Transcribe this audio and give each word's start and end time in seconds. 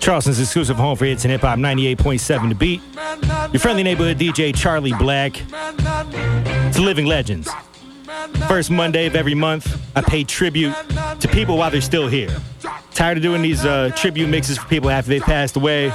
Charleston's 0.00 0.40
exclusive 0.40 0.76
home 0.76 0.96
for 0.96 1.04
hits 1.04 1.24
and 1.24 1.32
hip 1.32 1.42
hop 1.42 1.58
98.7 1.58 2.48
to 2.48 2.54
Beat. 2.54 2.80
Your 3.52 3.60
friendly 3.60 3.82
neighborhood 3.82 4.18
DJ 4.18 4.54
Charlie 4.56 4.92
Blac. 4.92 5.44
To 6.74 6.82
Living 6.82 7.06
Legends. 7.06 7.50
First 8.46 8.70
Monday 8.70 9.06
of 9.06 9.16
every 9.16 9.34
month, 9.34 9.80
I 9.96 10.00
pay 10.00 10.24
tribute 10.24 10.74
to 11.20 11.28
people 11.28 11.56
while 11.58 11.70
they're 11.70 11.80
still 11.80 12.08
here. 12.08 12.34
Tired 12.92 13.18
of 13.18 13.22
doing 13.22 13.42
these 13.42 13.64
uh, 13.64 13.90
tribute 13.96 14.28
mixes 14.28 14.58
for 14.58 14.66
people 14.68 14.90
after 14.90 15.08
they 15.08 15.20
passed 15.20 15.56
away. 15.56 15.92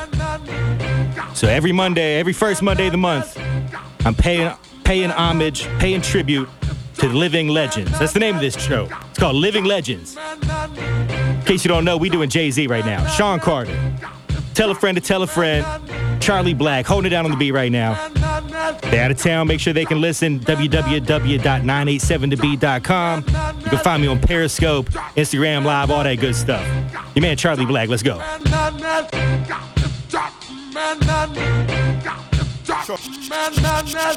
So 1.33 1.47
every 1.47 1.71
Monday, 1.71 2.19
every 2.19 2.33
first 2.33 2.61
Monday 2.61 2.87
of 2.87 2.91
the 2.91 2.97
month, 2.97 3.37
I'm 4.05 4.15
paying 4.15 4.51
paying 4.83 5.11
homage, 5.11 5.67
paying 5.79 6.01
tribute 6.01 6.49
to 6.97 7.07
living 7.07 7.47
legends. 7.47 7.97
That's 7.99 8.13
the 8.13 8.19
name 8.19 8.35
of 8.35 8.41
this 8.41 8.55
show. 8.55 8.87
It's 9.09 9.19
called 9.19 9.35
Living 9.35 9.63
Legends. 9.63 10.17
In 11.43 11.47
case 11.47 11.63
you 11.65 11.69
don't 11.69 11.83
know, 11.83 11.97
we 11.97 12.09
doing 12.09 12.29
Jay 12.29 12.49
Z 12.51 12.67
right 12.67 12.85
now. 12.85 13.05
Sean 13.05 13.37
Carter. 13.37 13.77
Tell 14.53 14.71
a 14.71 14.75
friend 14.75 14.95
to 14.95 15.03
tell 15.03 15.23
a 15.23 15.27
friend. 15.27 15.65
Charlie 16.21 16.55
Blac 16.55 16.85
holding 16.85 17.07
it 17.07 17.09
down 17.09 17.25
on 17.25 17.31
the 17.31 17.37
beat 17.37 17.51
right 17.51 17.69
now. 17.69 17.95
They're 18.83 19.03
out 19.03 19.11
of 19.11 19.17
town. 19.17 19.47
Make 19.47 19.59
sure 19.59 19.73
they 19.73 19.83
can 19.83 19.99
listen. 19.99 20.39
www.987thebeat.com. 20.39 23.25
You 23.59 23.65
can 23.69 23.79
find 23.79 24.01
me 24.01 24.07
on 24.07 24.21
Periscope, 24.21 24.85
Instagram 25.17 25.65
Live, 25.65 25.91
all 25.91 26.05
that 26.05 26.17
good 26.21 26.33
stuff. 26.33 26.65
Your 27.13 27.23
man 27.23 27.35
Charlie 27.35 27.65
Blac. 27.65 27.89
Let's 27.89 28.03
go. 28.03 28.19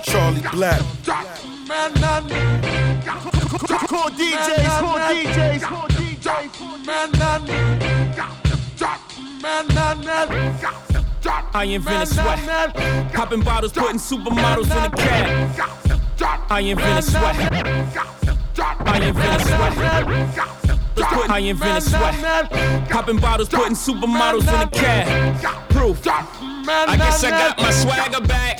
Charlie 0.04 0.42
Blac. 0.52 0.78
Call 3.88 4.10
DJs, 4.10 4.78
call 4.78 4.98
DJs, 5.00 5.62
call 5.62 5.88
DJs. 5.88 6.05
I 11.54 11.64
invented 11.64 12.08
sweat. 12.08 12.74
Popping 13.12 13.42
bottles, 13.42 13.72
putting 13.72 13.98
supermodels 13.98 14.70
in 14.70 14.84
a 14.84 14.90
cab. 14.90 15.60
I 16.50 16.60
invented 16.60 17.04
sweat. 17.04 17.36
I 18.80 18.98
invented 19.06 19.46
sweat. 19.46 21.30
I 21.30 21.38
invented 21.38 21.82
sweat. 21.82 22.88
Popping 22.90 23.18
bottles, 23.18 23.48
putting 23.48 23.74
supermodels 23.74 24.48
in 24.48 24.54
a 24.54 24.70
cab. 24.70 25.70
Proof. 25.70 26.06
I 26.08 26.96
guess 26.96 27.22
I 27.22 27.30
got 27.30 27.58
my 27.58 27.70
swagger 27.70 28.20
back. 28.26 28.58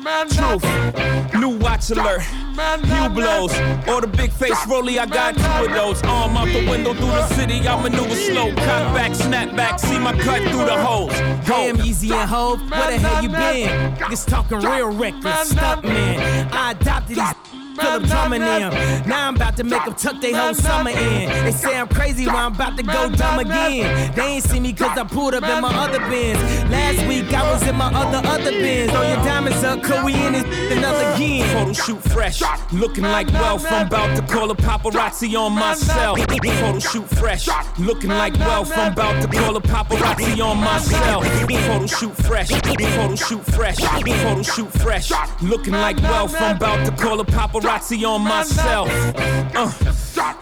Truth. 0.00 1.34
New 1.34 1.58
watch 1.58 1.90
alert. 1.90 2.22
Hublots. 2.56 3.54
Or 3.88 4.00
the 4.00 4.06
big 4.06 4.32
face 4.32 4.66
rolly, 4.66 4.98
I 4.98 5.06
got 5.06 5.34
two 5.34 5.66
of 5.66 5.72
those. 5.72 6.02
Arm 6.04 6.36
out 6.36 6.46
the 6.46 6.68
window 6.68 6.94
through 6.94 7.06
the 7.06 7.26
city, 7.28 7.66
I 7.68 7.80
maneuver 7.82 8.14
slow. 8.14 8.48
Cut 8.54 8.94
back, 8.94 9.14
snap 9.14 9.54
back, 9.56 9.78
see 9.78 9.98
my 9.98 10.12
cut 10.12 10.42
through 10.50 10.64
the 10.64 10.82
holes. 10.82 11.12
Damn, 11.46 11.76
Yeezy 11.76 12.12
and 12.12 12.28
Hov, 12.28 12.70
where 12.70 12.90
the 12.90 12.98
hell 12.98 13.22
you 13.22 13.28
been? 13.28 13.94
Niggas 13.96 14.26
talking 14.26 14.58
real 14.58 14.90
reckless, 14.90 15.50
stunt 15.50 15.84
man. 15.84 16.48
I 16.52 16.72
adopted 16.72 17.16
these. 17.16 17.59
Philip 17.80 18.04
drumming 18.04 18.40
them. 18.40 18.72
Now 19.08 19.28
I'm 19.28 19.36
about 19.36 19.56
to 19.56 19.64
make 19.64 19.84
them 19.84 19.94
tuck 19.94 20.20
their 20.20 20.36
whole 20.36 20.54
summer 20.54 20.90
in. 20.90 21.44
They 21.44 21.52
say 21.52 21.78
I'm 21.78 21.88
crazy 21.88 22.26
while 22.26 22.46
I'm 22.46 22.54
about 22.54 22.76
to 22.76 22.82
go 22.82 23.08
dumb 23.10 23.38
again. 23.38 24.12
They 24.14 24.22
ain't 24.22 24.44
see 24.44 24.60
me 24.60 24.72
cause 24.72 24.96
I 24.98 25.04
pulled 25.04 25.34
up 25.34 25.44
in 25.44 25.62
my 25.62 25.72
other 25.74 25.98
Benz. 25.98 26.38
Last 26.70 27.06
week 27.06 27.32
I 27.32 27.50
was 27.50 27.66
in 27.66 27.76
my 27.76 27.92
other 27.92 28.26
other 28.28 28.50
Benz. 28.50 28.90
Throw 28.92 29.02
your 29.02 29.16
diamonds 29.16 29.64
up, 29.64 29.82
cause 29.82 30.04
we 30.04 30.14
in 30.14 30.32
this 30.34 30.44
another 30.72 31.14
again. 31.14 31.48
Photo 31.54 31.72
shoot 31.72 32.02
fresh, 32.12 32.42
looking 32.72 33.04
like 33.04 33.28
wealth. 33.32 33.66
I'm 33.70 33.86
about 33.86 34.16
to 34.16 34.22
call 34.22 34.50
a 34.50 34.56
paparazzi 34.56 35.34
on 35.38 35.52
myself. 35.52 36.18
Photo 36.18 36.78
shoot 36.78 37.08
fresh, 37.08 37.48
looking 37.78 38.10
like 38.10 38.38
wealth. 38.38 38.72
I'm 38.76 38.92
about 38.92 39.22
to 39.22 39.28
call 39.28 39.56
a 39.56 39.60
paparazzi 39.60 40.44
on 40.44 40.58
myself. 40.58 41.26
Photo 41.26 41.86
shoot 41.86 42.14
fresh, 42.16 42.50
photo 42.50 43.14
shoot 43.14 43.44
fresh, 43.44 43.78
photo 43.78 44.42
shoot 44.42 44.72
fresh, 44.80 45.12
looking 45.42 45.74
like 45.74 45.96
wealth. 46.02 46.34
I'm 46.40 46.56
about 46.56 46.84
to 46.86 46.92
call 46.92 47.20
a 47.20 47.24
paparazzi 47.24 47.69
on 47.70 48.22
myself. 48.22 48.88
Uh, 49.54 49.70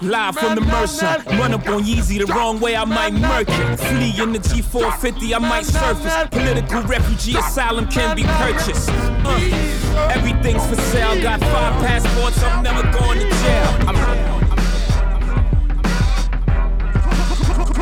live 0.00 0.34
from 0.34 0.54
the 0.54 0.62
Mercer. 0.62 1.22
Run 1.36 1.52
up 1.52 1.68
on 1.68 1.82
Yeezy 1.84 2.24
the 2.24 2.32
wrong 2.32 2.58
way, 2.58 2.74
I 2.74 2.86
might 2.86 3.12
murk 3.12 3.48
it. 3.50 3.76
Flee 3.76 4.14
in 4.22 4.32
the 4.32 4.38
G450, 4.38 5.34
I 5.34 5.38
might 5.38 5.66
surface. 5.66 6.14
Political 6.30 6.82
refugee 6.84 7.36
asylum 7.36 7.86
can 7.88 8.16
be 8.16 8.22
purchased. 8.22 8.88
Uh, 8.88 10.08
everything's 10.10 10.66
for 10.66 10.76
sale. 10.76 11.20
Got 11.20 11.40
five 11.40 11.74
passports, 11.84 12.42
I'm 12.42 12.62
never 12.62 12.82
going 12.98 13.18
to 13.20 13.28
jail. 13.28 13.76
I'm, 13.86 13.94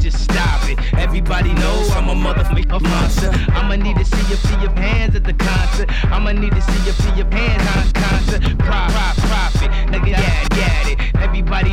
just 0.05 0.25
stop 0.25 0.69
it. 0.69 0.79
Everybody 0.99 1.55
knows 1.55 1.91
I'm 1.93 2.11
a 2.11 2.15
motherfucking 2.15 2.83
monster. 2.83 3.31
I'ma 3.53 3.77
need 3.77 3.97
to 3.97 4.05
see 4.05 4.29
you 4.29 4.37
see 4.37 4.61
your 4.61 4.73
hands 4.73 5.17
at 5.17 5.25
the 5.25 5.33
concert. 5.33 5.89
I'ma 6.13 6.33
need 6.33 6.53
to 6.53 6.61
see 6.61 6.85
you 6.85 6.93
see 6.93 7.15
your 7.17 7.31
hands 7.33 7.65
on 7.75 7.93
concert. 8.03 8.59
Prop, 8.59 8.91
prop, 8.93 9.17
profit, 9.17 9.71
nigga, 9.89 10.09
yeah, 10.09 10.47
yeah 10.59 10.89
it. 10.91 10.99
Everybody 11.17 11.64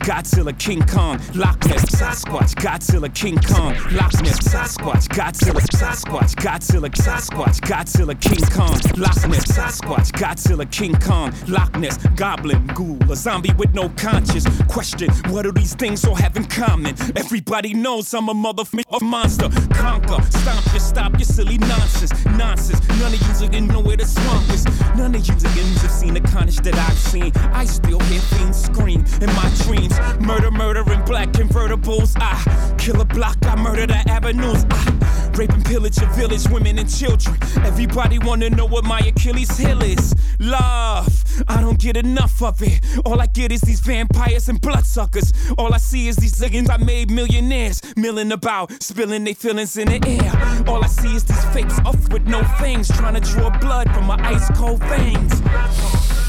Godzilla, 0.00 0.56
King 0.58 0.82
Kong, 0.86 1.20
Loch 1.34 1.64
Ness, 1.66 1.84
Sasquatch, 1.84 2.54
Godzilla, 2.54 3.14
King 3.14 3.36
Kong, 3.38 3.74
Loch 3.92 4.22
Ness, 4.22 4.38
Sasquatch, 4.40 5.08
Godzilla, 5.08 5.60
Sasquatch, 5.60 6.34
Godzilla, 6.36 6.90
Sasquatch, 6.90 7.60
Godzilla, 7.60 8.20
King 8.20 8.44
Kong, 8.50 8.78
Loch 8.96 9.28
Ness, 9.28 9.44
Sasquatch, 9.46 10.10
Godzilla, 10.12 10.70
King 10.70 10.98
Kong, 11.00 11.32
Loch 11.48 11.76
Ness, 11.76 11.98
Goblin, 12.16 12.66
Ghoul, 12.68 12.98
a 13.10 13.16
zombie 13.16 13.52
with 13.54 13.74
no 13.74 13.88
conscience. 13.90 14.46
Question, 14.68 15.10
what 15.28 15.42
do 15.42 15.52
these 15.52 15.74
things 15.74 16.04
all 16.04 16.14
have 16.14 16.36
in 16.36 16.44
common? 16.46 16.94
Everybody 17.16 17.74
knows 17.74 18.12
I'm 18.14 18.28
a 18.28 18.34
motherfucking 18.34 19.02
monster. 19.02 19.48
Conquer, 19.74 20.22
stomp 20.30 20.72
you, 20.72 20.80
stop 20.80 21.12
your 21.12 21.24
silly 21.26 21.58
nonsense, 21.58 22.24
nonsense. 22.36 22.80
None 23.00 23.12
of 23.14 23.40
you 23.40 23.46
again 23.46 23.66
know 23.66 23.80
where 23.80 23.96
the 23.96 24.06
swamp 24.06 24.48
is. 24.50 24.64
None 24.96 25.14
of 25.14 25.26
you 25.26 25.34
again 25.34 25.74
have 25.76 25.90
seen 25.90 26.14
the 26.14 26.20
carnage 26.20 26.58
that 26.58 26.74
I've 26.74 26.98
seen. 26.98 27.32
I 27.52 27.64
still 27.64 28.00
hear 28.00 28.20
fiends 28.20 28.62
scream 28.64 29.04
in 29.20 29.26
my 29.34 29.50
dreams. 29.64 29.89
Murder, 30.20 30.50
murder 30.50 30.92
in 30.92 31.04
black 31.04 31.30
convertibles. 31.32 32.14
I 32.16 32.74
kill 32.76 33.00
a 33.00 33.04
block, 33.04 33.36
I 33.42 33.56
murder 33.56 33.86
the 33.86 33.98
avenues. 34.08 34.64
I 34.70 35.30
rape 35.36 35.50
and 35.50 35.64
pillage 35.64 35.98
a 35.98 36.06
village, 36.06 36.48
women 36.48 36.78
and 36.78 36.88
children. 36.88 37.36
Everybody 37.64 38.18
wanna 38.18 38.50
know 38.50 38.66
what 38.66 38.84
my 38.84 38.98
Achilles 39.00 39.56
heel 39.56 39.82
is. 39.82 40.14
Love, 40.38 41.24
I 41.48 41.60
don't 41.60 41.78
get 41.78 41.96
enough 41.96 42.42
of 42.42 42.62
it. 42.62 42.80
All 43.04 43.20
I 43.20 43.26
get 43.26 43.52
is 43.52 43.60
these 43.62 43.80
vampires 43.80 44.48
and 44.48 44.60
bloodsuckers. 44.60 45.32
All 45.58 45.72
I 45.72 45.78
see 45.78 46.08
is 46.08 46.16
these 46.16 46.38
niggas 46.40 46.70
I 46.70 46.76
made 46.76 47.10
millionaires, 47.10 47.80
milling 47.96 48.32
about, 48.32 48.82
spilling 48.82 49.24
their 49.24 49.34
feelings 49.34 49.76
in 49.76 49.88
the 49.88 50.00
air. 50.06 50.68
All 50.68 50.84
I 50.84 50.88
see 50.88 51.14
is 51.16 51.24
these 51.24 51.44
fakes 51.46 51.78
off 51.80 52.12
with 52.12 52.26
no 52.26 52.42
fangs, 52.58 52.88
trying 52.88 53.14
to 53.14 53.20
draw 53.20 53.50
blood 53.58 53.92
from 53.94 54.06
my 54.06 54.18
ice 54.22 54.48
cold 54.56 54.82
veins. 54.84 56.19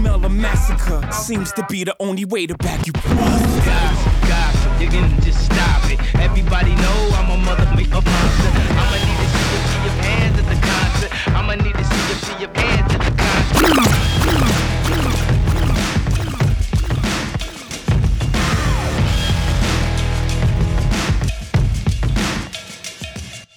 I 0.00 0.02
smell 0.02 0.24
a 0.24 0.30
massacre. 0.30 1.12
Seems 1.12 1.52
to 1.52 1.66
be 1.68 1.84
the 1.84 1.94
only 2.00 2.24
way 2.24 2.46
to 2.46 2.56
back 2.56 2.86
you 2.86 2.92
up. 2.96 3.04
Gossip, 3.04 4.28
gossip, 4.28 4.80
you 4.80 4.88
can 4.88 5.20
just 5.20 5.44
stop 5.44 5.90
it. 5.90 6.00
Everybody 6.14 6.74
know 6.74 7.10
I'm 7.16 7.28
a 7.28 7.36
motherfucking 7.44 7.92
monster. 7.92 8.50
I'ma 8.80 8.96
need 8.96 9.18
to 9.20 9.26
see 9.28 9.44
you 9.52 9.60
see 9.68 9.82
your 9.84 9.96
hands 10.00 10.38
at 10.38 10.46
the 10.46 10.56
concert. 10.66 11.10
I'ma 11.36 11.54
need 11.56 11.74
to 11.74 11.84
see 11.84 12.00
you 12.08 12.14
see 12.14 12.36
your 12.40 12.50
hands 12.54 12.94
at 12.94 13.00
the 13.00 13.12
concert. 13.12 14.00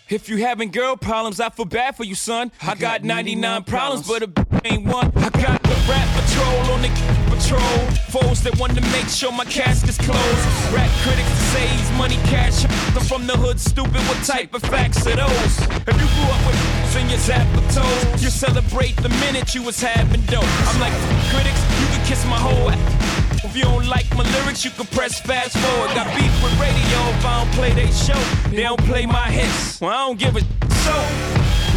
If 0.09 0.29
you 0.29 0.37
having 0.37 0.69
girl 0.69 0.95
problems, 0.95 1.39
I 1.39 1.49
feel 1.49 1.65
bad 1.65 1.95
for 1.95 2.03
you, 2.03 2.13
son. 2.13 2.51
I 2.61 2.75
got 2.75 3.03
99 3.03 3.63
problems, 3.63 4.07
but 4.07 4.21
a 4.21 4.27
ain't 4.65 4.85
one. 4.85 5.11
I 5.15 5.29
got 5.41 5.61
the 5.63 5.77
rap 5.89 6.07
patrol 6.17 6.73
on 6.73 6.81
the 6.81 6.91
patrol. 7.29 7.77
Foes 8.09 8.41
that 8.43 8.57
want 8.59 8.75
to 8.75 8.81
make 8.91 9.07
sure 9.07 9.31
my 9.31 9.45
casket's 9.45 9.97
closed. 9.97 10.45
Rap 10.73 10.89
critics 11.03 11.29
to 11.29 11.43
say 11.53 11.67
he's 11.67 11.91
money 11.97 12.17
cash. 12.29 12.65
I'm 12.95 13.03
from 13.03 13.27
the 13.27 13.37
hood, 13.37 13.59
stupid. 13.59 14.01
What 14.07 14.23
type 14.23 14.53
of 14.53 14.61
facts 14.63 15.05
are 15.07 15.15
those? 15.15 15.53
If 15.87 15.95
you 15.99 16.07
grew 16.15 16.29
up 16.31 16.41
with 16.47 16.63
in 16.95 17.09
your 17.09 17.19
toes, 17.19 18.23
you 18.23 18.29
celebrate 18.29 18.95
the 18.97 19.09
minute 19.09 19.55
you 19.55 19.63
was 19.63 19.81
having 19.81 20.21
dope. 20.27 20.45
I'm 20.69 20.79
like, 20.79 20.93
critics, 21.31 21.61
you 21.81 21.87
can 21.87 22.05
kiss 22.05 22.23
my 22.25 22.37
whole 22.37 22.69
ass. 22.69 23.22
If 23.43 23.57
you 23.57 23.63
don't 23.63 23.85
like 23.87 24.09
my 24.15 24.23
lyrics, 24.23 24.63
you 24.63 24.71
can 24.71 24.85
press 24.87 25.19
fast 25.19 25.57
forward. 25.57 25.93
Got 25.93 26.07
beef 26.15 26.31
with 26.41 26.57
radio 26.59 26.99
if 27.11 27.25
I 27.25 27.43
don't 27.43 27.53
play 27.53 27.73
they 27.73 27.91
show. 27.91 28.19
They 28.49 28.63
don't 28.63 28.81
play 28.85 29.05
my 29.05 29.29
hits. 29.29 29.81
Well, 29.81 29.91
I 29.91 30.07
don't 30.07 30.17
give 30.17 30.37
a 30.37 30.41
so. 30.85 30.95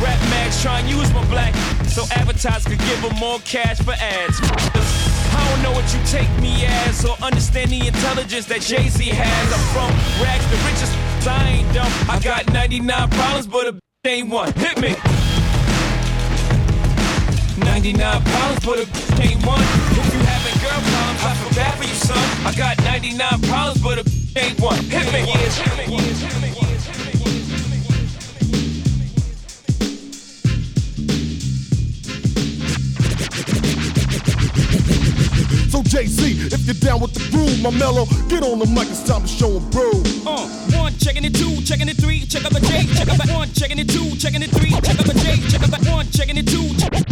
Rap 0.01 0.21
mags 0.31 0.63
try 0.63 0.81
and 0.81 0.89
use 0.89 1.13
my 1.13 1.25
black 1.27 1.55
so 1.89 2.05
advertisers 2.15 2.67
could 2.67 2.79
give 2.87 3.03
them 3.03 3.17
more 3.19 3.41
cash 3.41 3.79
for 3.81 3.93
ads. 3.93 4.39
I 4.43 5.49
don't 5.51 5.63
know 5.63 5.73
what 5.73 5.93
you 5.93 6.01
take 6.07 6.31
me 6.41 6.65
as 6.67 7.05
or 7.05 7.17
understand 7.21 7.71
the 7.71 7.87
intelligence 7.87 8.47
that 8.47 8.61
Jay 8.61 8.89
Z 8.89 9.03
has. 9.05 9.53
I'm 9.53 9.67
from 9.75 9.91
rags 10.23 10.47
the 10.47 10.57
richest. 10.69 10.95
I 11.27 11.49
ain't 11.49 11.75
dumb. 11.75 11.91
I 12.09 12.21
got 12.21 12.53
99 12.53 13.11
problems, 13.11 13.47
but 13.49 13.67
a 13.67 13.79
ain't 14.07 14.29
one. 14.29 14.53
Hit 14.53 14.81
me. 14.81 14.95
99 17.65 18.23
problems, 18.23 18.65
but 18.65 18.79
a 18.79 19.23
ain't 19.23 19.45
one. 19.45 20.26
I 21.23 21.35
feel 21.35 21.55
bad 21.55 21.79
for 21.79 21.85
you, 21.85 21.95
son. 21.95 22.47
I 22.47 22.53
got 22.57 22.79
99 22.85 23.41
problems, 23.43 23.83
but 23.83 23.99
a 23.99 24.05
ain't 24.39 24.61
one. 24.61 24.77
Hit 24.85 25.13
me. 25.13 25.21
Hit 25.21 25.77
me. 25.79 25.97
Hit 25.97 26.43
me. 26.43 26.53
So 35.71 35.83
JC, 35.83 36.53
if 36.53 36.65
you're 36.65 36.75
down 36.75 37.01
with 37.01 37.13
the 37.13 37.29
groove, 37.31 37.63
my 37.63 37.71
mellow, 37.71 38.07
get 38.29 38.43
on 38.43 38.59
the 38.59 38.67
mic, 38.67 38.89
it's 38.89 39.03
time 39.07 39.23
to 39.23 39.29
show 39.29 39.61
bro. 39.71 39.91
Uh, 40.27 40.67
one, 40.77 40.93
checking 40.99 41.25
it, 41.25 41.35
two, 41.35 41.63
checking 41.63 41.89
it, 41.89 41.97
three, 41.97 42.21
check 42.27 42.45
up 42.45 42.53
a 42.53 42.61
J, 42.61 42.87
check 42.95 43.09
up 43.09 43.19
a 43.19 43.27
one, 43.33 43.49
checking 43.53 43.79
it, 43.79 43.89
two, 43.89 44.17
checking 44.17 44.43
it, 44.43 44.51
three, 44.51 44.71
check 44.71 44.99
up 44.99 45.07
a 45.07 45.15
J, 45.15 45.37
check 45.49 45.63
up 45.63 45.73
a 45.73 45.81
one, 45.91 46.07
checking 46.11 46.37
it, 46.37 46.47
two, 46.47 46.69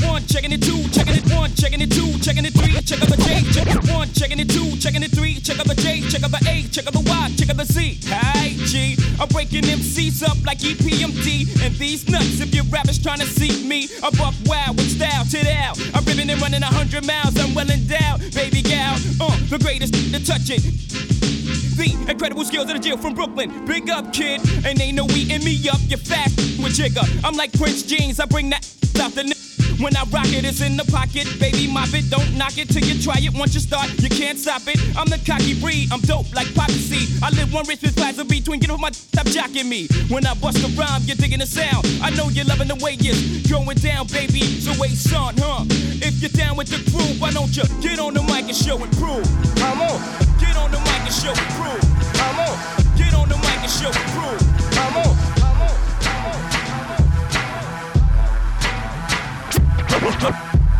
one, 0.06 0.22
checking 0.26 0.52
it, 0.52 0.62
two, 0.62 0.82
checking 0.90 1.16
it, 1.16 1.25
one, 1.32 1.50
checking 1.55 1.81
it, 1.81 1.90
two, 1.90 2.19
checking 2.20 2.44
it, 2.44 2.55
three, 2.55 2.75
check 2.82 3.02
up 3.02 3.11
a 3.11 3.16
J, 3.16 3.43
check 3.52 3.69
up 3.75 3.84
one, 3.88 4.08
checking 4.12 4.38
it, 4.40 4.49
two, 4.49 4.76
checking 4.76 5.02
it, 5.02 5.11
three, 5.11 5.40
check 5.40 5.58
up 5.58 5.66
a 5.66 5.75
J, 5.75 6.00
check 6.08 6.22
up 6.22 6.32
a 6.32 6.40
A, 6.49 6.62
check 6.69 6.87
up 6.87 6.94
a 6.94 7.00
Y, 7.00 7.32
check 7.37 7.50
up 7.50 7.58
a 7.58 7.64
Z. 7.64 8.00
Hi 8.08 8.55
G, 8.66 8.96
I'm 9.20 9.28
breaking 9.28 9.64
MCs 9.64 10.22
up 10.22 10.38
like 10.44 10.58
EPMD, 10.58 11.64
and 11.64 11.75
these 11.76 12.08
nuts, 12.08 12.40
if 12.40 12.55
your 12.55 12.64
rappers 12.64 12.99
trying 12.99 13.20
to 13.20 13.26
see 13.26 13.67
me, 13.67 13.88
I 14.02 14.10
buck 14.10 14.34
wild 14.46 14.76
with 14.76 14.90
style, 14.90 15.25
tit 15.25 15.46
out. 15.46 15.78
I'm 15.94 16.05
ripping 16.05 16.31
and 16.31 16.40
running 16.40 16.62
a 16.62 16.72
hundred 16.72 17.06
miles, 17.06 17.38
I'm 17.38 17.55
well 17.55 17.70
endowed, 17.70 18.20
baby 18.34 18.62
gal, 18.62 18.94
uh, 19.20 19.37
the 19.50 19.58
greatest 19.58 19.94
to 19.94 20.25
touch 20.25 20.50
it. 20.50 21.33
The 21.76 22.06
incredible 22.09 22.44
skills 22.44 22.69
of 22.71 22.75
the 22.75 22.79
jail 22.79 22.97
from 22.97 23.15
Brooklyn. 23.15 23.67
Big 23.67 23.91
up, 23.91 24.12
kid. 24.12 24.41
And 24.65 24.81
ain't 24.81 24.97
no 24.97 25.06
eating 25.11 25.44
me 25.44 25.69
up. 25.69 25.81
You're 25.88 25.99
fat 25.99 26.31
with 26.62 26.76
Jigga. 26.76 27.25
I'm 27.25 27.35
like 27.35 27.53
Prince 27.53 27.82
Jeans. 27.82 28.21
I 28.21 28.26
bring 28.26 28.50
that 28.50 28.65
out 29.00 29.12
the 29.12 29.44
when 29.81 29.97
I 29.97 30.05
rock 30.11 30.29
it, 30.29 30.44
it's 30.44 30.61
in 30.61 30.76
the 30.76 30.85
pocket. 30.85 31.26
Baby, 31.38 31.71
mop 31.71 31.93
it. 31.94 32.11
Don't 32.11 32.37
knock 32.37 32.59
it 32.59 32.69
till 32.69 32.85
you 32.85 33.00
try 33.03 33.19
it. 33.19 33.32
Once 33.35 33.55
you 33.55 33.61
start, 33.61 33.91
you 34.03 34.09
can't 34.09 34.38
stop 34.38 34.62
it. 34.67 34.79
I'm 34.97 35.06
the 35.06 35.19
cocky 35.25 35.59
breed. 35.61 35.93
I'm 35.93 36.00
dope 36.00 36.32
like 36.35 36.53
Poppy 36.55 36.79
seed. 36.79 37.23
I 37.23 37.31
live 37.31 37.53
one 37.53 37.67
rich 37.67 37.82
with 37.82 37.97
plaza 37.97 38.25
between. 38.25 38.61
Get 38.61 38.71
off 38.71 38.81
my 38.81 38.91
stop 38.91 39.26
jacking 39.26 39.69
me. 39.69 39.88
When 40.09 40.26
I 40.26 40.35
bust 40.35 40.62
a 40.62 40.69
rhyme, 40.79 41.03
you're 41.05 41.17
digging 41.17 41.41
the 41.41 41.47
sound. 41.47 41.87
I 42.03 42.11
know 42.11 42.29
you're 42.29 42.44
loving 42.44 42.69
the 42.69 42.76
way 42.76 42.97
it's 42.99 43.50
going 43.50 43.79
down, 43.79 44.06
baby. 44.09 44.43
So 44.61 44.73
wait, 44.79 44.97
son, 44.97 45.35
huh? 45.38 45.65
If 46.05 46.20
you're 46.20 46.31
down 46.31 46.56
with 46.56 46.69
the 46.69 46.79
crew, 46.91 47.19
why 47.19 47.32
don't 47.32 47.55
you 47.56 47.65
get 47.81 47.99
on 47.99 48.15
the 48.15 48.23
mic 48.23 48.47
and 48.47 48.56
show 48.56 48.77
and 48.77 48.93
prove? 48.99 49.25
Come 49.56 49.82
on, 49.82 49.99
get 50.38 50.56
on 50.56 50.70
the 50.70 50.79
mic 50.81 51.03
and 51.05 51.15
show 51.15 51.32
and 51.32 51.50
prove. 51.59 51.85
Come 52.15 52.38
on, 52.41 52.55
get 52.97 53.15
on 53.15 53.29
the 53.29 53.37
mic 53.37 53.61
and 53.65 53.70
show 53.70 53.91
and 53.91 54.09
prove. 54.12 54.43
Come 54.73 54.97
on, 55.03 55.24
language. 60.05 60.35
I. 60.37 60.75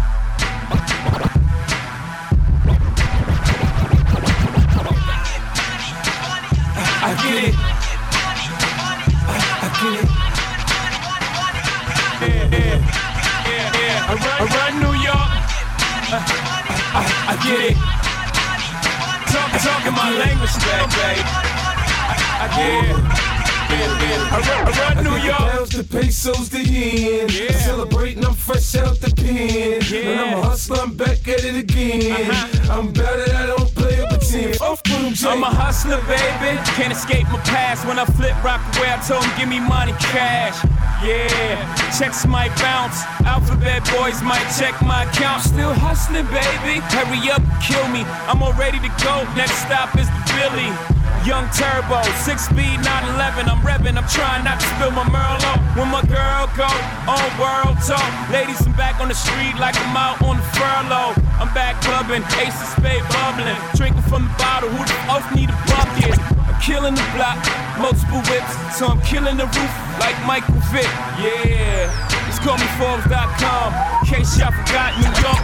Yeah, 22.56 23.33
yeah. 23.70 24.94
I 24.96 25.02
New 25.02 25.16
York. 25.16 25.38
Pounds, 25.38 25.70
the 25.70 25.84
pesos, 25.84 26.49
the 26.50 26.62
yen. 26.64 27.28
Yeah. 27.28 27.56
Celebrating, 27.58 28.25
I'm 28.25 28.34
fresh 28.34 28.75
out 28.76 29.00
the 29.00 29.11
pen. 29.14 29.82
And 29.94 30.20
I'm 30.20 30.38
a 30.38 30.43
hustler, 30.43 30.78
I'm 30.81 30.96
back 30.96 31.26
at 31.28 31.44
it 31.44 31.56
again. 31.56 32.12
Uh-huh. 32.12 32.72
I'm 32.72 32.93
better, 32.93 33.34
I 33.34 33.46
don't 33.46 33.75
play 33.75 34.00
up 34.00 34.12
a 34.12 34.19
team. 34.19 34.55
Off 34.61 34.82
with 34.84 35.14
Jay. 35.14 35.28
I'm 35.28 35.43
a 35.43 35.46
hustler, 35.46 36.00
baby. 36.08 36.58
Can't 36.76 36.93
escape 36.93 37.28
my 37.28 37.38
past. 37.40 37.87
When 37.87 37.99
I 37.99 38.05
flip 38.05 38.34
rock 38.43 38.61
away, 38.76 38.90
I 38.90 38.99
told 39.06 39.25
him, 39.25 39.32
give 39.38 39.49
me 39.49 39.61
money, 39.61 39.93
cash. 40.00 40.58
Yeah, 41.02 41.61
checks 41.99 42.26
might 42.26 42.55
bounce. 42.56 43.05
Alphabet 43.26 43.84
boys 43.93 44.22
might 44.22 44.46
check 44.58 44.75
my 44.81 45.05
account. 45.05 45.43
Still 45.43 45.75
hustling, 45.75 46.25
baby. 46.26 46.81
Hurry 46.90 47.31
up, 47.31 47.43
kill 47.61 47.87
me. 47.88 48.05
I'm 48.26 48.43
all 48.43 48.55
ready 48.55 48.78
to 48.78 48.90
go. 49.05 49.25
Next 49.37 49.56
stop 49.62 49.94
is 49.99 50.08
the 50.08 50.22
Philly. 50.32 50.94
Young 51.25 51.49
Turbo, 51.56 52.05
six 52.21 52.44
speed, 52.53 52.85
911. 52.85 53.49
I'm 53.49 53.56
revving, 53.65 53.97
I'm 53.97 54.05
trying 54.12 54.44
not 54.44 54.61
to 54.61 54.67
spill 54.76 54.93
my 54.93 55.09
Merlot. 55.09 55.56
When 55.73 55.88
my 55.88 56.05
girl 56.05 56.53
go 56.53 56.69
on 57.09 57.25
world 57.41 57.81
talk, 57.81 58.05
ladies, 58.29 58.61
I'm 58.61 58.76
back 58.76 59.00
on 59.00 59.09
the 59.09 59.17
street 59.17 59.56
like 59.56 59.73
I'm 59.73 59.97
out 59.97 60.21
on 60.21 60.37
the 60.37 60.47
furlough. 60.53 61.17
I'm 61.41 61.49
back 61.56 61.81
clubbing, 61.81 62.21
ace 62.44 62.53
of 62.53 62.76
spade 62.76 63.00
bubbling, 63.09 63.56
drinking 63.73 64.05
from 64.05 64.29
the 64.29 64.35
bottle. 64.37 64.69
Who 64.69 64.85
the 64.85 64.97
fuck 65.09 65.25
need 65.32 65.49
a 65.49 65.56
bucket? 65.65 66.21
I'm 66.44 66.61
killing 66.61 66.93
the 66.93 67.06
block, 67.17 67.41
multiple 67.81 68.21
whips, 68.29 68.53
so 68.76 68.93
I'm 68.93 69.00
killing 69.00 69.41
the 69.41 69.49
roof 69.49 69.73
like 69.97 70.21
Michael 70.29 70.61
Vick. 70.76 70.93
Yeah, 71.25 71.88
just 72.29 72.44
call 72.44 72.61
me 72.61 72.69
Forbes.com. 72.76 73.73
In 73.73 74.12
case 74.12 74.37
y'all 74.37 74.53
forgot, 74.53 74.93
New 75.00 75.09
York 75.25 75.41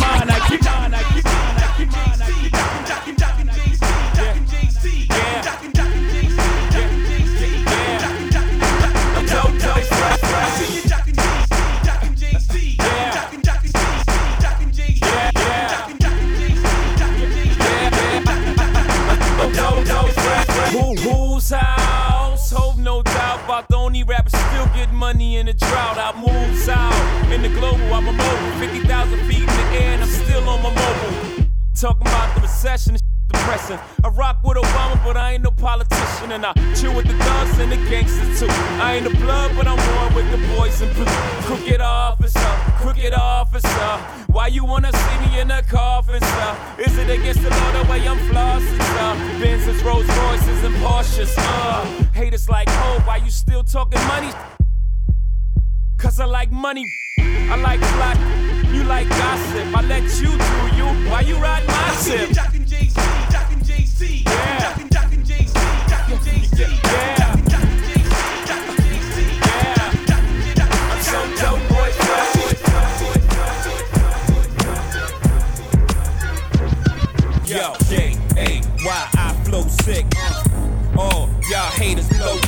mine. 0.00 0.32
I 0.32 0.40
keep 0.48 0.64
mine, 0.64 0.96
I 0.96 1.04
keep 1.12 1.24
mine, 1.28 1.60
I 1.60 1.68
keep 1.76 1.92
mine, 1.92 2.16
I 2.16 2.32
keep 2.32 2.52
mine. 2.56 2.67
Talking 31.80 32.08
about 32.08 32.34
the 32.34 32.40
recession, 32.40 32.96
depressing. 33.28 33.78
I 34.02 34.08
rock 34.08 34.42
with 34.42 34.56
Obama, 34.56 35.00
but 35.04 35.16
I 35.16 35.34
ain't 35.34 35.44
no 35.44 35.52
politician, 35.52 36.32
and 36.32 36.44
I 36.44 36.52
chill 36.74 36.92
with 36.92 37.06
the 37.06 37.14
thugs 37.14 37.56
and 37.60 37.70
the 37.70 37.76
gangsters 37.88 38.40
too. 38.40 38.48
I 38.82 38.96
ain't 38.96 39.04
the 39.04 39.16
blood, 39.18 39.52
but 39.54 39.68
I'm 39.68 39.78
one 39.78 40.12
with 40.12 40.28
the 40.32 40.38
boys 40.56 40.80
and 40.80 40.92
blue. 40.94 41.04
Crooked 41.46 41.80
officer, 41.80 42.50
crooked 42.80 43.14
officer. 43.14 43.96
Why 44.26 44.48
you 44.48 44.64
wanna 44.64 44.92
see 44.92 45.28
me 45.28 45.38
in 45.38 45.52
a 45.52 45.62
coffin, 45.62 46.20
sir? 46.20 46.56
Is 46.78 46.98
it 46.98 47.10
against 47.10 47.44
the 47.44 47.50
law 47.50 47.82
the 47.84 47.88
way 47.88 48.08
I'm 48.08 48.18
flossing, 48.26 48.82
sir? 48.82 49.14
Benzes, 49.38 49.84
Rolls 49.84 50.08
Royces, 50.08 50.64
and 50.64 50.74
Porsches, 50.82 51.32
uh. 51.38 51.84
Haters 52.12 52.48
like, 52.48 52.66
oh, 52.70 53.00
why 53.04 53.18
you 53.18 53.30
still 53.30 53.62
talking 53.62 54.02
money? 54.08 54.32
Cause 55.98 56.20
I 56.20 56.26
like 56.26 56.52
money, 56.52 56.84
I 57.18 57.56
like 57.56 57.80
black, 57.80 58.16
you 58.72 58.84
like 58.84 59.08
gossip. 59.08 59.74
I 59.76 59.82
let 59.82 60.04
you 60.20 60.30
do 60.30 60.76
you, 60.76 60.86
why 61.10 61.22
you 61.22 61.36
ride 61.36 61.66
my 61.66 61.92
ship? 61.96 62.30
Yeah. 62.30 62.46
Yeah. 64.24 64.76
Yeah. 70.54 70.70
I'm 70.88 71.02
so 71.02 71.18
dope, 71.36 71.62
boy. 71.68 71.90
Yo, 77.46 77.74
J 77.88 78.16
A 78.36 78.62
Y 78.84 79.08
I 79.14 79.32
flow 79.44 79.66
sick. 79.82 80.06
Oh, 80.96 81.28
y'all 81.50 81.70
haters 81.72 82.08
blow. 82.08 82.38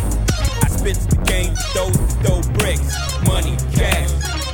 I 0.62 0.68
spit 0.68 0.96
the 1.10 1.16
game, 1.26 1.54
those 1.74 2.16
those 2.18 2.48
bricks. 2.50 3.09
Money, 3.30 3.56
cash, 3.72 4.10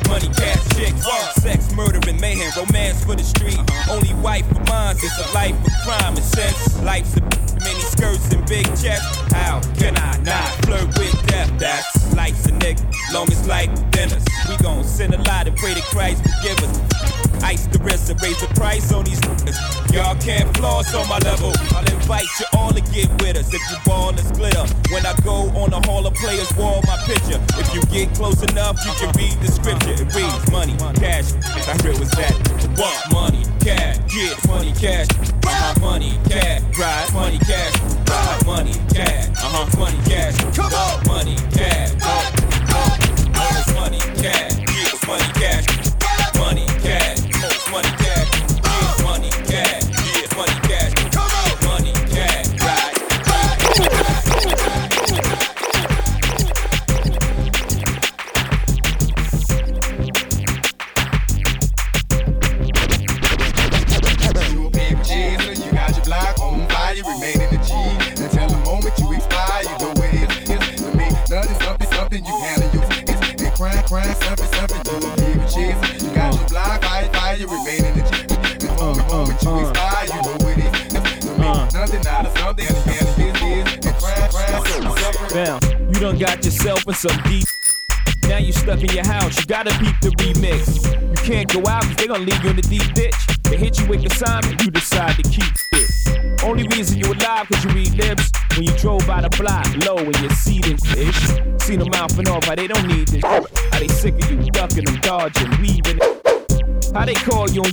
money, 0.07 0.29
cash, 0.37 0.61
chicks. 0.77 1.07
Sex, 1.41 1.73
murder, 1.73 1.99
and 2.07 2.21
mayhem. 2.21 2.53
Romance 2.57 3.03
for 3.03 3.15
the 3.17 3.25
street. 3.25 3.59
Only 3.89 4.13
wife 4.21 4.47
for 4.49 4.63
mine 4.65 4.97
is 4.97 5.17
a 5.19 5.33
life 5.33 5.57
of 5.65 5.73
crime 5.83 6.15
and 6.15 6.25
sense. 6.25 6.79
Life's 6.83 7.17
a 7.17 7.23
many 7.65 7.81
skirts 7.81 8.31
and 8.35 8.47
big 8.47 8.67
chests. 8.77 9.17
How 9.33 9.63
can 9.79 9.97
I 9.97 10.19
not 10.19 10.49
flirt 10.67 10.89
with 10.99 11.27
death? 11.27 11.51
That's 11.59 12.15
life's 12.15 12.45
a 12.47 12.53
nigga. 12.53 12.85
Long 13.15 13.33
as 13.33 13.49
life 13.49 13.71
us. 13.97 14.25
We 14.47 14.57
gon' 14.59 14.85
sin 14.85 15.15
a 15.15 15.23
lot 15.23 15.49
and 15.49 15.57
pray 15.57 15.73
that 15.73 15.85
Christ 15.85 16.23
forgive 16.23 16.59
us. 16.63 17.26
Ice 17.45 17.67
the 17.67 17.79
rest 17.81 18.11
and 18.11 18.21
raise 18.23 18.41
the 18.41 18.49
price 18.55 18.93
on 18.93 19.05
these 19.05 19.21
niggas. 19.21 19.59
Y'all 19.93 20.17
can't 20.17 20.55
floss 20.57 20.95
on 20.95 21.09
my 21.09 21.19
level. 21.19 21.53
I'll 21.75 21.85
invite 21.93 22.29
you 22.41 22.47
all 22.59 22.73
to 22.73 22.81
get 22.93 23.09
with 23.23 23.37
us 23.37 23.53
if 23.53 23.63
you 23.71 23.77
ball 23.85 24.11
and 24.11 24.37
glitter. 24.37 24.67
When 24.93 25.05
I 25.07 25.15
go 25.25 25.49
on 25.57 25.71
the 25.71 25.81
Hall 25.87 26.07
of 26.07 26.15
Players 26.15 26.53
wall, 26.57 26.83
my 26.87 26.97
picture. 27.05 27.41
If 27.59 27.75
you 27.75 27.83
get 27.93 28.15
close 28.15 28.43
enough, 28.43 28.77
you 28.85 28.93
can 28.99 29.13
read 29.17 29.37
the 29.41 29.51
scripture. 29.51 29.93
It 29.93 30.15
reads 30.15 30.51
money, 30.51 30.77
cash. 30.95 31.33
How 31.67 31.77
real 31.85 31.99
was 31.99 32.11
that? 32.13 32.35
What 32.79 33.13
money, 33.13 33.45
cash, 33.61 33.99
get 34.13 34.37
money, 34.49 34.73
cash. 34.73 35.09
Uh-huh, 35.47 35.81
money, 35.81 36.19
cash, 36.29 36.61
ride, 36.77 37.13
money, 37.15 37.39
cash, 37.39 37.75
ride, 38.11 38.47
money, 38.47 38.75
cash, 38.93 39.29
uh-huh, 39.29 39.79
money, 39.79 39.99
cash, 40.05 40.37
come 40.57 40.75
on, 40.75 40.96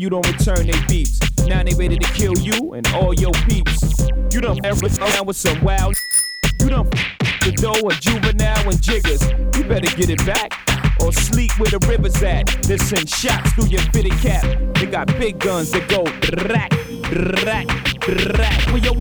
you 0.04 0.10
don't 0.10 0.28
return 0.28 0.68
they 0.68 0.74
beeps. 0.92 1.48
Now 1.48 1.64
they 1.64 1.74
ready 1.76 1.98
to 1.98 2.14
kill 2.14 2.38
you 2.38 2.74
and 2.74 2.86
all 2.88 3.14
your 3.14 3.32
peeps. 3.48 4.10
You 4.34 4.42
done 4.42 4.60
ever 4.66 4.88
around 5.00 5.28
with 5.28 5.38
some 5.38 5.64
wild. 5.64 5.96
You 6.60 6.68
done 6.68 6.90
the 7.40 7.54
dough 7.56 7.88
of 7.88 7.98
juvenile 8.02 8.68
and 8.68 8.82
jiggers. 8.84 9.24
You 9.56 9.64
better 9.64 9.88
get 9.96 10.10
it 10.10 10.20
back 10.26 10.52
or 11.00 11.14
sleep 11.14 11.58
where 11.58 11.72
the 11.72 11.80
river's 11.88 12.22
at. 12.22 12.48
They 12.64 12.76
send 12.76 13.10
shots 13.10 13.54
through 13.54 13.68
your 13.68 13.82
fitted 13.94 14.12
cap. 14.20 14.44
They 14.76 14.88
got 14.88 15.08
big 15.08 15.40
guns 15.40 15.72
that 15.72 15.88
go 15.88 16.04
rack, 16.52 16.76
rack, 17.48 17.72
rack. 18.38 18.60
Where 18.74 18.84
your 18.84 19.00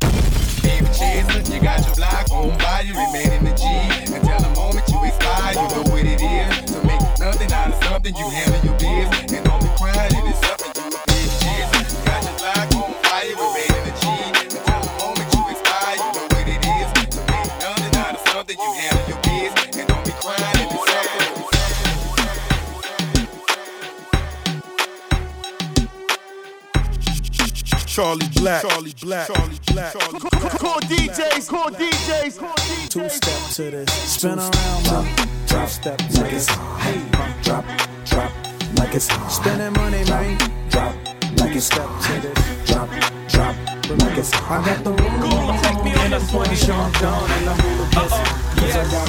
Big 0.63 0.87
cheese, 0.95 1.27
you 1.51 1.61
got 1.61 1.83
your 1.83 1.97
block 1.97 2.31
on 2.31 2.57
fire, 2.61 2.85
you 2.85 2.95
remain 2.95 3.33
in 3.33 3.45
the 3.45 3.55
G. 3.59 3.67
Until 4.15 4.39
the 4.39 4.55
moment 4.55 4.87
you 4.87 5.03
expire, 5.03 5.51
you 5.51 5.69
know 5.75 5.83
what 5.91 6.07
it 6.07 6.23
is. 6.23 6.71
To 6.71 6.87
make 6.87 7.03
nothing 7.19 7.51
out 7.51 7.75
of 7.75 7.85
something, 7.91 8.15
you 8.15 8.31
handle 8.31 8.52
Black. 28.63 28.73
Charlie 28.73 28.93
Blac. 28.93 29.27
Charlie 29.27 29.59
Blac. 29.67 29.93
Charlie 29.93 30.21
Blac. 30.21 30.59
Call 30.59 30.81
DJs. 30.81 31.49
Call 31.49 31.69
DJs. 31.71 32.89
Two 32.89 33.09
step 33.09 33.51
to 33.55 33.71
this, 33.71 33.91
spin 33.91 34.39
around, 34.39 34.85
Drop. 34.85 35.07
Two 35.47 35.67
step 35.67 35.99
to 35.99 36.23
this, 36.25 36.49
hey, 36.49 37.01
drop, 37.43 37.65
drop, 38.05 38.31
like 38.79 38.95
it's 38.95 39.09
hot. 39.09 39.29
Spending 39.29 39.73
money, 39.73 40.05
man. 40.05 40.39
Drop, 40.69 40.95
like 41.39 41.57
it's 41.57 41.67
step 41.67 41.89
to 41.89 42.21
this, 42.21 42.62
drop, 42.73 42.89
drop, 43.29 43.57
like 44.01 44.19
it's 44.19 44.33
hot. 44.33 44.63
I 44.63 44.75
got 44.75 44.85
the 44.85 44.91
room, 44.91 45.99
and 46.01 46.15
I'm 46.15 46.27
putting 46.29 46.57
Sean 46.57 46.93
down, 46.93 47.31
and 47.31 47.49
I'm 47.51 47.59
pissed. 47.91 48.43
Cause 48.57 48.77
I 48.77 48.85
go. 48.91 49.03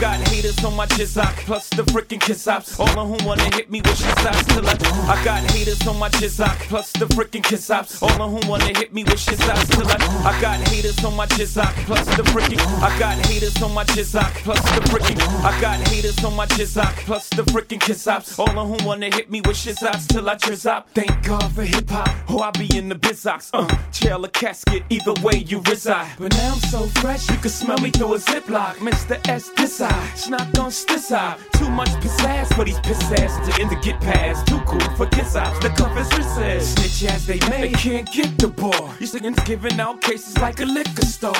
Got 0.00 0.28
haters 0.28 0.62
on 0.62 0.76
my 0.76 0.84
jizzok, 0.86 1.36
plus 1.46 1.70
the 1.70 1.82
freaking 1.84 2.20
kiss 2.20 2.46
ops. 2.46 2.78
All 2.78 2.98
of 2.98 3.08
whom 3.08 3.26
wanna 3.26 3.44
hit 3.54 3.70
me 3.70 3.80
with 3.80 3.96
shit 3.96 4.14
till 4.48 4.68
I. 4.68 4.76
I 5.08 5.24
got 5.24 5.50
haters 5.52 5.86
on 5.86 5.98
my 5.98 6.10
jizzok, 6.10 6.58
plus 6.68 6.92
the 6.92 7.06
freaking 7.06 7.42
kiss 7.42 7.70
ops. 7.70 8.02
All 8.02 8.10
of 8.10 8.30
whom 8.32 8.46
wanna 8.50 8.76
hit 8.78 8.92
me 8.92 9.04
with 9.04 9.18
shit 9.18 9.38
till 9.38 9.88
I. 9.88 9.96
I 10.26 10.38
got 10.38 10.58
haters 10.68 11.02
on 11.02 11.16
my 11.16 11.26
jizzok, 11.28 11.72
plus 11.86 12.04
the 12.14 12.24
freaking. 12.24 12.60
I 12.82 12.98
got 12.98 13.16
haters 13.26 13.62
on 13.62 13.72
my 13.72 13.84
jizzok, 13.84 14.34
plus 14.44 14.60
the 14.60 14.82
freaking. 14.90 15.18
I 15.42 15.58
got 15.62 15.78
haters 15.88 16.22
on 16.22 16.36
my 16.36 16.46
jizzok, 16.46 16.94
plus 17.06 17.30
the 17.30 17.42
freaking 17.44 17.80
kiss 17.80 18.06
ops. 18.06 18.38
All 18.38 18.58
of 18.58 18.68
whom 18.68 18.86
wanna 18.86 19.06
hit 19.06 19.30
me 19.30 19.40
with 19.40 19.56
shit 19.56 19.78
till 19.78 20.28
I 20.28 20.34
trizz. 20.34 20.84
Thank 20.92 21.24
God 21.24 21.50
for 21.52 21.62
hip 21.62 21.88
hop, 21.88 22.30
or 22.30 22.44
I 22.44 22.50
be 22.50 22.65
in 22.74 22.88
the 22.88 22.94
bizox. 22.94 23.50
Uh, 23.52 23.66
chair 23.92 24.16
or 24.16 24.28
casket, 24.28 24.82
either 24.90 25.14
way 25.22 25.38
you 25.46 25.60
reside. 25.62 26.12
But 26.18 26.32
now 26.36 26.54
I'm 26.54 26.60
so 26.60 26.86
fresh, 27.00 27.28
you 27.30 27.36
can 27.36 27.50
smell 27.50 27.78
me 27.78 27.90
through 27.90 28.14
a 28.14 28.18
ziplock. 28.18 28.74
Mr. 28.76 29.16
S 29.28 29.50
this 29.56 29.80
eye, 29.80 30.10
snot 30.14 30.58
on 30.58 30.70
this 30.88 31.12
eye. 31.12 31.36
Too 31.58 31.70
much 31.70 31.90
ass 32.26 32.52
for 32.52 32.64
these 32.64 32.78
piss 32.80 33.00
asses 33.12 33.48
to 33.48 33.60
end 33.60 33.70
to 33.70 33.76
get 33.76 34.00
past. 34.00 34.46
Too 34.46 34.60
cool 34.66 34.88
for 34.96 35.06
kiss 35.06 35.36
ops, 35.36 35.58
the 35.60 35.70
cuff 35.70 35.96
is 35.98 36.10
recessed. 36.16 36.78
Snitch 36.78 37.10
as 37.10 37.26
they 37.26 37.38
may, 37.48 37.68
they 37.68 37.72
can't 37.72 38.10
get 38.12 38.38
the 38.38 38.48
ball. 38.48 38.90
You 39.00 39.06
niggas 39.06 39.44
giving 39.44 39.80
out 39.80 40.00
cases 40.00 40.36
like 40.38 40.60
a 40.60 40.64
liquor 40.64 41.06
store. 41.06 41.34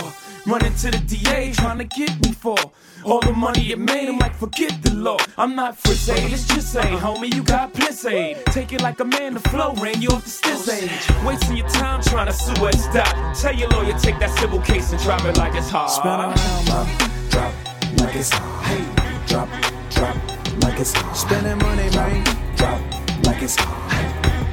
Running 0.46 0.74
to 0.74 0.90
the 0.90 0.98
DA, 0.98 1.52
trying 1.52 1.78
to 1.78 1.84
get 1.84 2.10
me 2.24 2.32
for 2.32 2.56
all 3.04 3.20
the 3.20 3.32
money 3.32 3.72
it 3.72 3.78
made. 3.78 4.08
I'm 4.08 4.18
like, 4.18 4.34
forget 4.34 4.72
the 4.82 4.94
law. 4.94 5.18
I'm 5.36 5.54
not 5.56 5.76
for 5.76 5.94
sale, 5.94 6.32
it's 6.32 6.46
just 6.46 6.72
say, 6.72 6.82
homie, 6.82 7.34
you 7.34 7.42
got 7.42 7.74
piss 7.74 8.04
aid. 8.04 8.38
Take 8.46 8.72
it 8.72 8.82
like 8.82 9.00
a 9.00 9.04
man, 9.04 9.34
the 9.34 9.40
flow 9.40 9.74
ran 9.74 10.00
you 10.00 10.08
off 10.10 10.24
the 10.24 10.30
stiz 10.30 10.72
age. 10.72 11.15
Wasting 11.24 11.56
your 11.56 11.68
time 11.68 12.00
trying 12.02 12.26
to 12.26 12.32
sue 12.32 12.52
us, 12.66 12.84
stop. 12.84 13.36
Tell 13.36 13.54
your 13.54 13.68
lawyer, 13.70 13.98
take 13.98 14.18
that 14.20 14.30
civil 14.38 14.60
case 14.60 14.92
and 14.92 15.00
drop 15.02 15.24
it 15.24 15.36
like 15.36 15.54
it's 15.54 15.68
hard. 15.68 15.90
Spin 15.90 16.10
around, 16.10 16.36
man. 16.66 16.86
Drop, 17.30 17.52
like 18.00 18.14
it's 18.14 18.30
hot. 18.30 18.64
Hey, 18.64 18.84
drop, 19.26 19.48
drop, 19.90 20.16
like 20.62 20.78
it's 20.80 20.92
hot. 20.92 21.14
Spending 21.14 21.58
money, 21.58 21.90
man. 21.96 22.24
Drop, 22.56 22.80
like 23.24 23.42
it's 23.42 23.56
hot. 23.56 23.74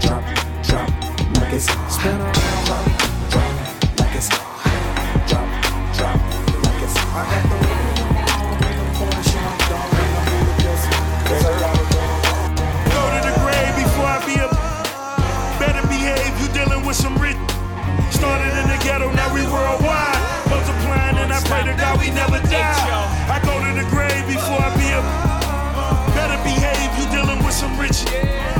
Drop, 0.02 0.24
drop, 0.64 0.90
like 1.38 1.54
it's 1.54 1.68
hot. 1.68 1.92
Spin 1.92 2.20
around, 2.20 2.34
man. 2.70 2.86
Drop, 3.30 4.00
like 4.00 4.16
it's 4.16 4.30
hot. 4.30 5.28
Drop, 5.30 5.48
drop, 5.96 6.18
like 6.66 6.84
it's 6.84 6.98
hot. 6.98 7.53
With 16.94 17.02
some 17.02 17.18
rich. 17.18 17.38
Started 18.12 18.54
in 18.62 18.68
the 18.70 18.78
ghetto, 18.84 19.12
now 19.14 19.34
we 19.34 19.42
worldwide. 19.42 20.22
Multiplying 20.46 21.18
and 21.18 21.34
I 21.34 21.42
pray 21.50 21.64
to 21.66 21.74
God 21.74 22.00
we 22.00 22.12
never 22.12 22.38
die. 22.54 22.78
I 23.34 23.42
go 23.42 23.58
to 23.58 23.72
the 23.74 23.88
grave 23.90 24.26
before 24.30 24.62
I 24.62 24.70
be 24.78 24.90
a 24.94 25.02
better 26.14 26.38
behave. 26.46 26.90
You 26.98 27.06
dealing 27.10 27.44
with 27.44 27.56
some 27.56 27.74
rich. 27.80 28.06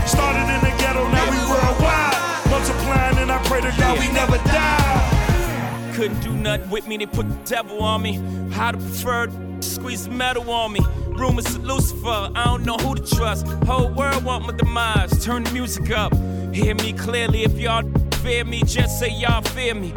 Started 0.10 0.50
in 0.50 0.62
the 0.66 0.74
ghetto, 0.82 1.06
now 1.14 1.30
we 1.30 1.38
worldwide. 1.46 2.18
Multiplying 2.50 3.18
and 3.20 3.32
I 3.32 3.38
pray 3.46 3.62
to 3.62 3.72
God 3.78 4.00
we 4.00 4.12
never 4.12 4.38
die. 4.50 5.94
Couldn't 5.94 6.22
do 6.22 6.34
nothing 6.34 6.70
with 6.72 6.88
me, 6.88 6.98
they 6.98 7.06
put 7.06 7.30
the 7.30 7.38
devil 7.46 7.84
on 7.84 8.02
me. 8.02 8.14
How 8.52 8.72
to 8.72 8.78
prefer 8.80 9.30
squeeze 9.60 10.10
metal 10.10 10.50
on 10.50 10.72
me. 10.72 10.80
Rumors 11.10 11.56
of 11.56 11.64
Lucifer, 11.64 12.32
I 12.36 12.46
don't 12.46 12.66
know 12.66 12.78
who 12.78 12.96
to 12.96 13.16
trust. 13.16 13.46
Whole 13.68 13.90
world 13.90 14.24
want 14.26 14.48
my 14.48 14.54
demise. 14.54 15.24
Turn 15.24 15.44
the 15.44 15.52
music 15.52 15.92
up. 15.92 16.14
Hear 16.54 16.76
me 16.76 16.94
clearly. 16.94 17.44
If 17.44 17.60
y'all 17.60 17.84
fear 18.24 18.46
me, 18.46 18.62
just 18.66 19.00
say 19.00 19.10
y'all 19.10 19.42
fear 19.42 19.76
me. 19.76 19.94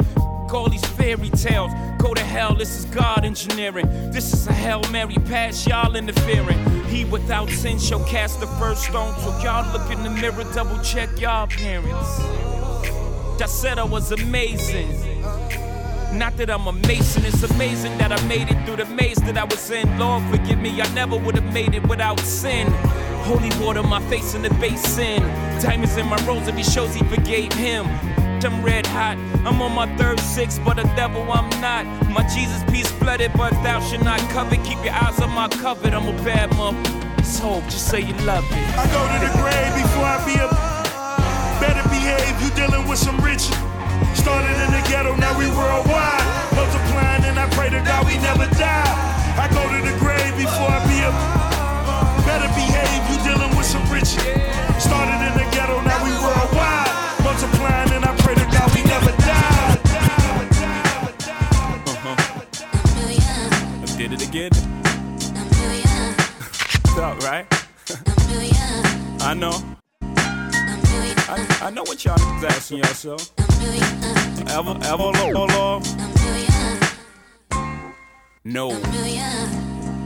All 0.51 0.69
these 0.69 0.85
fairy 0.85 1.29
tales, 1.29 1.71
go 1.97 2.13
to 2.13 2.21
hell. 2.21 2.55
This 2.55 2.77
is 2.77 2.85
God 2.85 3.23
engineering. 3.23 3.87
This 4.11 4.33
is 4.33 4.47
a 4.47 4.53
Hail 4.53 4.81
Mary 4.91 5.15
pass, 5.15 5.65
y'all 5.65 5.95
interfering. 5.95 6.59
He 6.85 7.05
without 7.05 7.49
sin 7.49 7.79
shall 7.79 8.03
cast 8.05 8.39
the 8.39 8.47
first 8.59 8.83
stone. 8.83 9.13
So 9.19 9.29
y'all 9.43 9.71
look 9.71 9.89
in 9.91 10.03
the 10.03 10.09
mirror, 10.09 10.43
double 10.53 10.81
check 10.83 11.09
y'all 11.19 11.47
parents. 11.47 12.19
I 13.41 13.45
said 13.45 13.79
I 13.79 13.83
was 13.83 14.11
amazing. 14.11 14.89
Not 16.13 16.35
that 16.37 16.49
I'm 16.49 16.67
a 16.67 16.73
mason, 16.73 17.25
it's 17.25 17.43
amazing 17.43 17.97
that 17.97 18.11
I 18.11 18.27
made 18.27 18.49
it 18.49 18.65
through 18.65 18.77
the 18.77 18.85
maze 18.85 19.17
that 19.17 19.37
I 19.37 19.43
was 19.45 19.69
in. 19.69 19.97
Lord, 19.97 20.23
forgive 20.31 20.59
me, 20.59 20.81
I 20.81 20.93
never 20.93 21.17
would 21.17 21.35
have 21.35 21.53
made 21.53 21.75
it 21.75 21.87
without 21.87 22.19
sin. 22.21 22.67
Holy 23.23 23.51
water, 23.63 23.83
my 23.83 24.01
face 24.09 24.33
in 24.33 24.41
the 24.41 24.49
basin. 24.55 25.21
Diamonds 25.61 25.95
in 25.97 26.07
my 26.07 26.17
he 26.51 26.63
shows 26.63 26.95
he 26.95 27.03
forgave 27.05 27.53
him. 27.53 27.85
I'm 28.45 28.61
red 28.63 28.85
hot. 28.85 29.17
I'm 29.45 29.61
on 29.61 29.73
my 29.73 29.87
third 29.97 30.19
six, 30.19 30.59
but 30.59 30.77
a 30.77 30.83
devil 30.95 31.21
I'm 31.31 31.49
not. 31.61 31.85
My 32.09 32.27
Jesus 32.27 32.63
peace 32.69 32.89
flooded, 32.99 33.31
but 33.33 33.51
thou 33.63 33.79
should 33.79 34.03
not 34.03 34.19
covet. 34.29 34.63
Keep 34.63 34.83
your 34.85 34.93
eyes 34.93 35.19
on 35.19 35.31
my 35.33 35.47
covet. 35.47 35.93
I'm 35.93 36.07
a 36.07 36.17
bad 36.23 36.55
mother. 36.55 36.77
hope, 37.41 37.63
just 37.65 37.89
say 37.89 38.01
you 38.01 38.13
love 38.25 38.45
it. 38.45 38.57
I 38.77 38.85
go 38.93 39.01
to 39.09 39.17
the 39.25 39.31
grave 39.41 39.73
before 39.73 40.05
I 40.05 40.17
be 40.25 40.35
a 40.37 40.49
better 41.61 41.83
behave. 41.89 42.33
You 42.41 42.49
dealing 42.53 42.87
with 42.87 42.99
some 42.99 43.17
rich. 43.21 43.49
Started 44.13 44.55
in 44.65 44.69
the 44.73 44.83
ghetto, 44.89 45.15
now 45.15 45.33
we 45.37 45.47
worldwide. 45.49 46.25
Multiplying, 46.53 47.23
and 47.25 47.39
I 47.39 47.49
pray 47.57 47.69
to 47.69 47.81
God 47.81 48.05
we 48.05 48.17
never 48.21 48.45
die. 48.53 48.93
I 49.37 49.49
go 49.49 49.61
to 49.65 49.79
the 49.81 49.95
grave 49.97 50.33
before 50.37 50.69
I 50.69 50.81
be 50.85 50.99
a 51.01 51.11
better 52.25 52.49
behave. 52.53 53.01
You 53.09 53.17
dealing 53.25 53.55
with 53.57 53.65
some 53.65 53.85
rich. 53.89 54.13
Started 54.77 55.19
in 55.25 55.33
the 55.37 55.47
ghetto, 55.49 55.81
now 55.81 56.03
we 56.05 56.06
Did 64.37 64.53
it 64.53 64.57
again. 65.81 67.17
Right? 67.21 67.47
I 69.21 69.33
know. 69.33 69.63
I, 71.29 71.57
I 71.63 71.69
know 71.71 71.81
what 71.81 72.05
y'all 72.05 72.17
niggas 72.17 72.43
asking 72.43 72.77
yourself. 72.77 73.31
Ever, 74.49 74.77
ever, 74.83 75.03
low, 75.33 75.45
low, 75.47 75.81
No. 78.45 78.69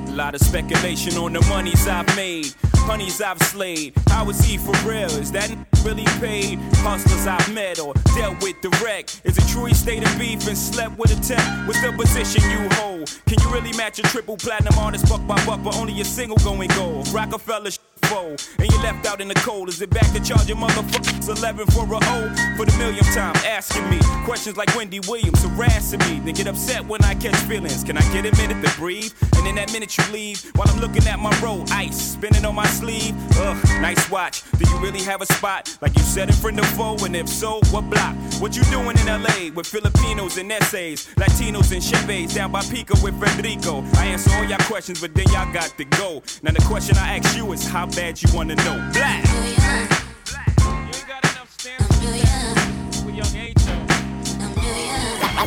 A 0.08 0.12
lot 0.16 0.34
of 0.34 0.40
speculation 0.40 1.18
on 1.18 1.34
the 1.34 1.42
monies 1.50 1.86
I've 1.86 2.16
made, 2.16 2.54
honeys 2.92 3.22
I've 3.22 3.42
slayed. 3.42 3.94
How 4.08 4.30
is 4.30 4.44
he 4.44 4.58
for 4.58 4.76
real? 4.86 5.12
Is 5.24 5.32
that 5.32 5.50
really 5.86 6.04
paid? 6.20 6.60
Hustlers 6.84 7.26
I've 7.26 7.54
met 7.54 7.80
or 7.80 7.94
dealt 8.18 8.44
with 8.44 8.60
direct. 8.62 9.22
Is 9.24 9.38
it 9.38 9.48
true 9.48 9.64
he 9.66 9.74
stayed 9.74 10.04
in 10.04 10.20
beef 10.20 10.46
and 10.46 10.58
slept 10.58 11.00
with 11.00 11.18
a 11.18 11.22
tech? 11.22 11.40
What's 11.68 11.82
the 11.82 11.94
position 11.94 12.44
you 12.52 12.68
hold? 12.76 13.08
Can 13.28 13.38
you 13.42 13.50
really 13.50 13.72
match 13.78 14.00
a 14.00 14.02
triple 14.04 14.36
platinum 14.36 14.78
artist 14.78 15.08
buck 15.08 15.26
by 15.26 15.40
buck, 15.46 15.64
but 15.64 15.78
only 15.78 16.02
a 16.02 16.06
single 16.06 16.38
going 16.40 16.70
gold? 16.72 17.08
Rockefeller 17.14 17.72
foe, 18.12 18.36
and 18.60 18.70
you 18.70 18.78
left 18.84 19.08
out 19.08 19.22
in 19.22 19.28
the 19.28 19.36
cold. 19.36 19.70
Is 19.70 19.82
it 19.82 19.90
back 19.90 20.12
to 20.12 20.20
charging 20.20 20.58
motherfuckers 20.58 21.30
11 21.30 21.68
for 21.68 21.86
a 21.86 22.00
O? 22.16 22.18
For 22.58 22.66
the 22.66 22.76
millionth 22.78 23.14
time, 23.16 23.36
asking 23.48 23.90
me 23.90 24.00
questions 24.26 24.58
like 24.58 24.76
Wendy 24.76 25.00
Williams 25.08 25.42
harassing 25.44 26.00
me. 26.00 26.20
Then 26.20 26.34
get 26.34 26.48
upset 26.48 26.86
when 26.86 27.02
I 27.04 27.16
catch 27.16 27.36
feelings. 27.48 27.84
Can 27.84 27.98
I 27.98 28.02
get 28.14 28.26
a 28.26 28.36
minute 28.36 28.62
to 28.66 28.72
breathe? 28.78 29.14
And 29.38 29.48
in 29.48 29.56
that 29.56 29.72
minute 29.72 29.98
you 29.98 30.04
leave, 30.12 30.44
while 30.56 30.68
I'm 30.70 30.80
looking 30.80 31.08
at 31.08 31.20
my 31.20 31.34
roll, 31.42 31.64
ice 31.72 32.00
spinning 32.14 32.46
on 32.46 32.56
my 32.56 32.68
sleeve. 32.68 33.16
Ugh, 33.38 33.58
nice 33.82 34.10
watch. 34.12 34.44
Do 34.60 34.70
you 34.70 34.78
really 34.80 35.04
have 35.04 35.22
a 35.22 35.26
spot? 35.26 35.78
Like 35.82 35.96
you 35.96 36.04
said 36.04 36.28
in 36.28 36.36
front 36.36 36.60
of 36.60 36.68
foe, 36.78 36.98
and 37.06 37.16
if 37.16 37.30
so, 37.30 37.62
what 37.72 37.90
block? 37.90 38.16
What 38.42 38.56
you 38.58 38.64
doing 38.66 38.98
in 38.98 39.08
LA 39.08 39.54
with 39.56 39.68
Filipinos 39.68 40.38
and 40.38 40.52
essays, 40.52 41.08
Latinos 41.16 41.72
and 41.72 41.82
Chevys 41.82 42.36
down 42.36 42.52
by 42.52 42.62
Pico 42.64 42.96
with 43.02 43.18
Federico? 43.20 43.84
I 43.96 44.08
answer 44.08 44.32
all 44.36 44.44
y'all 44.44 44.58
questions, 44.72 45.00
but 45.00 45.14
then 45.14 45.28
y'all 45.30 45.52
got 45.54 45.74
to 45.78 45.86
go. 45.86 46.22
Now 46.44 46.52
the 46.52 46.64
question 46.68 46.98
I 46.98 47.18
ask 47.18 47.38
you 47.38 47.52
is 47.54 47.66
how 47.66 47.86
bad 47.86 48.01
you 48.02 48.36
wanna 48.36 48.56
know. 48.56 48.90
Black. 48.94 49.24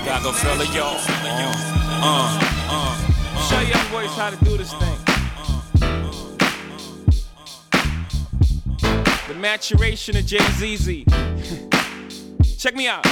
Y'all 0.05 0.23
go 0.23 0.33
fella, 0.33 0.65
y'all. 0.67 0.97
Uh, 0.97 2.39
uh, 2.71 2.97
uh, 3.33 3.49
Show 3.49 3.61
young 3.61 3.91
boys 3.91 4.15
how 4.17 4.31
to 4.31 4.37
do 4.45 4.57
this 4.57 4.73
thing. 4.73 4.99
The 9.27 9.35
maturation 9.35 10.17
of 10.17 10.25
Jay 10.25 10.39
Z. 10.77 11.05
Check 12.59 12.77
me 12.77 12.87
out. 12.87 13.03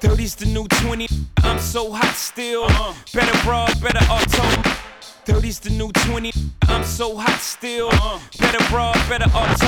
30's 0.00 0.36
the 0.36 0.46
new 0.46 0.68
20. 0.68 1.08
I'm 1.38 1.58
so 1.58 1.90
hot 1.90 2.14
still. 2.14 2.64
Uh-huh. 2.64 2.94
Better 3.12 3.44
broad, 3.44 3.80
better 3.80 4.04
auto. 4.12 4.57
30's 5.28 5.60
the 5.60 5.68
new 5.68 5.92
20. 5.92 6.32
I'm 6.68 6.82
so 6.82 7.14
hot 7.14 7.38
still. 7.38 7.88
Uh-huh. 7.88 8.18
Better 8.38 8.64
broad, 8.70 8.94
better 9.10 9.28
auto. 9.36 9.66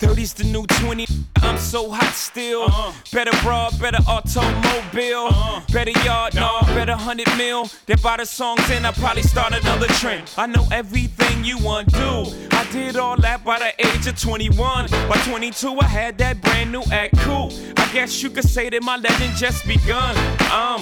30's 0.00 0.34
the 0.34 0.42
new 0.42 0.66
20. 0.66 1.06
I'm 1.42 1.56
so 1.56 1.92
hot 1.92 2.12
still. 2.12 2.62
Uh-huh. 2.62 2.92
Better 3.12 3.30
broad, 3.44 3.78
better 3.78 3.98
automobile. 4.08 5.28
Uh-huh. 5.30 5.60
Better 5.72 5.92
yard, 6.04 6.34
no, 6.34 6.58
better 6.74 6.96
100 6.96 7.38
mil. 7.38 7.70
They 7.86 7.94
buy 7.94 8.16
the 8.16 8.26
songs 8.26 8.68
and 8.68 8.84
I 8.84 8.90
probably 8.90 9.22
start 9.22 9.52
another 9.52 9.86
trend. 9.86 10.28
I 10.36 10.46
know 10.46 10.66
everything 10.72 11.44
you 11.44 11.56
want 11.58 11.90
to. 11.90 12.48
I 12.50 12.66
did 12.72 12.96
all 12.96 13.16
that 13.18 13.44
by 13.44 13.60
the 13.60 13.86
age 13.86 14.08
of 14.08 14.20
21. 14.20 14.88
By 14.90 15.20
22, 15.24 15.78
I 15.78 15.84
had 15.84 16.18
that 16.18 16.40
brand 16.40 16.72
new 16.72 16.82
act 16.90 17.16
cool. 17.18 17.52
I 17.76 17.88
guess 17.92 18.24
you 18.24 18.30
could 18.30 18.48
say 18.48 18.70
that 18.70 18.82
my 18.82 18.96
legend 18.96 19.36
just 19.36 19.64
begun. 19.68 20.16
I'm 20.50 20.73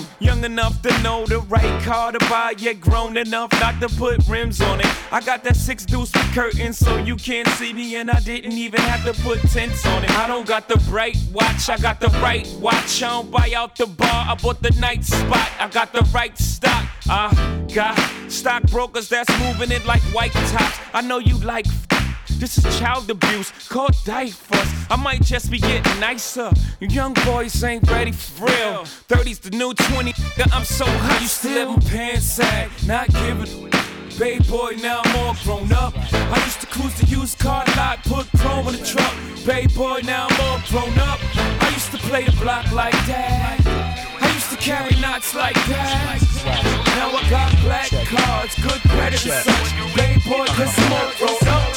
enough 0.45 0.81
to 0.83 1.03
know 1.03 1.27
the 1.27 1.39
right 1.41 1.83
car 1.83 2.13
to 2.13 2.19
buy, 2.31 2.55
yet 2.59 2.81
grown 2.81 3.17
enough 3.17 3.51
not 3.61 3.81
to 3.81 3.89
put 3.89 4.27
rims 4.29 4.61
on 4.61 4.81
it. 4.81 5.13
I 5.13 5.21
got 5.21 5.45
that 5.45 5.57
six 5.57 5.85
deuce 5.85 6.13
with 6.13 6.35
curtains 6.35 6.79
so 6.79 6.97
you 6.97 7.17
can't 7.17 7.49
see 7.49 7.73
me, 7.73 7.97
and 7.97 8.11
I 8.11 8.21
didn't 8.21 8.53
even 8.53 8.81
have 8.81 9.05
to 9.05 9.23
put 9.23 9.41
tents 9.51 9.85
on 9.87 10.05
it. 10.05 10.11
I 10.19 10.27
don't 10.27 10.47
got 10.47 10.69
the 10.69 10.79
bright 10.89 11.17
watch, 11.33 11.69
I 11.69 11.77
got 11.79 12.01
the 12.01 12.09
right 12.21 12.47
watch. 12.61 13.03
I 13.03 13.09
don't 13.09 13.31
buy 13.31 13.53
out 13.55 13.77
the 13.77 13.87
bar, 13.87 14.27
I 14.29 14.35
bought 14.35 14.63
the 14.63 14.71
night 14.81 15.05
spot. 15.05 15.51
I 15.59 15.69
got 15.69 15.93
the 15.93 16.03
right 16.15 16.37
stock. 16.39 16.87
I 17.09 17.65
got 17.75 17.99
stockbrokers 18.29 19.09
that's 19.09 19.31
moving 19.41 19.71
it 19.71 19.85
like 19.85 20.03
white 20.15 20.33
tops. 20.33 20.79
I 20.93 21.03
know 21.03 21.19
you 21.19 21.37
like. 21.39 21.67
This 22.43 22.59
is 22.59 22.77
child 22.81 23.09
abuse, 23.09 23.53
called 23.69 23.95
diapers. 24.05 24.69
I 24.91 24.97
might 24.97 25.23
just 25.23 25.49
be 25.49 25.59
getting 25.59 26.01
nicer. 26.01 26.51
You 26.81 26.89
young 26.89 27.15
boys 27.25 27.63
ain't 27.63 27.89
ready 27.89 28.11
for 28.11 28.47
real. 28.47 28.83
30's 29.07 29.39
the 29.39 29.51
new 29.51 29.73
20, 29.73 30.13
I'm 30.53 30.65
so 30.65 30.85
hot. 30.85 31.23
You 31.23 31.29
still 31.29 31.79
pants 31.83 32.25
sag, 32.25 32.69
not 32.85 33.07
giving 33.13 33.71
Bay 34.19 34.41
boy, 34.41 34.73
now 34.83 35.03
I'm 35.05 35.17
all 35.19 35.37
grown 35.45 35.73
up. 35.73 35.95
I 35.97 36.43
used 36.45 36.61
to 36.63 36.67
cruise 36.67 36.95
the 37.01 37.07
used 37.07 37.39
car 37.39 37.65
lot, 37.77 38.03
put 38.03 38.27
chrome 38.41 38.67
in 38.67 38.73
the 38.73 38.85
truck. 38.85 39.15
Bay 39.47 39.69
boy, 39.69 40.01
now 40.03 40.27
I'm 40.29 40.41
all 40.41 40.61
grown 40.69 40.99
up. 40.99 41.21
I 41.37 41.71
used 41.73 41.93
to 41.93 41.99
play 41.99 42.25
the 42.25 42.33
block 42.33 42.73
like 42.73 42.91
that. 43.07 44.12
I 44.63 44.65
used 44.65 44.79
to 44.79 44.95
carry 44.95 45.01
knots 45.01 45.35
like 45.35 45.55
that. 45.55 46.23
Now 46.95 47.11
I 47.11 47.29
got 47.29 47.51
black 47.63 47.91
cards, 48.07 48.55
good 48.63 48.81
credit 48.91 49.27
and 49.27 49.45
such. 49.45 49.97
Bay 49.97 50.15
boy, 50.29 50.47
cause 50.55 50.79
I'm 50.79 50.93
all 50.93 51.09
up. 51.51 51.73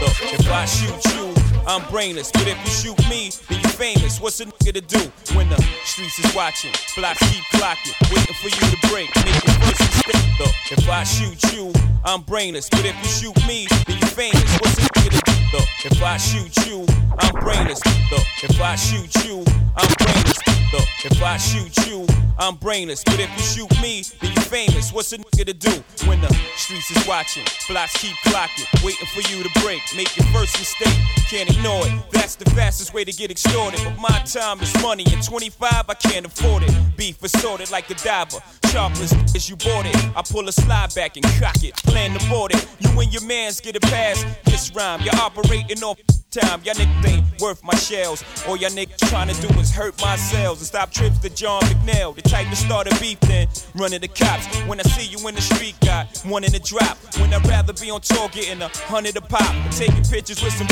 Look, 0.00 0.14
if 0.38 0.50
I 0.50 0.64
shoot 0.64 1.04
you, 1.16 1.34
I'm 1.66 1.82
brainless. 1.90 2.30
But 2.30 2.46
if 2.46 2.58
you 2.64 2.70
shoot 2.70 3.08
me, 3.08 3.30
then 3.48 3.60
you 3.60 3.68
famous. 3.70 4.20
What's 4.20 4.40
a 4.40 4.46
nigga 4.46 4.74
to 4.74 4.80
do 4.80 5.00
when 5.34 5.48
the 5.48 5.60
streets 5.84 6.18
is 6.20 6.34
watching? 6.34 6.72
Blocks 6.96 7.18
keep 7.30 7.44
clocking, 7.54 7.98
waiting 8.14 8.34
for 8.34 8.48
you 8.48 8.64
to 8.70 8.88
break. 8.88 9.10
Make 9.24 9.42
your 9.44 9.54
first 9.66 9.80
mistake. 9.80 10.38
Look, 10.38 10.54
if 10.70 10.88
I 10.88 11.02
shoot 11.02 11.42
you, 11.52 11.72
I'm 12.04 12.22
brainless. 12.22 12.68
But 12.68 12.84
if 12.84 12.96
you 13.02 13.08
shoot 13.08 13.46
me, 13.48 13.66
then 13.86 13.98
you 13.98 14.06
famous. 14.06 14.58
What's 14.60 14.78
a 14.78 14.82
nigga 14.82 15.18
to 15.18 15.22
do? 15.24 15.29
Look, 15.52 15.68
if 15.84 16.00
I 16.00 16.16
shoot 16.16 16.54
you, 16.68 16.86
I'm 17.18 17.34
brainless. 17.40 17.80
Look, 18.12 18.26
if 18.42 18.60
I 18.60 18.76
shoot 18.76 19.12
you, 19.24 19.44
I'm 19.76 19.92
brainless. 19.98 20.38
Look, 20.72 20.88
if 21.04 21.20
I 21.20 21.36
shoot 21.38 21.76
you, 21.88 22.06
I'm 22.38 22.54
brainless. 22.54 23.02
But 23.02 23.18
if 23.18 23.30
you 23.36 23.42
shoot 23.42 23.82
me, 23.82 24.02
then 24.20 24.32
you 24.32 24.40
famous. 24.42 24.92
What's 24.92 25.12
a 25.12 25.18
nigga 25.18 25.46
to 25.46 25.52
do 25.52 25.82
when 26.06 26.20
the 26.20 26.32
streets 26.54 26.90
is 26.92 27.06
watching? 27.06 27.44
Blocks 27.68 27.96
keep 28.00 28.14
clocking, 28.26 28.84
waiting 28.84 29.06
for 29.08 29.20
you 29.30 29.42
to 29.42 29.60
break. 29.60 29.82
Make 29.96 30.16
your 30.16 30.26
first 30.26 30.56
mistake. 30.56 30.96
Can't 31.28 31.50
ignore 31.50 31.84
it. 31.86 31.92
That's 32.12 32.36
the 32.36 32.48
fastest 32.50 32.94
way 32.94 33.04
to 33.04 33.12
get 33.12 33.32
extorted. 33.32 33.80
But 33.82 33.98
my 33.98 34.18
time 34.20 34.60
is 34.60 34.72
money, 34.82 35.04
and 35.12 35.22
25 35.22 35.84
I 35.88 35.94
can't 35.94 36.26
afford 36.26 36.62
it. 36.62 36.72
Beef 36.96 37.22
assorted 37.22 37.70
like 37.70 37.90
a 37.90 37.94
diver. 37.94 38.38
Sharpless 38.66 39.12
as 39.34 39.50
you 39.50 39.56
bought 39.56 39.86
it. 39.86 39.96
I 40.16 40.22
pull 40.22 40.48
a 40.48 40.52
slide 40.52 40.94
back 40.94 41.16
and 41.16 41.24
cock 41.40 41.62
it. 41.64 41.74
Plan 41.74 42.16
to 42.16 42.28
board 42.28 42.54
it. 42.54 42.64
You 42.78 43.00
and 43.00 43.12
your 43.12 43.24
mans 43.24 43.60
get 43.60 43.74
a 43.74 43.80
pass. 43.80 44.24
This 44.44 44.72
rhyme, 44.74 45.00
you're 45.02 45.14
operating 45.40 45.82
off 45.82 45.98
time. 46.30 46.60
Y'all 46.64 46.74
niggas 46.74 47.08
ain't 47.08 47.40
worth 47.40 47.62
my 47.64 47.74
shells. 47.74 48.24
All 48.46 48.56
y'all 48.56 48.70
niggas 48.70 48.98
trying 49.08 49.28
to 49.28 49.40
do 49.40 49.48
is 49.58 49.70
hurt 49.70 50.00
my 50.00 50.16
cells 50.16 50.58
and 50.58 50.66
stop 50.66 50.90
trips 50.92 51.18
to 51.18 51.30
John 51.30 51.62
McNeil. 51.62 52.14
The 52.14 52.22
type 52.22 52.48
to 52.48 52.56
start 52.56 52.86
a 52.86 53.00
beef 53.00 53.18
then 53.20 53.48
running 53.74 54.00
the 54.00 54.08
cops. 54.08 54.46
When 54.68 54.78
I 54.80 54.82
see 54.84 55.06
you 55.06 55.26
in 55.28 55.34
the 55.34 55.40
street, 55.40 55.74
got 55.84 56.06
one 56.24 56.44
in 56.44 56.52
the 56.52 56.60
drop. 56.60 56.96
When 57.18 57.32
I'd 57.32 57.46
rather 57.46 57.72
be 57.72 57.90
on 57.90 58.00
tour 58.00 58.28
getting 58.28 58.62
a 58.62 58.68
hundred 58.86 59.16
a 59.16 59.20
pop. 59.20 59.42
I'm 59.42 59.70
Taking 59.70 60.04
pictures 60.04 60.42
with 60.42 60.52
some 60.52 60.68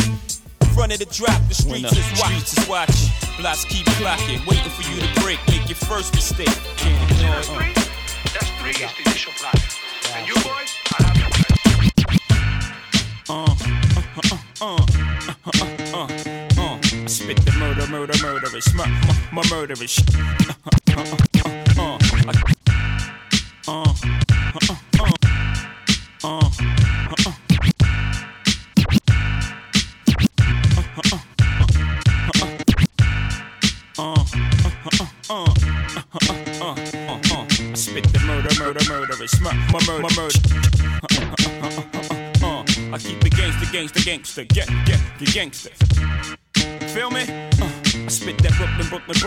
front 0.74 0.92
of 0.92 0.98
the 0.98 1.06
drop, 1.06 1.40
the 1.48 1.54
streets, 1.54 1.90
the 1.90 1.98
is, 1.98 2.20
watch. 2.20 2.30
streets 2.30 2.58
is 2.58 2.68
watching. 2.68 3.08
Blocks 3.40 3.64
keep 3.64 3.86
clocking, 3.98 4.44
waiting 4.46 4.70
for 4.70 4.82
you 4.90 5.00
to 5.00 5.20
break. 5.20 5.38
Make 5.48 5.68
your 5.68 5.76
first 5.76 6.14
mistake. 6.14 6.54
Can't 6.76 7.10
ignore 7.10 7.62
it. 7.62 7.74
That's 8.34 8.50
three 8.60 8.70
is 8.70 8.78
the 8.78 9.02
initial 9.06 9.32
flag. 9.32 9.58
And 10.14 10.28
you 10.28 10.34
boys, 10.34 10.76
I 10.98 11.02
have 11.02 11.16
your 11.16 11.28
uh, 13.30 13.44
uh, 13.44 13.54
uh, 14.16 14.34
uh, 14.34 14.47
uh, 14.60 14.64
uh, 14.64 14.74
uh, 14.74 14.78
uh. 15.94 16.08
uh. 16.58 16.60
I 16.82 17.06
spit 17.06 17.36
the 17.44 17.52
murder, 17.58 17.86
murder, 17.88 18.12
murderous, 18.22 18.74
my, 18.74 18.86
my, 18.86 19.14
my 19.32 19.42
murderous. 19.50 19.96
Spit 37.74 38.04
the 38.12 38.18
murder, 38.26 38.48
murder, 38.58 38.80
murderous, 38.88 39.40
mur- 39.40 39.52
mur- 39.72 39.80
murder, 39.86 40.02
my 40.02 40.08
murder. 40.16 40.38
Uh, 42.90 42.94
I 42.94 42.98
keep 42.98 43.24
it 43.24 43.36
gangster, 43.36 43.66
gangster, 43.72 44.00
gangster, 44.00 44.44
get, 44.44 44.68
get, 44.86 45.00
the 45.18 45.26
gangster. 45.26 45.70
Feel 46.88 47.10
me? 47.10 47.22
Uh, 47.22 48.04
I 48.04 48.08
spit 48.08 48.38
that 48.38 48.52
Brooklyn, 48.56 48.88
Brooklyn, 48.88 49.18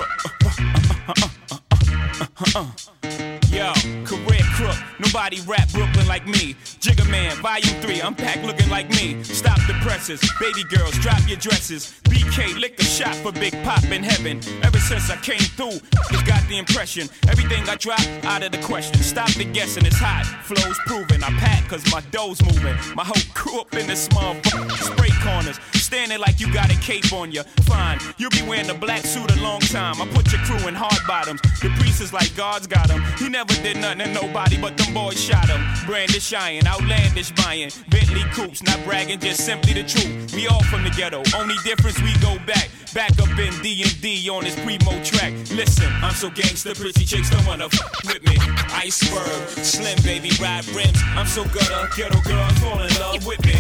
Brooklyn. 3.04 3.21
Yo, 3.52 3.74
career 4.06 4.40
crook, 4.56 4.78
nobody 4.98 5.42
rap 5.42 5.70
Brooklyn 5.74 6.08
like 6.08 6.26
me. 6.26 6.56
Jigga 6.80 7.10
Man, 7.12 7.36
volume 7.42 7.82
3, 7.82 8.00
unpack 8.00 8.42
looking 8.44 8.70
like 8.70 8.90
me. 8.92 9.22
Stop 9.24 9.58
the 9.68 9.74
presses, 9.82 10.22
baby 10.40 10.64
girls, 10.74 10.98
drop 11.00 11.20
your 11.28 11.36
dresses. 11.36 12.00
BK, 12.06 12.58
lick 12.62 12.80
a 12.80 12.84
shot 12.84 13.14
for 13.16 13.34
Big 13.34 13.52
Pop 13.66 13.84
in 13.92 14.04
heaven. 14.04 14.40
Ever 14.64 14.80
since 14.80 15.10
I 15.10 15.18
came 15.18 15.46
through, 15.58 15.82
it's 16.12 16.24
got 16.24 16.48
the 16.48 16.58
impression. 16.60 17.10
Everything 17.28 17.68
I 17.68 17.76
drop, 17.76 18.00
out 18.24 18.42
of 18.42 18.54
the 18.54 18.62
question. 18.62 18.96
Stop 19.02 19.32
the 19.34 19.44
guessing, 19.44 19.86
it's 19.86 20.00
hot, 20.00 20.26
flows 20.46 20.80
proven. 20.86 21.22
I 21.22 21.30
pack 21.32 21.68
cause 21.68 21.84
my 21.92 22.00
dough's 22.12 22.42
moving. 22.46 22.78
My 22.96 23.04
whole 23.04 23.34
crew 23.34 23.60
up 23.60 23.74
in 23.76 23.86
the 23.86 23.98
small 23.98 24.36
spray 24.80 25.12
corners. 25.22 25.60
Standing 25.92 26.20
like 26.20 26.40
you 26.40 26.48
got 26.54 26.72
a 26.72 26.80
cape 26.80 27.12
on 27.12 27.34
you. 27.34 27.44
Fine, 27.68 28.00
you'll 28.16 28.30
be 28.30 28.42
wearing 28.44 28.70
a 28.70 28.74
black 28.74 29.04
suit 29.04 29.30
a 29.30 29.42
long 29.42 29.60
time. 29.60 30.02
I 30.02 30.08
put 30.08 30.32
your 30.32 30.40
crew 30.44 30.70
in 30.70 30.74
hard 30.74 31.06
bottoms. 31.06 31.42
The 31.60 31.68
priest 31.78 32.00
is 32.00 32.14
like 32.14 32.34
God's 32.34 32.66
got 32.66 32.90
him. 32.90 33.04
He 33.18 33.28
never 33.28 33.54
did 33.56 33.76
nothing 33.76 34.00
to 34.00 34.14
nobody, 34.14 34.56
but 34.56 34.78
them 34.78 34.94
boys 34.94 35.22
shot 35.22 35.50
him. 35.50 35.62
Brandish 35.86 36.32
iron, 36.32 36.66
outlandish 36.66 37.32
buying. 37.32 37.72
Bentley 37.90 38.24
coops, 38.32 38.64
not 38.64 38.82
bragging, 38.86 39.20
just 39.20 39.46
simply 39.46 39.74
the 39.74 39.84
truth. 39.84 40.34
We 40.34 40.48
all 40.48 40.64
from 40.64 40.86
the 40.86 40.92
ghetto, 40.92 41.24
only 41.36 41.56
difference 41.66 42.02
we 42.02 42.14
go 42.20 42.40
back. 42.48 42.70
Back 42.94 43.12
up 43.20 43.40
in 43.40 43.52
D&D 43.62 44.30
on 44.30 44.44
this 44.44 44.56
primo 44.64 44.92
track. 45.04 45.34
Listen, 45.52 45.92
I'm 46.02 46.14
so 46.14 46.30
gangster, 46.30 46.74
pretty 46.74 47.06
chicks 47.06 47.30
don't 47.30 47.46
wanna 47.46 47.66
f 47.66 47.80
with 48.06 48.24
me. 48.24 48.36
Iceberg, 48.72 49.48
slim 49.64 49.98
baby, 50.04 50.32
ride 50.42 50.68
rims. 50.70 51.00
I'm 51.16 51.28
so 51.28 51.44
gutter, 51.46 51.88
ghetto 51.96 52.20
girls 52.22 52.58
fall 52.60 52.80
in 52.82 52.94
love 53.00 53.26
with 53.26 53.46
me. 53.46 53.56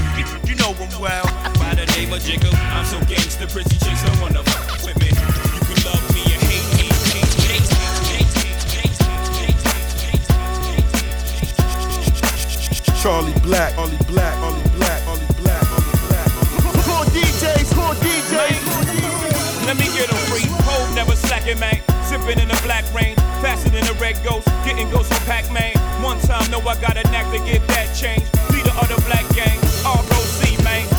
You 0.47 0.55
know 0.55 0.73
them 0.73 0.91
well. 0.99 1.23
By 1.55 1.75
the 1.75 1.85
name 1.95 2.11
of 2.11 2.20
Jiggle, 2.23 2.53
I'm 2.53 2.85
so 2.85 2.99
gangster, 3.05 3.47
pretty 3.47 3.77
chicks 3.77 4.03
don't 4.03 4.21
wanna 4.21 4.41
f 4.41 4.85
with 4.85 4.97
me. 4.99 5.07
You 5.09 5.61
can 5.65 5.79
love 5.89 6.05
me 6.13 6.21
or 6.21 6.39
hate 6.45 6.67
me, 6.77 6.85
hate 7.09 7.65
me, 7.73 7.81
hate 8.13 8.31
me, 8.37 8.53
Charlie 13.01 13.33
Blac, 13.41 13.73
Charlie 13.73 13.97
Blac, 14.05 14.33
Charlie 14.37 14.69
Blac, 14.77 15.01
Charlie 15.03 15.33
Blac, 15.41 15.61
Charlie 15.65 15.97
Blac. 16.05 16.29
Who 16.85 16.97
DJs, 17.09 17.69
who 17.73 17.85
DJs? 18.05 19.65
Let 19.65 19.75
me 19.77 19.85
get 19.85 20.01
get 20.01 20.13
'em 20.13 20.17
free. 20.29 20.45
Hold 20.65 20.93
never 20.95 21.15
slacking, 21.15 21.59
man. 21.59 21.81
Sipping 22.05 22.39
in 22.39 22.47
the 22.49 22.59
black 22.63 22.85
rain, 22.93 23.15
faster 23.41 23.69
than 23.69 23.87
a 23.87 23.93
red 23.93 24.17
ghost. 24.23 24.47
Getting 24.65 24.89
ghosts 24.89 25.13
from 25.13 25.25
Pac 25.25 25.49
Man. 25.51 25.73
One 26.03 26.19
time, 26.21 26.49
know 26.51 26.59
I 26.59 26.75
got 26.81 26.97
a 26.97 27.03
knack 27.11 27.31
to 27.31 27.39
get 27.39 27.65
that 27.67 27.87
change. 27.95 28.25
Leader 28.51 28.73
of 28.81 28.87
the 28.89 28.99
black 29.07 29.25
gang, 29.33 29.57
ROC, 29.83 30.63
man. 30.63 30.90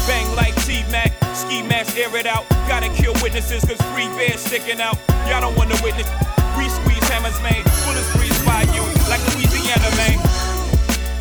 Air 1.97 2.15
it 2.17 2.27
out. 2.27 2.49
Gotta 2.69 2.89
kill 2.91 3.15
witnesses, 3.23 3.65
cause 3.65 3.81
free 3.93 4.09
bears 4.17 4.41
sticking 4.41 4.81
out. 4.81 4.99
Y'all 5.29 5.41
don't 5.41 5.57
wanna 5.57 5.77
witness. 5.83 6.09
We 6.57 6.69
squeeze 6.69 7.07
hammers, 7.09 7.39
man. 7.43 7.63
Bullets 7.85 8.11
breeze 8.17 8.39
by 8.45 8.63
you, 8.75 8.83
like 9.09 9.23
Louisiana, 9.35 9.89
man. 9.97 10.19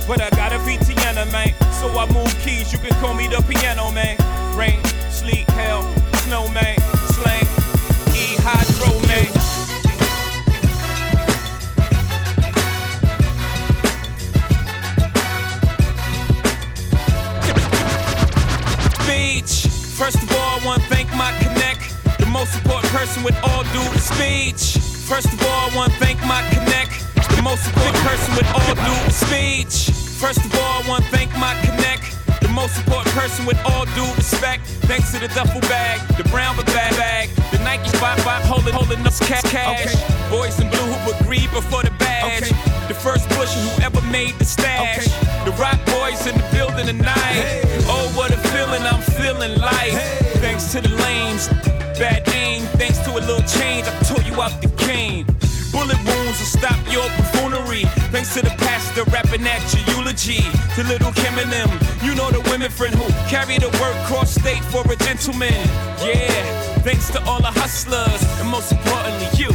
But 0.07 0.21
I 0.21 0.29
got 0.31 0.51
a 0.51 0.59
VTN, 0.59 1.31
man. 1.31 1.53
So 1.79 1.87
I 1.97 2.05
move 2.11 2.33
keys, 2.43 2.71
you 2.73 2.79
can 2.79 2.91
call 2.99 3.13
me 3.13 3.27
the 3.27 3.41
piano, 3.47 3.91
man. 3.91 4.17
Rain, 4.57 4.83
sleet, 5.09 5.49
hell, 5.51 5.83
snow, 6.23 6.47
man. 6.49 6.80
Person 23.21 23.35
with 23.35 23.43
all 23.43 23.63
due 23.69 23.99
speech. 23.99 24.81
First 25.05 25.27
of 25.27 25.41
all, 25.43 25.69
I 25.69 25.75
want 25.75 25.93
to 25.93 25.99
thank 25.99 26.17
my 26.25 26.41
connect, 26.49 27.05
the 27.37 27.41
most 27.43 27.67
important 27.67 27.97
person 27.97 28.33
with 28.33 28.49
all 28.49 28.73
due 28.73 29.11
speech. 29.11 29.93
First 30.17 30.39
of 30.43 30.55
all, 30.55 30.81
I 30.81 30.89
want 30.89 31.03
to 31.05 31.11
thank 31.11 31.29
my 31.37 31.53
connect, 31.61 32.17
the 32.41 32.47
most 32.47 32.79
important 32.79 33.13
person 33.13 33.45
with 33.45 33.59
all 33.65 33.85
due 33.93 34.09
respect. 34.15 34.65
Thanks 34.89 35.11
to 35.11 35.19
the 35.19 35.27
duffel 35.27 35.61
bag, 35.61 35.99
the 36.17 36.23
brown 36.29 36.55
bag 36.57 36.97
bag, 36.97 37.29
the 37.51 37.59
Nike 37.59 37.89
spot 37.89 38.17
spot 38.19 38.41
holding 38.41 38.73
holding 38.73 39.05
us 39.05 39.19
cash. 39.19 39.43
cash. 39.43 39.93
Boys 40.31 40.59
in 40.59 40.69
blue 40.69 40.79
who 40.79 41.11
agreed 41.21 41.51
before 41.51 41.83
the 41.83 41.91
badge. 41.99 42.49
The 42.87 42.95
first 42.95 43.29
pusher 43.29 43.59
who 43.59 43.83
ever 43.83 44.01
made 44.09 44.33
the 44.39 44.45
stash. 44.45 45.05
The 45.45 45.51
Roc 45.61 45.77
Boys 45.85 46.25
in 46.25 46.35
the 46.37 46.47
building 46.51 46.87
tonight. 46.87 47.61
Oh, 47.85 48.11
what 48.15 48.31
a 48.31 48.37
feeling 48.49 48.81
I'm 48.81 49.01
feeling 49.13 49.59
like. 49.59 49.93
Thanks 50.41 50.71
to 50.71 50.81
the 50.81 50.89
lanes, 50.89 51.49
bad 51.97 52.27
aim. 52.29 52.63
Thanks 52.77 52.99
to 52.99 53.11
a 53.11 53.21
little 53.21 53.45
change, 53.47 53.87
I 53.87 53.93
tore 54.03 54.23
you 54.23 54.41
out 54.41 54.61
the 54.61 54.69
cane. 54.77 55.25
Bullet 55.71 55.97
wounds 56.03 56.39
will 56.39 56.51
stop 56.59 56.79
your 56.91 57.07
buffoonery. 57.15 57.83
Thanks 58.11 58.33
to 58.33 58.41
the 58.41 58.53
pastor 58.59 59.03
rapping 59.11 59.47
at 59.47 59.63
your 59.73 59.95
eulogy. 59.95 60.43
To 60.75 60.83
Lil' 60.83 61.13
Kim 61.13 61.39
and 61.39 61.51
them, 61.51 61.69
you 62.03 62.13
know 62.15 62.29
the 62.29 62.41
women 62.51 62.69
friend 62.69 62.93
who 62.93 63.07
carry 63.29 63.57
the 63.57 63.69
word 63.79 63.95
cross 64.05 64.31
state 64.31 64.63
for 64.65 64.83
a 64.91 64.95
gentleman. 64.97 65.53
Yeah, 66.03 66.81
thanks 66.83 67.09
to 67.11 67.23
all 67.23 67.39
the 67.39 67.51
hustlers, 67.51 68.21
and 68.39 68.49
most 68.49 68.71
importantly, 68.71 69.29
you 69.39 69.51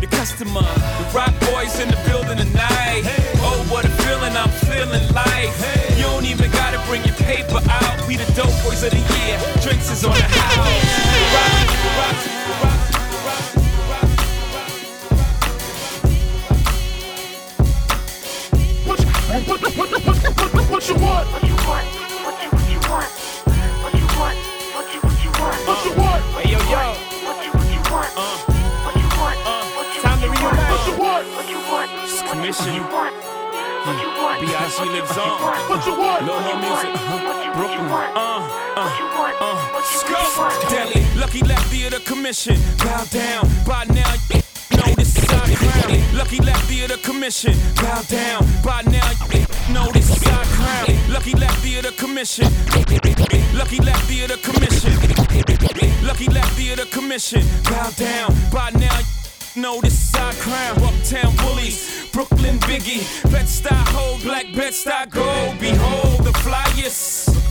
the 0.00 0.06
customer. 0.06 0.62
The 0.62 1.04
Roc 1.14 1.32
Boys 1.52 1.78
in 1.78 1.88
the 1.88 2.00
building 2.08 2.38
tonight. 2.38 3.02
Oh, 3.44 3.66
what 3.70 3.84
a 3.84 3.88
feeling 4.02 4.34
I'm 4.34 4.48
feeling 4.66 5.06
like. 5.12 5.52
You 5.96 6.04
don't 6.04 6.24
even 6.24 6.50
gotta 6.50 6.80
bring 6.88 7.04
your 7.04 7.14
paper 7.16 7.60
out. 7.68 8.06
We 8.08 8.16
the 8.16 8.24
dope 8.32 8.56
boys 8.64 8.82
of 8.82 8.90
the 8.90 8.98
year. 8.98 9.38
Drinks 9.62 9.90
is 9.90 10.04
on 10.04 10.14
the 10.14 10.22
house. 10.22 10.66
The 11.12 11.20
rock, 11.36 11.54
the 11.84 11.90
rock, 12.00 12.16
rock. 12.64 12.80
What 20.70 20.88
you 20.88 20.94
want? 20.94 21.28
What 21.32 21.42
you 21.42 21.56
want? 21.66 22.09
What 32.50 32.58
commission. 32.58 32.74
you 32.74 32.82
want? 32.90 33.14
What 33.86 33.96
you 34.02 34.08
want? 34.18 34.40
B.I.G. 34.42 34.78
lives 34.90 35.16
on. 35.16 35.38
What 35.70 35.86
you 35.86 35.94
want? 35.94 36.26
No 36.26 36.34
more 36.42 36.58
music. 36.58 36.90
Brooklyn. 37.54 37.86
Uh, 37.86 38.42
What 38.74 38.98
you 38.98 39.06
want? 39.14 39.38
What 39.38 39.86
you 39.94 40.02
Go! 40.02 40.18
what 40.18 40.34
you 40.34 40.42
want? 40.42 40.70
Deadly, 40.70 41.04
lucky 41.14 41.42
left 41.46 41.72
ear 41.72 41.90
the 41.90 42.00
commission. 42.00 42.58
Bow 42.78 43.04
down, 43.04 43.46
by 43.64 43.84
now 43.94 44.10
you 44.34 44.42
know 44.76 44.94
this 44.96 45.16
is 45.16 45.30
our 45.30 45.46
crown. 45.46 46.02
Lucky 46.18 46.38
left 46.42 46.72
ear 46.72 46.88
the 46.88 46.96
commission. 46.98 47.54
Bow 47.76 48.02
down, 48.10 48.42
by 48.64 48.82
now 48.82 49.08
you 49.30 49.46
know 49.72 49.86
this 49.92 50.10
is 50.10 50.26
our 50.26 50.44
crown. 50.44 50.98
Lucky 51.08 51.34
left 51.36 51.64
ear 51.64 51.82
the 51.82 51.92
commission. 51.92 52.50
Lucky 53.54 53.78
left 53.78 54.10
ear 54.10 54.26
the 54.26 54.38
commission. 54.42 54.90
Lucky 56.04 56.26
left 56.26 56.58
ear 56.58 56.74
the 56.74 56.86
commission. 56.86 57.46
Bow 57.62 57.90
down, 57.96 58.34
by 58.50 58.70
now 58.70 58.98
know 59.56 59.80
this 59.80 60.08
is 60.08 60.14
our 60.14 60.32
crown. 60.34 60.82
Uptown 60.82 61.34
bullies, 61.36 62.08
Brooklyn 62.12 62.58
Biggie, 62.60 63.02
Bed-Stuy 63.30 63.88
hold, 63.88 64.22
black 64.22 64.46
Bed-Stuy 64.54 65.10
gold. 65.10 65.58
Behold 65.58 66.24
the 66.24 66.32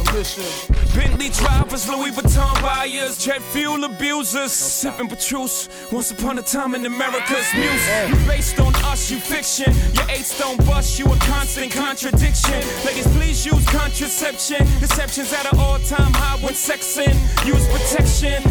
flyers. 0.09 0.67
Bentley 0.95 1.29
drivers, 1.29 1.87
Louis 1.87 2.11
Vuitton 2.11 2.61
buyers, 2.61 3.23
jet 3.23 3.41
fuel 3.41 3.83
abusers, 3.83 4.51
sipping 4.51 5.07
Petrus. 5.07 5.69
Once 5.91 6.11
upon 6.11 6.39
a 6.39 6.41
time 6.41 6.75
in 6.75 6.85
America's 6.85 7.47
music, 7.53 8.09
you 8.09 8.15
based 8.27 8.59
on 8.59 8.73
us, 8.85 9.11
you 9.11 9.17
fiction. 9.17 9.73
Your 9.93 10.05
eights 10.09 10.37
don't 10.37 10.57
bust, 10.65 10.99
you 10.99 11.05
a 11.05 11.15
constant 11.17 11.71
contradiction. 11.71 12.61
Ladies, 12.85 13.07
please 13.15 13.45
use 13.45 13.65
contraception. 13.65 14.65
Deception's 14.79 15.33
at 15.33 15.51
an 15.51 15.59
all-time 15.59 16.13
high 16.13 16.37
when 16.43 16.53
sexing. 16.53 17.15
Use 17.45 17.65
protection. 17.67 18.43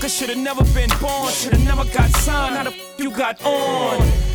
Cause 0.00 0.14
should've 0.14 0.36
never 0.36 0.64
been 0.74 0.90
born, 1.00 1.32
should've 1.32 1.64
never 1.64 1.84
got 1.86 2.10
signed. 2.10 2.56
How 2.56 2.64
the 2.64 2.70
f 2.70 3.00
you 3.00 3.10
got 3.10 3.42
on? 3.44 4.25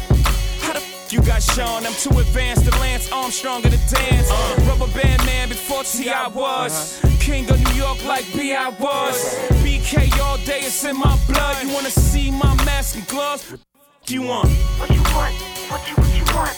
How 1.12 1.18
you 1.18 1.28
got 1.28 1.44
Sean? 1.44 1.86
I'm 1.86 1.94
too 1.96 2.18
advanced 2.20 2.64
to 2.64 2.72
Lance 2.80 3.12
Armstrong 3.12 3.66
of 3.66 3.72
the 3.72 3.96
dance. 3.96 4.32
Uh. 4.32 4.64
Rubber 4.66 4.90
band 4.94 5.26
man 5.26 5.50
before 5.50 5.84
T.I. 5.84 6.30
was. 6.30 7.02
King 7.20 7.50
of 7.50 7.60
New 7.60 7.74
York 7.74 8.02
like 8.06 8.24
B.I. 8.34 8.70
was. 8.80 9.36
BK 9.62 10.18
all 10.22 10.38
day, 10.38 10.60
it's 10.60 10.86
in 10.86 10.98
my 10.98 11.20
blood. 11.28 11.64
You 11.64 11.74
wanna 11.74 11.90
see 11.90 12.32
my 12.32 12.56
mask 12.64 12.96
and 12.96 13.06
gloves? 13.10 13.58
Do 14.06 14.14
you 14.14 14.22
want? 14.22 14.48
What 14.80 14.90
you 14.90 15.04
want? 15.12 15.36
What 15.68 15.90
you 15.90 15.96
what 15.96 16.16
you 16.16 16.24
want? 16.34 16.56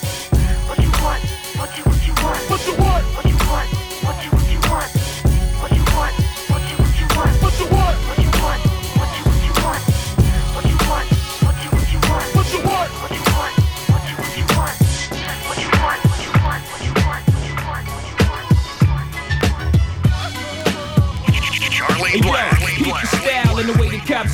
What 0.69 0.77
you 0.77 0.91
want? 1.01 1.23
What 1.57 1.77
you 1.77 1.83
what 1.85 2.07
you 2.07 2.13
want? 2.23 2.49
What 2.51 2.67
you 2.67 2.75
want? 2.75 3.05
What 3.05 3.25
you 3.25 3.31
want? 3.31 3.32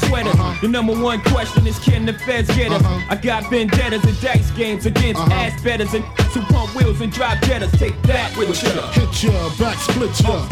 Cops 0.10 0.22
sweaters. 0.22 0.40
Uh-huh. 0.40 0.62
The 0.62 0.68
number 0.68 0.94
one 0.94 1.22
question 1.22 1.68
is 1.68 1.80
can 1.80 2.06
the 2.06 2.14
feds 2.14 2.54
get 2.56 2.72
us? 2.72 2.84
Uh-huh. 2.84 3.08
I 3.10 3.16
got 3.16 3.50
vendettas 3.50 4.04
and 4.04 4.22
dice 4.22 4.52
games 4.52 4.86
against 4.86 5.22
uh-huh. 5.22 5.34
ass 5.34 5.62
betters 5.64 5.94
and 5.94 6.04
who 6.34 6.42
pump 6.54 6.76
wheels 6.76 7.02
and 7.02 7.12
drive 7.12 7.40
jettas. 7.40 7.78
Take 7.78 8.00
that 8.04 8.36
with 8.38 8.62
you. 8.64 8.70
Hit 9.02 9.24
ya, 9.24 9.50
back 9.58 9.78
split 9.78 10.20
ya. 10.22 10.46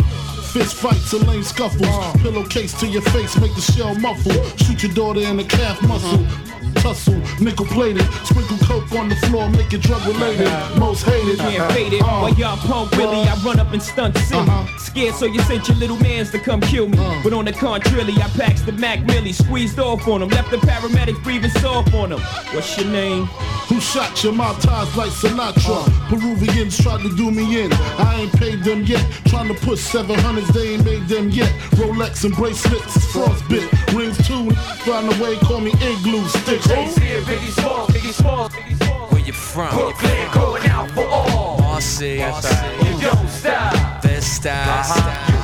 Fist 0.53 0.75
fights 0.75 1.13
and 1.13 1.27
lame 1.27 1.43
scuffles. 1.43 1.87
Pillowcase 2.21 2.73
to 2.79 2.87
your 2.87 3.01
face, 3.01 3.37
make 3.39 3.53
the 3.55 3.61
shell 3.61 3.95
muffle. 3.95 4.31
Shoot 4.57 4.83
your 4.83 4.93
daughter 4.93 5.21
in 5.21 5.37
the 5.37 5.43
calf 5.43 5.81
muscle. 5.83 6.46
Tussle, 6.81 7.21
nickel 7.39 7.65
plated. 7.65 8.03
Sprinkle 8.25 8.57
coke 8.59 8.91
on 8.93 9.09
the 9.09 9.15
floor, 9.27 9.49
make 9.49 9.73
it 9.73 9.81
drug 9.81 10.05
related. 10.05 10.47
Most 10.77 11.03
hated. 11.03 11.39
Can't 11.39 11.71
fade 11.71 11.93
it. 11.93 12.01
While 12.01 12.33
y'all 12.33 12.57
pump 12.57 12.95
Willie, 12.97 13.17
I 13.17 13.31
uh-huh. 13.31 13.49
run 13.49 13.59
up 13.59 13.73
and 13.73 13.81
stunt 13.81 14.17
silly. 14.17 14.41
Uh-huh. 14.41 14.77
Scared, 14.77 15.15
so 15.15 15.25
you 15.25 15.39
sent 15.41 15.67
your 15.67 15.77
little 15.77 15.97
mans 15.97 16.31
to 16.31 16.39
come 16.39 16.61
kill 16.61 16.87
me. 16.87 16.97
Uh. 16.97 17.21
But 17.23 17.33
on 17.33 17.45
the 17.45 17.53
contrary, 17.53 18.13
I 18.13 18.29
packs 18.37 18.61
the 18.61 18.71
Mac 18.73 19.05
Millie, 19.05 19.33
squeezed 19.33 19.79
off 19.79 20.07
on 20.07 20.21
him, 20.21 20.29
left 20.29 20.51
the 20.51 20.57
paramedics 20.57 21.21
breathing 21.23 21.51
soft 21.51 21.93
on 21.93 22.11
him. 22.11 22.19
What's 22.53 22.77
your 22.77 22.87
name? 22.87 23.25
Who 23.67 23.81
shot 23.81 24.23
your 24.23 24.33
mouth 24.33 24.61
ties 24.61 24.95
like 24.95 25.11
Sinatra? 25.11 25.85
Uh. 25.85 26.09
Peruvians 26.09 26.77
tried 26.77 27.01
to 27.01 27.15
do 27.15 27.31
me 27.31 27.63
in. 27.63 27.73
I 27.73 28.21
ain't 28.21 28.33
paid 28.33 28.63
them 28.63 28.83
yet. 28.83 29.03
Trying 29.25 29.47
to 29.49 29.53
push 29.55 29.79
700s, 29.79 30.47
they 30.53 30.75
ain't 30.75 30.85
made 30.85 31.07
them 31.07 31.29
yet. 31.29 31.51
Rolex 31.75 32.23
and 32.23 32.33
bracelets, 32.35 32.95
frostbit. 33.11 33.67
Rings 33.93 34.17
too, 34.27 34.51
find 34.85 35.11
a 35.11 35.23
way, 35.23 35.35
call 35.37 35.59
me 35.59 35.71
igloo. 35.81 36.25
Stick 36.27 36.61
Jay-Z 36.77 37.01
and 37.01 37.25
Biggie 37.25 37.51
Smalls, 37.59 37.89
Biggie 37.89 38.13
Smalls, 38.13 38.51
Biggie 38.53 38.77
Smalls. 38.77 39.11
Where 39.11 39.21
you 39.21 39.33
from? 39.33 39.69
Brooklyn, 39.75 40.31
going 40.31 40.65
out 40.67 40.91
for 40.91 41.07
all. 41.07 41.57
Marcy. 41.59 42.09
You 42.09 43.01
don't 43.01 43.27
stop. 43.29 44.01
This 44.03 44.35
style. 44.35 44.81
Uh-huh. 44.81 45.36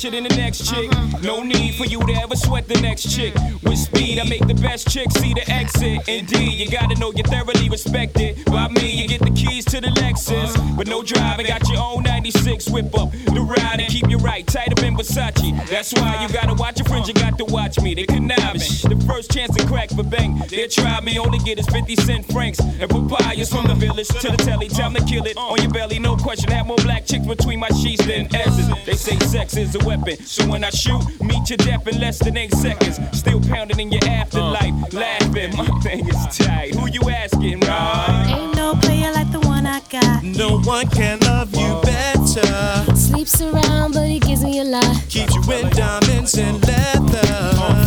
Fresher 0.00 0.10
than 0.10 0.24
the 0.24 0.36
next 0.36 0.70
chick. 0.70 0.90
No 1.22 1.42
need 1.42 1.74
for 1.74 1.84
you 1.84 2.00
to 2.00 2.12
ever 2.14 2.36
sweat 2.36 2.66
the 2.66 2.80
next 2.80 3.14
chick. 3.14 3.34
With 3.62 3.78
speed, 3.78 4.18
I 4.18 4.24
make 4.24 4.46
the 4.46 4.54
best 4.54 4.88
chick 4.88 5.10
see 5.12 5.34
the 5.34 5.48
exit. 5.50 6.08
Indeed, 6.08 6.58
you 6.58 6.70
gotta 6.70 6.98
know 6.98 7.12
you're 7.14 7.26
thoroughly 7.26 7.68
respected. 7.68 8.44
By 8.46 8.68
me, 8.68 8.90
you 8.90 9.08
get 9.08 9.20
the 9.20 9.30
keys 9.30 9.64
to 9.66 9.80
the 9.80 9.88
Lexus. 9.88 10.54
But 10.76 10.86
no 10.86 11.02
driving, 11.02 11.46
got 11.46 11.68
your 11.68 11.82
own 11.82 12.02
96 12.04 12.70
whip 12.70 12.96
up. 12.98 13.12
The 13.12 13.40
ride 13.40 13.80
and 13.80 13.88
keep 13.88 14.08
you 14.08 14.18
right, 14.18 14.46
tight 14.46 14.72
up 14.72 14.82
in 14.82 14.96
Versace. 14.96 15.68
That's 15.68 15.92
why 15.94 16.22
you 16.22 16.32
gotta 16.32 16.54
watch 16.54 16.78
your 16.78 16.86
friends, 16.86 17.08
you 17.08 17.14
got 17.14 17.36
to 17.38 17.44
watch 17.44 17.78
me. 17.80 17.94
They 17.94 18.06
conniving. 18.06 18.60
The 18.60 19.04
first 19.06 19.30
chance 19.30 19.54
to 19.56 19.66
crack 19.66 19.90
for 19.90 20.02
bang. 20.02 20.40
They 20.48 20.68
try 20.68 21.00
me, 21.00 21.18
only 21.18 21.38
get 21.38 21.58
is 21.58 21.66
50 21.66 21.96
cent 21.96 22.32
francs. 22.32 22.58
And 22.60 22.88
papayas 22.88 23.50
from 23.50 23.66
the 23.66 23.74
village 23.74 24.08
to 24.08 24.30
the 24.30 24.36
telly. 24.38 24.68
Time 24.68 24.94
to 24.94 25.04
kill 25.04 25.26
it 25.26 25.36
on 25.36 25.60
your 25.60 25.70
belly, 25.70 25.98
no 25.98 26.16
question. 26.16 26.50
Have 26.50 26.66
more 26.66 26.76
black 26.78 27.04
chicks 27.04 27.26
between 27.26 27.58
my 27.60 27.68
sheets 27.68 28.04
than 28.06 28.34
S's. 28.34 28.68
They 28.86 28.94
say 28.94 29.18
sex 29.26 29.56
is 29.56 29.74
a 29.74 29.89
weapon. 29.90 30.24
So 30.24 30.46
when 30.46 30.62
I 30.62 30.70
shoot, 30.70 31.02
meet 31.20 31.50
your 31.50 31.56
death 31.56 31.86
in 31.88 32.00
less 32.00 32.18
than 32.18 32.36
eight 32.36 32.54
seconds. 32.54 32.98
Still 33.12 33.40
pounding 33.40 33.80
in 33.80 33.90
your 33.90 34.04
afterlife. 34.06 34.94
Uh. 34.94 34.98
Laughing, 34.98 35.56
my 35.56 35.66
thing 35.82 36.08
is 36.08 36.38
tight. 36.38 36.74
Who 36.74 36.88
you 36.88 37.02
asking, 37.10 37.60
right? 37.60 38.36
Ain't 38.36 38.56
no 38.56 38.74
player 38.74 39.10
like 39.12 39.30
the 39.32 39.40
one 39.40 39.66
I 39.66 39.80
got. 39.90 40.22
No 40.22 40.60
one 40.60 40.88
can 40.90 41.18
love 41.20 41.54
you 41.54 41.66
uh. 41.66 41.82
better. 41.82 42.96
Sleeps 42.96 43.40
around, 43.40 43.94
but 43.94 44.06
he 44.06 44.20
gives 44.20 44.44
me 44.44 44.60
a 44.60 44.64
lot. 44.64 44.94
Keeps 45.08 45.34
you 45.34 45.42
in 45.52 45.68
diamonds 45.70 46.38
and 46.38 46.64
leather. 46.64 47.26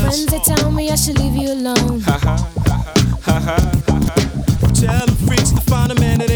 Friends 0.04 0.26
that 0.28 0.44
tell 0.44 0.72
me 0.72 0.90
I 0.92 0.96
should 0.96 1.18
leave 1.20 1.36
you 1.36 1.54
alone. 1.54 2.02
Tell 4.84 5.06
the 5.06 5.16
freaks 5.26 5.52
to 5.52 5.62
find 5.62 5.94
a 5.94 5.96
man 5.96 6.20
that 6.20 6.30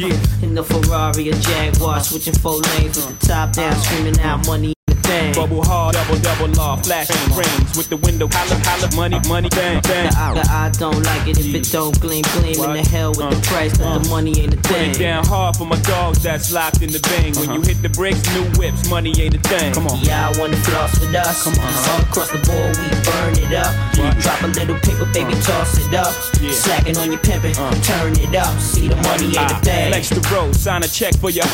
yeah. 0.00 0.42
In 0.42 0.54
the 0.54 0.64
Ferrari 0.64 1.30
or 1.30 1.34
Jaguar, 1.34 2.00
switching 2.00 2.34
four 2.34 2.58
lanes 2.58 2.96
with 2.96 3.18
the 3.20 3.26
top 3.26 3.52
down, 3.52 3.76
screaming 3.76 4.18
out 4.20 4.46
money 4.46 4.74
in. 5.10 5.34
Bubble 5.34 5.64
hard, 5.64 5.94
double 5.94 6.18
double 6.20 6.48
law, 6.54 6.76
flashing 6.76 7.20
rings 7.36 7.76
with 7.76 7.88
the 7.88 7.96
window, 7.96 8.28
holla 8.30 8.56
holla, 8.64 8.88
money 8.96 9.20
money, 9.28 9.48
bang 9.50 9.80
bang. 9.82 10.10
The 10.10 10.16
eye, 10.16 10.34
the 10.34 10.44
eye 10.50 10.70
don't 10.78 11.02
like 11.02 11.28
it 11.28 11.38
if 11.38 11.54
it 11.54 11.70
don't 11.72 11.98
gleam, 12.00 12.24
gleam 12.38 12.54
in 12.54 12.72
the 12.78 12.84
hell 12.88 13.10
with 13.10 13.18
the 13.18 13.36
uh-huh. 13.36 13.50
price, 13.50 13.76
but 13.76 13.84
the 13.84 14.00
uh-huh. 14.00 14.10
money 14.10 14.32
ain't 14.40 14.54
a 14.54 14.56
Put 14.56 14.76
it 14.76 14.96
thing. 14.96 15.02
down 15.02 15.26
hard 15.26 15.56
for 15.56 15.66
my 15.66 15.78
dogs 15.82 16.22
that's 16.22 16.52
locked 16.52 16.82
in 16.82 16.90
the 16.90 17.00
bang. 17.00 17.34
When 17.34 17.50
you 17.50 17.60
uh-huh. 17.60 17.68
hit 17.68 17.82
the 17.82 17.90
bricks, 17.90 18.22
new 18.34 18.46
whips, 18.58 18.88
money 18.88 19.12
ain't 19.20 19.34
a 19.34 19.40
thing. 19.40 19.74
Come 19.74 19.86
on. 19.88 19.98
Yeah, 20.00 20.30
I 20.30 20.38
wanna 20.38 20.56
floss 20.56 20.98
with 21.00 21.14
us. 21.14 21.44
Come 21.44 21.58
on, 21.58 21.72
all 21.90 22.02
across 22.02 22.30
the 22.30 22.38
board, 22.46 22.76
we 22.78 22.88
burn 23.04 23.34
it 23.38 23.52
up. 23.58 23.72
Drop 24.20 24.42
a 24.42 24.46
little 24.48 24.78
paper, 24.80 25.06
baby, 25.12 25.34
toss 25.42 25.78
it 25.78 25.94
up. 25.94 26.14
Yeah. 26.40 26.52
Slacking 26.52 26.96
on 26.98 27.10
your 27.12 27.20
pimpin', 27.20 27.54
turn 27.84 28.12
it 28.12 28.34
up. 28.34 28.58
See 28.60 28.88
the 28.88 28.96
money 28.96 29.26
ain't 29.26 29.36
a 29.36 29.54
Ah, 29.54 29.60
thing. 29.62 29.90
Flex 29.92 30.10
the 30.10 30.20
road, 30.32 30.54
sign 30.54 30.82
a 30.82 30.88
check 30.88 31.14
for 31.16 31.30
your 31.30 31.44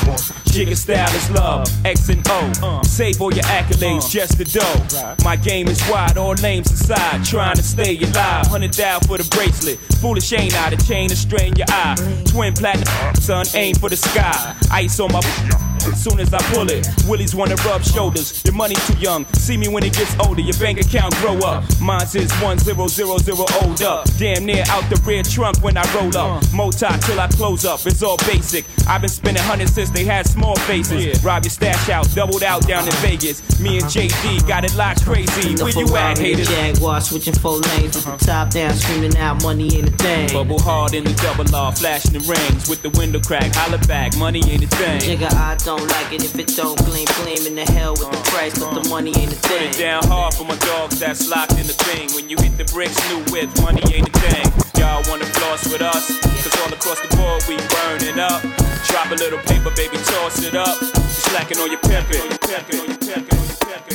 Jigga 0.57 0.75
style 0.75 1.15
is 1.15 1.31
love. 1.33 1.69
X 1.85 2.09
and 2.09 2.27
O. 2.31 2.53
Uh. 2.63 2.83
Save 2.83 3.21
all 3.21 3.31
your 3.31 3.45
accolades, 3.45 4.07
uh. 4.07 4.09
just 4.09 4.39
the 4.39 4.45
dough. 4.45 5.15
My 5.23 5.37
game 5.37 5.69
is 5.69 5.79
wide, 5.91 6.17
all 6.17 6.33
names 6.37 6.71
inside. 6.71 7.27
Trying 7.27 7.57
to 7.57 7.63
stay 7.63 7.99
alive. 7.99 8.47
Hundred 8.47 8.73
thou 8.73 8.99
for 9.01 9.19
the 9.19 9.29
bracelet. 9.37 9.79
Foolish 10.01 10.33
ain't 10.33 10.59
I, 10.59 10.71
the 10.71 10.83
chain 10.83 11.11
to 11.11 11.17
strain 11.17 11.55
your 11.57 11.67
eye. 11.69 11.97
Twin 12.25 12.55
platinum, 12.55 13.15
son, 13.17 13.45
aim 13.53 13.75
for 13.75 13.91
the 13.91 13.97
sky. 13.97 14.57
Ice 14.71 14.99
on 14.99 15.13
my. 15.13 15.76
Soon 15.95 16.21
as 16.21 16.33
I 16.33 16.39
pull 16.55 16.69
it, 16.71 16.89
Willies 17.09 17.35
wanna 17.35 17.57
rub 17.67 17.83
shoulders. 17.83 18.45
Your 18.45 18.55
money 18.55 18.75
too 18.75 18.99
young. 18.99 19.25
See 19.35 19.57
me 19.57 19.69
when 19.69 19.85
it 19.85 19.93
gets 19.93 20.15
older. 20.21 20.41
Your 20.41 20.57
bank 20.59 20.81
account 20.81 21.15
grow 21.17 21.39
up. 21.39 21.65
Mine's 21.81 22.15
is 22.15 22.33
one 22.41 22.59
zero 22.59 22.89
zero 22.89 23.19
zero 23.19 23.47
old 23.63 23.83
up. 23.83 24.09
Damn 24.19 24.47
near 24.47 24.65
out 24.69 24.89
the 24.91 25.01
rear 25.05 25.23
trunk 25.23 25.63
when 25.63 25.77
I 25.77 25.85
roll 25.95 26.17
up. 26.17 26.43
Moti 26.53 26.87
till 27.01 27.21
I 27.21 27.29
close 27.29 27.65
up. 27.65 27.85
It's 27.87 28.03
all 28.03 28.17
basic. 28.19 28.65
I've 28.89 29.01
been 29.01 29.11
spending 29.11 29.43
hundreds 29.43 29.73
since 29.73 29.91
they 29.91 30.05
had 30.05 30.27
small 30.27 30.57
faces. 30.57 31.23
Rob 31.25 31.45
your 31.45 31.51
stash 31.51 31.89
out, 31.89 32.09
doubled 32.15 32.43
out 32.43 32.67
down 32.67 32.85
in 32.85 32.93
Vegas. 32.95 33.43
Me 33.61 33.79
and 33.79 33.87
JD 33.87 34.47
got 34.47 34.65
it 34.65 34.75
locked 34.75 35.05
crazy. 35.05 35.55
The 35.55 35.65
Where 35.65 35.73
you 35.73 35.97
at, 35.97 36.19
Ferrari 36.19 36.21
or 36.21 36.23
haters? 36.23 36.49
Jaguar, 36.49 37.01
switching 37.01 37.35
four 37.35 37.59
lanes 37.59 37.97
with 37.97 38.05
the 38.05 38.11
uh-huh. 38.11 38.19
top 38.19 38.51
down, 38.51 38.75
screaming 38.75 39.17
out 39.17 39.43
money 39.43 39.77
ain't 39.77 39.89
a 39.89 39.93
thing. 39.93 40.33
Bubble 40.33 40.61
hard 40.61 40.95
in 40.95 41.05
the 41.05 41.15
double 41.15 41.53
R, 41.55 41.75
flashing 41.75 42.13
the 42.13 42.21
rings 42.21 42.69
with 42.69 42.83
the 42.83 42.91
window 42.91 43.21
crack. 43.21 43.55
Holla 43.55 43.79
back, 43.87 44.17
money 44.17 44.41
ain't 44.49 44.65
a 44.65 44.69
thing. 44.69 45.01
Nigga, 45.01 45.33
I 45.33 45.57
don't 45.65 45.76
like 45.79 46.13
it 46.13 46.25
if 46.25 46.39
it 46.39 46.49
don't 46.57 46.77
gleam, 46.85 47.07
gleam 47.21 47.47
in 47.47 47.55
the 47.55 47.65
hell 47.73 47.93
with 47.93 48.11
the 48.11 48.23
price, 48.31 48.59
but 48.59 48.73
the 48.81 48.89
money 48.89 49.13
ain't 49.17 49.33
a 49.33 49.37
Put 49.37 49.59
thing. 49.61 49.71
it 49.71 49.79
down 49.79 50.03
hard 50.09 50.35
for 50.35 50.45
my 50.45 50.57
dogs 50.57 50.99
that's 50.99 51.29
locked 51.29 51.53
in 51.59 51.67
the 51.67 51.77
thing. 51.89 52.09
When 52.15 52.29
you 52.29 52.37
hit 52.41 52.57
the 52.57 52.65
bricks, 52.65 52.97
new 53.11 53.21
whip, 53.33 53.51
money 53.63 53.83
ain't 53.93 54.09
a 54.09 54.15
thing. 54.27 54.47
Y'all 54.79 55.03
wanna 55.09 55.27
floss 55.37 55.65
with 55.71 55.83
us? 55.83 56.07
Cause 56.23 56.55
all 56.63 56.73
across 56.73 57.01
the 57.01 57.11
board 57.17 57.43
we 57.49 57.57
burn 57.57 58.01
it 58.07 58.19
up. 58.19 58.43
Drop 58.87 59.11
a 59.11 59.17
little 59.17 59.41
paper, 59.51 59.71
baby, 59.75 59.97
toss 60.05 60.43
it 60.43 60.55
up. 60.55 60.77
You 60.81 60.89
slacking 61.31 61.59
on 61.59 61.71
your 61.71 61.81
pimpin'. 61.81 62.23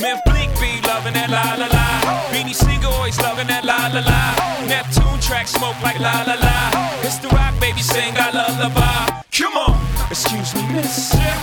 Man, 0.00 0.18
Bleek 0.26 0.50
be 0.60 0.80
loving 0.86 1.14
that 1.14 1.30
la 1.30 1.54
la 1.56 1.66
la. 1.70 1.86
Beanie 2.32 2.54
Sigel 2.54 2.92
always 2.92 3.18
loving 3.20 3.46
that 3.46 3.64
la 3.64 3.88
la 3.94 4.00
la. 4.00 4.66
Neptune 4.66 5.20
track 5.20 5.46
smoke 5.48 5.80
like 5.82 5.98
la 5.98 6.24
la 6.26 6.34
la. 6.34 6.70
It's 7.02 7.18
the 7.18 7.28
rock, 7.28 7.58
baby, 7.60 7.82
sing 7.82 8.14
I 8.16 8.30
lullaby. 8.30 9.22
Come 9.32 9.56
on, 9.56 9.78
excuse 10.10 10.54
me, 10.54 10.62
miss. 10.74 11.14
Um, 11.14 11.41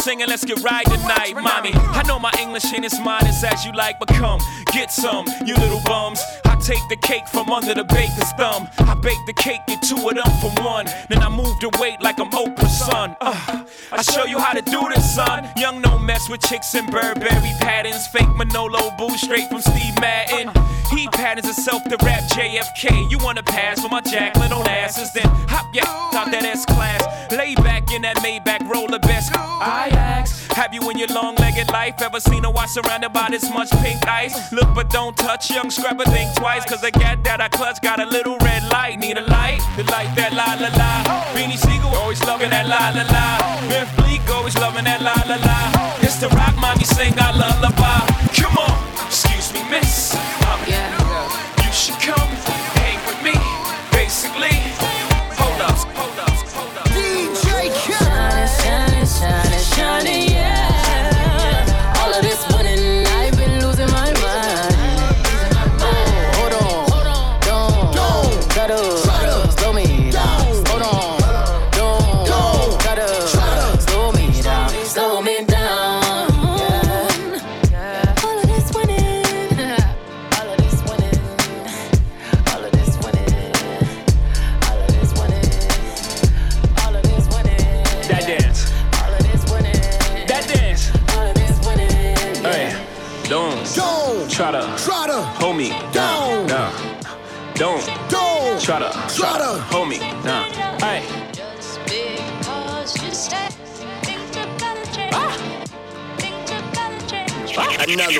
singing, 0.00 0.26
let's 0.28 0.44
get 0.44 0.62
right 0.62 0.84
tonight, 0.86 1.34
mommy. 1.34 1.72
I 1.74 2.02
know 2.06 2.18
my 2.18 2.32
English 2.40 2.64
ain't 2.72 2.84
as 2.84 2.98
modest 3.00 3.44
as 3.44 3.64
you 3.64 3.72
like, 3.72 3.98
but 3.98 4.08
come 4.08 4.40
get 4.72 4.90
some, 4.90 5.26
you 5.44 5.54
little 5.54 5.80
bums. 5.84 6.20
Take 6.62 6.86
the 6.88 6.96
cake 6.96 7.26
from 7.28 7.50
under 7.50 7.74
the 7.74 7.84
baker's 7.84 8.32
thumb. 8.38 8.68
I 8.78 8.94
bake 8.94 9.24
the 9.26 9.32
cake, 9.32 9.60
get 9.66 9.82
two 9.82 9.96
of 9.96 10.14
them 10.14 10.30
for 10.40 10.50
one. 10.62 10.86
Then 11.08 11.22
I 11.22 11.28
move 11.28 11.58
the 11.60 11.70
weight 11.80 12.00
like 12.02 12.20
I'm 12.20 12.30
Oprah's 12.30 12.78
son. 12.86 13.16
Uh, 13.20 13.64
I 13.92 14.02
show 14.02 14.24
you 14.24 14.38
how 14.38 14.52
to 14.52 14.62
do 14.62 14.88
this, 14.94 15.14
son. 15.14 15.48
Young 15.56 15.80
no 15.80 15.98
mess 15.98 16.28
with 16.28 16.40
chicks 16.42 16.74
and 16.74 16.90
Burberry 16.90 17.52
patterns. 17.60 18.06
Fake 18.08 18.34
Manolo 18.36 18.90
boo 18.98 19.16
straight 19.16 19.48
from 19.48 19.60
Steve 19.62 19.98
Madden. 20.00 20.52
He 20.90 21.08
patterns 21.08 21.46
himself 21.46 21.82
to 21.84 21.96
rap 22.04 22.22
JFK. 22.30 23.10
You 23.10 23.18
wanna 23.18 23.42
pass 23.42 23.80
for 23.80 23.88
my 23.88 24.00
Jacqueline 24.00 24.52
on 24.52 24.68
asses? 24.68 25.12
Then 25.12 25.26
hop 25.48 25.66
yeah 25.74 26.10
out 26.20 26.30
that 26.32 26.44
S 26.44 26.64
class. 26.66 27.02
Lay 27.32 27.54
back 27.56 27.92
in 27.92 28.02
that 28.02 28.16
Maybach 28.18 28.68
roller 28.68 28.98
best. 28.98 29.32
I 29.34 29.88
ask, 29.92 30.50
have 30.52 30.74
you 30.74 30.82
in 30.90 30.98
your 30.98 31.08
long 31.08 31.34
legged 31.36 31.70
life. 31.70 32.00
Ever 32.02 32.20
seen 32.20 32.44
a 32.44 32.50
watch 32.50 32.70
surrounded 32.70 33.12
by 33.12 33.28
this 33.30 33.48
much 33.50 33.70
pink 33.82 34.06
ice? 34.06 34.52
Look 34.52 34.68
but 34.74 34.90
don't 34.90 35.16
touch, 35.16 35.50
young 35.50 35.70
scrapper, 35.70 36.04
think 36.04 36.34
twice. 36.36 36.59
Cause 36.66 36.84
I 36.84 36.90
gat 36.90 37.24
that 37.24 37.40
I 37.40 37.48
clutch 37.48 37.80
got 37.82 38.00
a 38.00 38.06
little 38.06 38.36
red 38.42 38.62
light. 38.70 38.98
Need 38.98 39.18
a 39.18 39.22
light 39.22 39.60
to 39.76 39.82
light 39.90 40.14
that 40.14 40.32
la 40.32 40.54
la 40.60 40.70
la. 40.78 40.90
Beanie 41.34 41.58
Sigel 41.58 41.90
always 41.98 42.22
loving 42.24 42.50
that 42.50 42.66
la 42.66 42.90
la 42.94 43.04
la. 43.10 43.26
Biff 43.68 43.90
Bleek 43.96 44.22
always 44.30 44.56
loving 44.56 44.84
that 44.84 45.02
la 45.02 45.14
la 45.26 45.36
la. 45.40 45.58
It's 46.02 46.18
the 46.18 46.28
rock 46.28 46.54
mommy 46.60 46.84
sing 46.84 47.18
our 47.18 47.32
lullaby. 47.32 48.06
Come 48.34 48.56
on, 48.58 48.76
excuse 49.06 49.52
me, 49.52 49.62
miss. 49.70 50.14
Um, 50.46 50.60
You 51.62 51.72
should 51.72 51.98
come 51.98 52.30
hang 52.78 52.98
with 53.06 53.20
me. 53.22 53.34
Basically, 53.90 54.54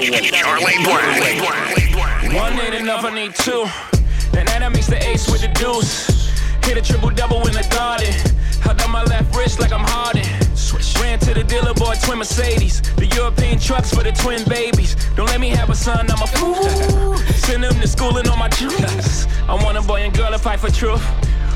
Charlie 0.01 0.81
Blac. 0.85 2.35
one 2.35 2.59
ain't 2.59 2.75
enough, 2.75 3.05
I 3.05 3.15
need 3.15 3.35
two. 3.35 3.67
And 4.39 4.49
that 4.49 4.73
the 4.73 4.99
ace 5.07 5.31
with 5.31 5.43
the 5.43 5.49
deuce. 5.49 6.33
Hit 6.65 6.79
a 6.79 6.83
triple 6.83 7.11
double 7.11 7.47
in 7.47 7.53
the 7.53 7.67
garden. 7.71 8.13
Held 8.63 8.81
on 8.81 8.91
my 8.91 9.03
left 9.05 9.37
wrist 9.37 9.61
like 9.61 9.73
I'm 9.73 9.85
Harden. 9.85 10.25
Ran 11.01 11.19
to 11.21 11.35
the 11.35 11.45
dealer, 11.45 11.75
bought 11.75 12.01
twin 12.03 12.19
Mercedes. 12.19 12.81
The 12.97 13.07
European 13.07 13.59
trucks 13.59 13.93
for 13.93 14.03
the 14.03 14.13
twin 14.13 14.43
babies. 14.49 14.97
Don't 15.17 15.27
let 15.27 15.41
me 15.41 15.51
have 15.51 15.69
a 15.69 15.75
son, 15.75 16.11
I'm 16.11 16.23
a 16.23 16.27
fool. 16.27 17.17
Send 17.45 17.65
them 17.65 17.75
to 17.75 17.89
school 17.89 18.17
and 18.17 18.29
on 18.29 18.39
my 18.39 18.49
juice. 18.49 19.27
I 19.49 19.55
want 19.55 19.77
a 19.77 19.83
boy 19.83 20.01
and 20.01 20.15
girl 20.15 20.31
to 20.31 20.39
fight 20.39 20.61
for 20.61 20.71
truth. 20.71 21.03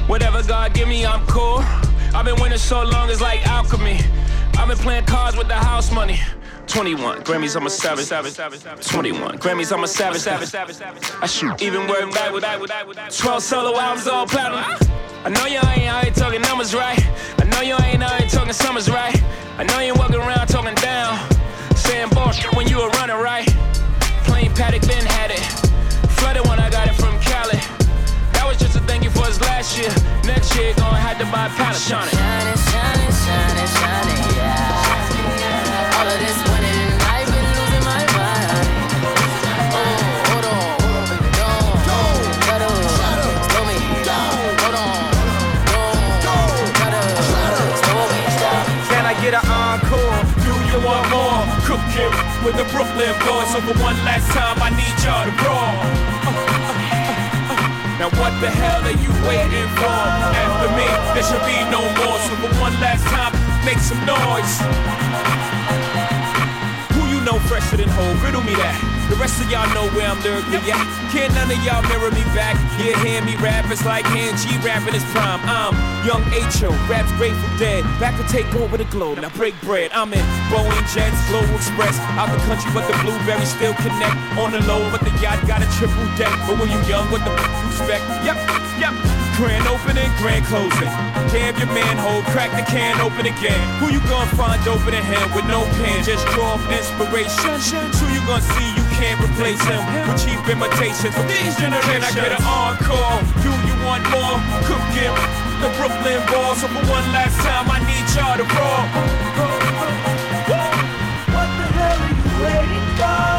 Whatever 0.06 0.42
God 0.42 0.74
give 0.74 0.88
me, 0.88 1.06
I'm 1.06 1.24
cool. 1.26 1.60
I've 2.14 2.24
been 2.24 2.40
winning 2.40 2.58
so 2.58 2.82
long, 2.82 3.08
it's 3.08 3.20
like 3.20 3.46
alchemy. 3.46 4.00
I've 4.58 4.68
been 4.68 4.76
playing 4.76 5.06
cards 5.06 5.36
with 5.36 5.48
the 5.48 5.54
house 5.54 5.90
money. 5.90 6.20
21 6.74 7.22
Grammys, 7.22 7.54
I'm 7.54 7.66
a 7.66 7.70
savage. 7.70 8.08
21 8.84 9.38
Grammys, 9.38 9.72
I'm 9.72 9.84
a 9.84 9.86
savage. 9.86 10.26
I 11.22 11.26
shoot 11.26 11.62
even 11.62 11.86
word 11.86 12.10
back 12.10 12.32
with 12.32 12.42
12 13.16 13.42
solo 13.44 13.78
albums, 13.78 14.08
all 14.08 14.26
platinum. 14.26 14.64
I 15.24 15.28
know 15.28 15.46
you 15.46 15.60
ain't 15.70 15.86
out 15.86 16.02
here 16.02 16.12
talking 16.12 16.42
numbers 16.42 16.74
right. 16.74 16.98
I 17.38 17.44
know 17.44 17.60
you 17.60 17.76
ain't 17.80 18.02
out 18.02 18.18
here 18.20 18.28
talking 18.28 18.52
summers 18.52 18.90
right. 18.90 19.14
I 19.56 19.62
know 19.62 19.78
you 19.78 19.92
ain't 19.92 19.98
walking 19.98 20.16
around 20.16 20.48
talking 20.48 20.74
down. 20.74 21.14
Saying 21.76 22.08
bullshit 22.08 22.52
when 22.56 22.66
you 22.66 22.78
were 22.78 22.90
running 22.98 23.22
right. 23.22 23.46
Plain 24.26 24.50
Patek, 24.50 24.80
then 24.82 25.06
had 25.06 25.30
it. 25.30 25.38
Flooded 26.18 26.44
when 26.48 26.58
I 26.58 26.70
got 26.70 26.88
it 26.88 26.94
from 26.94 27.14
Cali. 27.20 27.58
That 28.34 28.46
was 28.48 28.58
just 28.58 28.74
a 28.74 28.80
thank 28.80 29.04
you 29.04 29.10
for 29.10 29.26
his 29.26 29.40
last 29.42 29.78
year. 29.78 29.94
Next 30.24 30.56
year, 30.56 30.74
gonna 30.74 30.96
have 30.96 31.18
to 31.18 31.24
buy 31.30 31.46
a 31.46 31.50
pallet. 31.50 31.80
Shining. 31.80 32.10
Shining, 32.10 32.13
the 52.64 52.72
Brooklyn 52.72 53.14
boys. 53.26 53.48
So 53.52 53.60
for 53.60 53.76
one 53.82 53.96
last 54.04 54.28
time, 54.32 54.56
I 54.60 54.70
need 54.70 54.94
y'all 55.04 55.24
to 55.24 55.34
roar. 55.44 55.70
Now 57.94 58.10
what 58.18 58.34
the 58.42 58.50
hell 58.50 58.82
are 58.82 58.98
you 58.98 59.10
waiting 59.22 59.70
for? 59.78 59.86
After 59.86 60.68
me, 60.74 60.82
there 61.14 61.22
should 61.22 61.46
be 61.46 61.54
no 61.70 61.78
more. 62.02 62.18
So 62.26 62.34
for 62.42 62.50
one 62.58 62.74
last 62.82 63.06
time, 63.06 63.30
make 63.64 63.78
some 63.78 64.02
noise. 64.02 64.58
Who 66.90 67.06
you 67.06 67.22
know 67.24 67.38
fresher 67.46 67.76
than 67.76 67.88
Hov? 67.88 68.20
Riddle 68.24 68.42
me 68.42 68.54
that. 68.56 68.74
The 69.08 69.16
rest 69.16 69.40
of 69.40 69.48
y'all 69.48 69.72
know 69.72 69.86
where 69.94 70.10
I'm 70.10 70.20
lyrically 70.22 70.58
at. 70.72 70.93
Can't 71.14 71.32
none 71.34 71.46
of 71.46 71.62
y'all 71.62 71.80
mirror 71.86 72.10
me 72.10 72.26
back. 72.34 72.58
Yeah, 72.74 72.98
hear 73.06 73.22
me 73.22 73.36
rap, 73.36 73.70
it's 73.70 73.86
like 73.86 74.04
hand 74.04 74.36
G 74.36 74.58
rapping 74.66 74.94
his 74.94 75.04
prime. 75.14 75.38
I'm 75.46 75.70
young 76.04 76.26
H.O., 76.34 76.74
raps 76.90 77.12
Grateful 77.12 77.46
Dead. 77.56 77.84
Back 78.00 78.18
to 78.18 78.26
take 78.26 78.52
over 78.56 78.76
the 78.76 78.84
globe, 78.86 79.20
now 79.22 79.30
break 79.30 79.54
bread. 79.62 79.92
I'm 79.94 80.12
in 80.12 80.26
Boeing 80.50 80.74
Jets, 80.92 81.14
Global 81.30 81.54
Express. 81.54 81.96
Out 82.18 82.34
the 82.34 82.42
country, 82.50 82.68
but 82.74 82.82
the 82.90 82.98
blueberries 83.06 83.54
still 83.54 83.74
connect. 83.74 84.16
On 84.42 84.50
the 84.50 84.60
low, 84.66 84.90
but 84.90 85.02
the 85.06 85.14
yacht 85.22 85.38
got 85.46 85.62
a 85.62 85.70
triple 85.78 86.04
deck. 86.18 86.34
But 86.50 86.58
when 86.58 86.68
you 86.68 86.82
young, 86.90 87.06
what 87.12 87.24
the 87.24 87.30
f- 87.30 87.62
you 87.62 87.68
expect? 87.70 88.02
Yep, 88.26 88.36
yep. 88.82 89.23
Grand 89.36 89.66
opening, 89.66 90.06
grand 90.22 90.46
closing. 90.46 90.86
Damn 91.34 91.58
your 91.58 91.66
manhole, 91.74 92.22
crack 92.30 92.54
the 92.54 92.62
can 92.70 93.00
open 93.00 93.26
again. 93.26 93.58
Who 93.82 93.90
you 93.90 93.98
gonna 94.06 94.30
find 94.38 94.62
open 94.68 94.94
in 94.94 95.02
hand 95.02 95.34
with 95.34 95.44
no 95.50 95.66
pen? 95.82 96.04
Just 96.04 96.22
draw 96.38 96.54
inspiration. 96.70 97.58
Who 97.98 98.06
you 98.14 98.22
gonna 98.30 98.46
see 98.54 98.68
you 98.78 98.86
can't 98.94 99.18
replace 99.18 99.58
him 99.66 99.82
with 100.06 100.22
cheap 100.22 100.38
imitations 100.46 101.18
from 101.18 101.26
these 101.26 101.50
generations? 101.58 102.06
I 102.06 102.14
get 102.14 102.30
an 102.30 102.46
encore? 102.46 103.18
Do 103.42 103.50
you 103.66 103.74
want 103.82 104.06
more? 104.14 104.38
Cook 104.70 104.86
him. 104.94 105.10
The 105.58 105.68
Brooklyn 105.82 106.22
Balls. 106.30 106.62
So 106.62 106.70
for 106.70 106.86
one 106.86 107.06
last 107.10 107.34
time, 107.42 107.66
I 107.66 107.82
need 107.82 108.06
y'all 108.14 108.38
to 108.38 108.46
roar. 108.46 108.82
What 111.34 111.48
the 111.58 111.66
hell 111.74 111.98
are 111.98 112.14
you 112.14 112.30
waiting 112.38 112.86
for? 113.02 113.33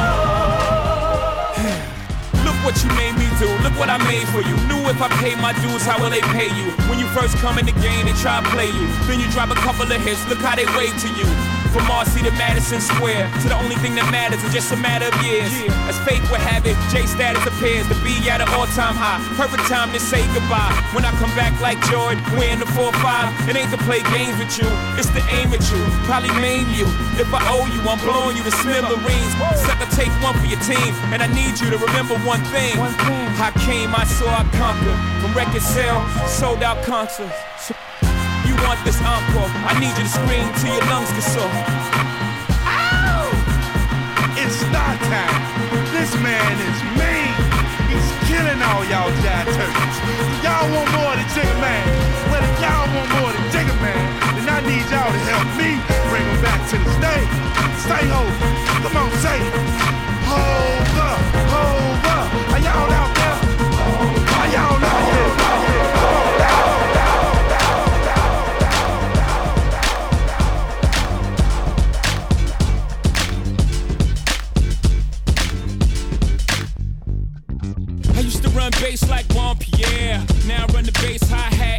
What 2.65 2.81
you 2.81 2.89
made 2.97 3.13
me 3.13 3.29
do. 3.37 3.45
Look 3.61 3.77
what 3.77 3.91
I 3.93 4.01
made 4.09 4.27
for 4.33 4.41
you. 4.41 4.57
Knew 4.65 4.89
if 4.89 4.99
I 4.99 5.07
pay 5.21 5.35
my 5.35 5.53
dues, 5.61 5.85
how 5.85 6.01
will 6.01 6.09
they 6.09 6.25
pay 6.33 6.49
you? 6.49 6.71
When 6.89 6.97
you 6.97 7.05
first 7.13 7.37
come 7.37 7.59
in 7.59 7.65
the 7.67 7.77
game, 7.77 8.07
they 8.07 8.13
try 8.13 8.41
to 8.41 8.49
play 8.49 8.65
you. 8.65 8.87
Then 9.05 9.19
you 9.19 9.29
drop 9.29 9.51
a 9.51 9.55
couple 9.61 9.85
of 9.85 10.01
hits. 10.01 10.27
Look 10.27 10.39
how 10.39 10.55
they 10.55 10.65
wave 10.73 10.97
to 10.97 11.09
you. 11.13 11.29
From 11.75 11.91
Marcy 11.91 12.23
to 12.23 12.31
Madison 12.39 12.79
Square, 12.79 13.27
to 13.43 13.51
the 13.51 13.59
only 13.59 13.75
thing 13.83 13.99
that 13.99 14.07
matters 14.07 14.39
is 14.47 14.55
just 14.55 14.71
a 14.71 14.79
matter 14.79 15.11
of 15.11 15.15
years. 15.19 15.51
As 15.91 15.99
fate 16.07 16.23
would 16.31 16.39
have 16.39 16.63
it, 16.63 16.79
J 16.87 17.03
status 17.03 17.43
appears 17.43 17.83
to 17.91 17.95
be 17.99 18.15
at 18.31 18.39
an 18.39 18.47
all-time 18.55 18.95
high. 18.95 19.19
Perfect 19.35 19.67
time 19.67 19.91
to 19.91 19.99
say 19.99 20.23
goodbye. 20.31 20.71
When 20.95 21.03
I 21.03 21.11
come 21.19 21.35
back 21.35 21.51
like 21.59 21.75
Jordan, 21.91 22.23
wearing 22.39 22.63
the 22.63 22.69
4-5, 22.79 23.51
it 23.51 23.59
ain't 23.59 23.75
to 23.75 23.81
play 23.83 23.99
games 24.15 24.39
with 24.39 24.55
you, 24.55 24.71
it's 24.95 25.11
to 25.11 25.21
aim 25.35 25.51
at 25.51 25.67
you. 25.67 25.83
Probably 26.07 26.31
maim 26.39 26.63
you. 26.71 26.87
If 27.19 27.27
I 27.35 27.43
owe 27.51 27.67
you, 27.67 27.83
I'm 27.83 27.99
blowing 27.99 28.39
you 28.39 28.47
to 28.47 28.55
smithereens. 28.63 29.35
Sucker, 29.59 29.91
take 29.91 30.15
one 30.23 30.31
for 30.39 30.47
your 30.47 30.63
team, 30.63 30.95
and 31.11 31.19
I 31.19 31.27
need 31.27 31.59
you 31.59 31.67
to 31.75 31.77
remember 31.77 32.15
one 32.23 32.39
thing. 32.55 32.71
I 32.79 33.51
came, 33.67 33.91
I 33.91 34.07
saw, 34.07 34.31
I 34.31 34.47
conquered. 34.55 34.95
From 35.19 35.35
record 35.35 35.59
sale, 35.59 35.99
sold 36.23 36.63
out 36.63 36.79
concerts. 36.87 37.35
Want 38.65 38.81
this 38.81 38.97
encore? 39.05 39.45
I 39.69 39.77
need 39.77 39.93
you 39.93 40.03
to 40.03 40.09
scream 40.09 40.49
till 40.57 40.73
your 40.73 40.85
lungs 40.89 41.13
get 41.13 41.21
sore. 41.21 41.53
It's 44.41 44.57
star 44.57 44.93
time. 45.05 45.37
This 45.93 46.09
man 46.17 46.53
is 46.69 46.79
mean. 46.97 47.29
He's 47.93 48.09
killing 48.25 48.57
all 48.65 48.81
y'all 48.89 49.13
jive 49.21 49.49
turkeys. 49.53 49.97
Y'all 50.41 50.65
want 50.73 50.89
more 50.97 51.13
than 51.13 51.27
Jigga 51.37 51.55
Man. 51.61 51.85
Well, 52.33 52.41
if 52.41 52.55
y'all 52.57 52.89
want 52.89 53.09
more 53.21 53.31
than 53.37 53.45
Jigga 53.53 53.75
Man, 53.85 54.01
then 54.33 54.49
I 54.49 54.59
need 54.65 54.85
y'all 54.89 55.13
to 55.13 55.21
help 55.29 55.47
me 55.61 55.77
bring 56.09 56.25
him 56.25 56.39
back 56.41 56.61
to 56.73 56.77
the 56.81 56.89
stage. 56.97 57.31
Say 57.85 58.01
ho. 58.09 58.21
Come 58.81 58.97
on, 58.97 59.11
say 59.21 59.45
it. 59.45 59.53
Hold 60.25 60.97
up, 61.05 61.21
hold 61.53 62.05
up. 62.17 62.27
Are 62.49 62.61
y'all 62.65 62.91
out 62.97 63.13
there? 63.13 63.37
Are 64.41 64.49
y'all 64.49 64.81
out 64.81 65.05
there? 65.05 65.14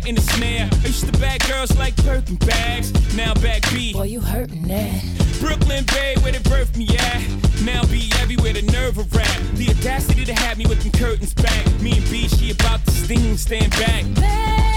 In 0.07 0.15
the 0.15 0.21
snare. 0.21 0.69
I 0.73 0.87
used 0.87 1.05
to 1.07 1.13
bag 1.19 1.43
girls 1.49 1.77
like 1.77 1.97
Birkin 2.05 2.37
bags. 2.37 2.93
Now 3.17 3.35
back 3.35 3.63
B. 3.71 3.93
Boy, 3.93 4.05
you 4.05 4.21
hurting 4.21 4.63
that. 4.69 5.03
Brooklyn 5.41 5.85
Bay, 5.87 6.15
where 6.23 6.33
they 6.33 6.39
birthed 6.39 6.77
me 6.77 6.89
at. 6.97 7.23
Now 7.63 7.85
be 7.87 8.11
everywhere, 8.21 8.53
the 8.53 8.63
nerve 8.63 8.99
of 8.99 9.13
rap. 9.15 9.41
The 9.55 9.69
audacity 9.71 10.25
to 10.25 10.35
have 10.35 10.59
me 10.59 10.67
with 10.67 10.83
them 10.83 10.93
curtains 10.93 11.35
back. 11.35 11.67
Me 11.81 11.99
and 11.99 12.11
B, 12.11 12.29
she 12.29 12.53
about 12.53 12.85
to 12.85 12.91
sting, 12.93 13.37
stand 13.37 13.71
back. 13.73 14.05
Baby, 14.15 14.76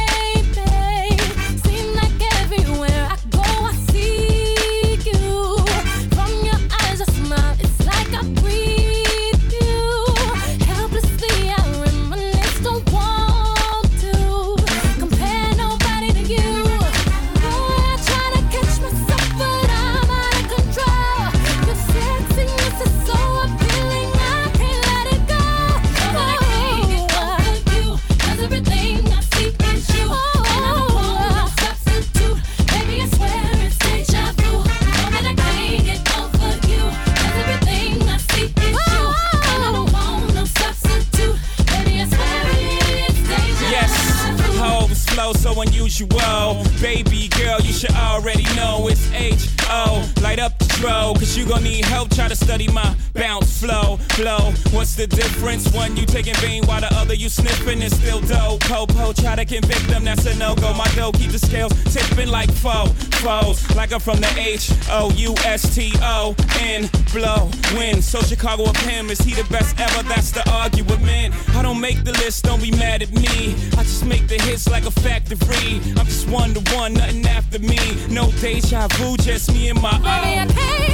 Dro, 50.79 51.13
cause 51.15 51.37
you 51.37 51.45
gon' 51.45 51.63
need 51.63 51.83
help. 51.83 52.09
Try 52.09 52.29
to 52.29 52.35
study 52.35 52.67
my 52.69 52.95
bounce 53.13 53.38
flow. 53.59 53.97
Flow, 54.15 54.51
what's 54.71 54.95
the 54.95 55.05
difference? 55.05 55.71
One 55.73 55.95
you 55.97 56.05
taking 56.05 56.35
vein 56.35 56.65
while 56.65 56.81
the 56.81 56.93
other 56.95 57.13
you 57.13 57.29
sniffing 57.29 57.81
is 57.81 57.95
still 57.95 58.21
dope. 58.21 58.61
Popo, 58.61 59.13
try 59.13 59.35
to 59.35 59.45
convict 59.45 59.87
them, 59.87 60.05
that's 60.05 60.25
a 60.25 60.35
no 60.37 60.55
go. 60.55 60.73
My 60.73 60.87
dough 60.95 61.11
keep 61.11 61.31
the 61.31 61.39
scales 61.39 61.73
tipping 61.93 62.29
like 62.29 62.51
foe. 62.51 62.87
Foes, 63.21 63.59
like 63.75 63.91
I'm 63.91 63.99
from 63.99 64.21
the 64.21 64.33
H 64.37 64.71
O 64.89 65.11
U 65.15 65.35
S 65.45 65.75
T 65.75 65.91
O 66.01 66.35
N. 66.59 66.89
Blow, 67.13 67.51
win. 67.75 68.01
So 68.01 68.21
Chicago 68.21 68.63
up 68.63 68.77
him, 68.77 69.09
is 69.09 69.19
he 69.19 69.33
the 69.33 69.47
best 69.49 69.79
ever? 69.79 70.03
That's 70.07 70.31
the 70.31 70.49
argument. 70.51 71.35
I 71.55 71.61
don't 71.61 71.81
make 71.81 72.03
the 72.03 72.13
list, 72.13 72.45
don't 72.45 72.61
be 72.61 72.71
mad 72.71 73.01
at 73.01 73.11
me. 73.11 73.55
I 73.77 73.83
just 73.83 74.05
make 74.05 74.27
the 74.27 74.41
hits 74.41 74.69
like 74.69 74.85
a 74.85 74.91
factory. 74.91 75.81
I'm 75.97 76.05
just 76.05 76.29
one 76.29 76.53
to 76.53 76.75
one, 76.75 76.93
nothing 76.93 77.25
after 77.27 77.59
me. 77.59 77.79
No 78.09 78.31
deja 78.39 78.87
vu, 78.93 79.17
just 79.17 79.51
me 79.51 79.69
and 79.69 79.81
my 79.81 79.95
own. 79.97 80.88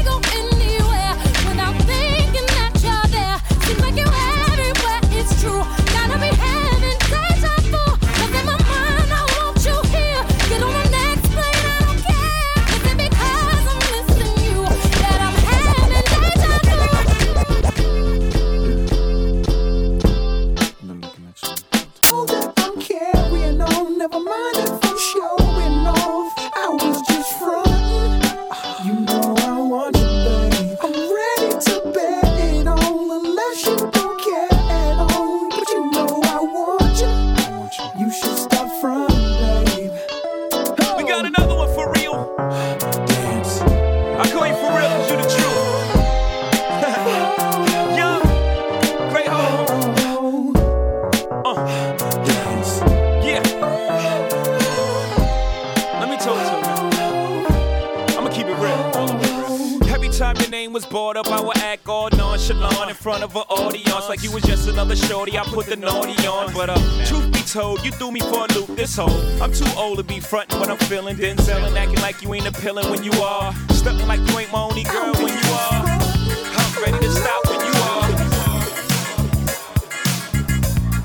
Feeling, 70.89 71.17
then 71.17 71.35
selling, 71.39 71.75
acting 71.75 71.99
like 72.01 72.21
you 72.21 72.31
ain't 72.35 72.45
appealing 72.45 72.87
when 72.91 73.03
you 73.03 73.11
are, 73.13 73.51
stepping 73.71 74.05
like 74.07 74.19
you 74.29 74.37
ain't 74.37 74.51
my 74.51 74.61
only 74.61 74.83
girl 74.83 75.13
when 75.15 75.33
you 75.33 75.51
are. 75.51 75.83
I'm 75.83 76.83
ready 76.83 76.99
to 76.99 77.11
stop 77.11 77.45
when 77.49 77.59
you 77.59 77.73
are. 77.81 78.07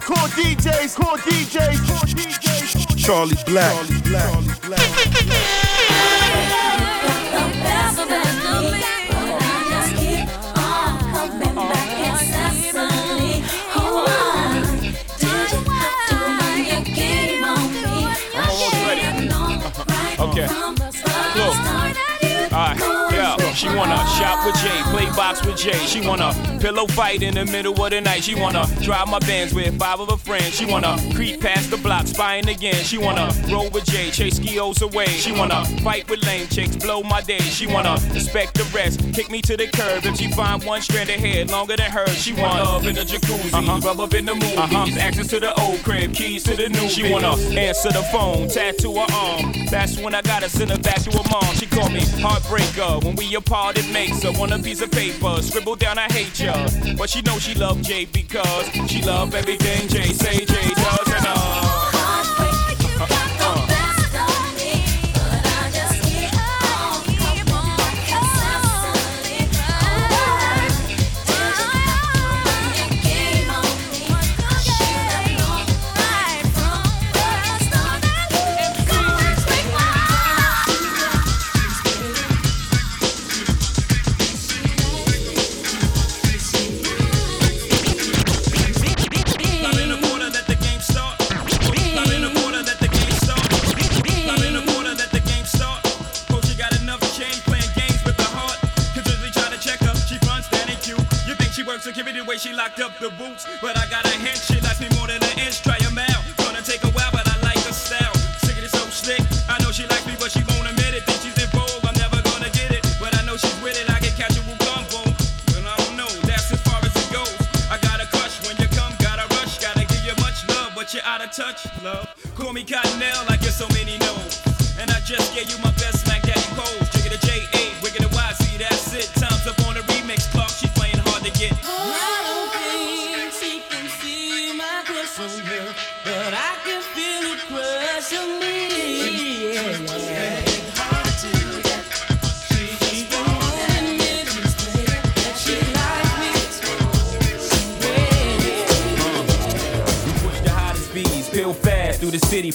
Call 0.03 0.29
DJs, 0.29 0.95
call 0.97 1.17
DJs, 1.17 1.87
call 1.89 2.07
DJs. 2.09 2.97
Charlie 2.99 3.37
Blac. 3.47 3.73
Charlie 3.73 3.87
Blac. 3.87 3.89
Charlie 3.89 4.00
wanna 23.81 23.97
shop 24.09 24.45
with 24.45 24.55
Jay, 24.57 24.83
play 24.93 25.07
box 25.17 25.45
with 25.45 25.57
Jay. 25.57 25.73
She 25.87 26.07
wanna 26.07 26.35
pillow 26.61 26.87
fight 26.87 27.23
in 27.23 27.35
the 27.35 27.47
middle 27.47 27.73
of 27.83 27.91
the 27.91 28.01
night. 28.01 28.23
She 28.23 28.35
wanna 28.35 28.67
drive 28.91 29.09
my 29.09 29.21
Benz 29.21 29.55
with 29.55 29.79
five 29.79 30.01
of 30.01 30.11
her 30.11 30.17
friends. 30.17 30.53
She 30.53 30.67
wanna 30.67 30.99
creep 31.15 31.41
past 31.41 31.71
the 31.71 31.77
block, 31.77 32.09
spying 32.09 32.49
again. 32.49 32.75
She 32.75 32.99
wanna 32.99 33.31
roll 33.49 33.71
with 33.71 33.85
Jay, 33.85 34.11
chase 34.11 34.41
skios 34.41 34.83
away. 34.83 35.07
She 35.07 35.31
wanna 35.31 35.65
fight 35.85 36.11
with 36.11 36.27
lame 36.27 36.49
chicks, 36.49 36.75
blow 36.75 37.01
my 37.05 37.21
day. 37.21 37.39
She 37.39 37.69
wanna 37.69 37.99
respect 38.13 38.55
the 38.55 38.65
rest, 38.75 38.99
kick 39.15 39.31
me 39.31 39.43
to 39.43 39.57
the 39.57 39.69
curb. 39.69 40.05
If 40.05 40.17
she 40.17 40.33
find 40.33 40.65
one 40.65 40.83
strand 40.83 41.09
of 41.09 41.21
hair 41.21 41.45
longer 41.45 41.77
than 41.77 41.89
hers, 41.89 42.17
she 42.21 42.33
wanna 42.33 42.65
love 42.65 42.85
in 42.85 42.97
the 42.97 43.03
jacuzzi, 43.03 43.55
uh-huh. 43.55 43.81
rub 43.87 44.01
up 44.01 44.13
in 44.13 44.25
the 44.25 44.35
movies, 44.35 44.59
uh-huh. 44.59 44.99
access 44.99 45.29
to 45.29 45.39
the 45.39 45.55
old 45.61 45.81
crib, 45.85 46.13
keys 46.13 46.43
to 46.43 46.57
the 46.57 46.69
new. 46.69 46.89
She 46.89 47.13
wanna 47.13 47.37
answer 47.55 47.91
the 47.91 48.03
phone, 48.11 48.49
tattoo 48.49 48.95
her 48.95 49.07
arm. 49.15 49.53
That's 49.71 49.99
when 49.99 50.17
I 50.17 50.23
gotta 50.23 50.49
send 50.49 50.71
her 50.73 50.79
back 50.79 51.01
to 51.03 51.17
her 51.17 51.31
mom. 51.31 51.55
She 51.55 51.67
called 51.67 51.93
me 51.93 52.01
heartbreaker. 52.19 53.05
When 53.05 53.15
we 53.15 53.33
apart, 53.37 53.79
it 53.79 53.89
makes 53.93 54.25
her 54.25 54.33
want 54.33 54.51
a 54.51 54.59
piece 54.59 54.83
of 54.83 54.91
paper. 54.91 55.41
Scribble 55.43 55.77
down, 55.77 55.97
I 55.97 56.11
hate 56.11 56.41
ya. 56.41 56.55
But 56.99 57.09
she 57.09 57.23
know 57.23 57.39
she 57.39 57.55
love 57.55 57.81
Jay 57.83 58.05
because 58.05 58.80
she 58.89 59.03
love 59.03 59.35
everything 59.35 59.89
Jay 59.89 60.13
say 60.13 60.45
Jay 60.45 60.69
does 60.75 61.09
and 61.09 61.27
uh. 61.27 61.70
The 103.01 103.11
boots? 103.11 103.47
But 103.63 103.79
I 103.79 103.87
got 103.89 104.10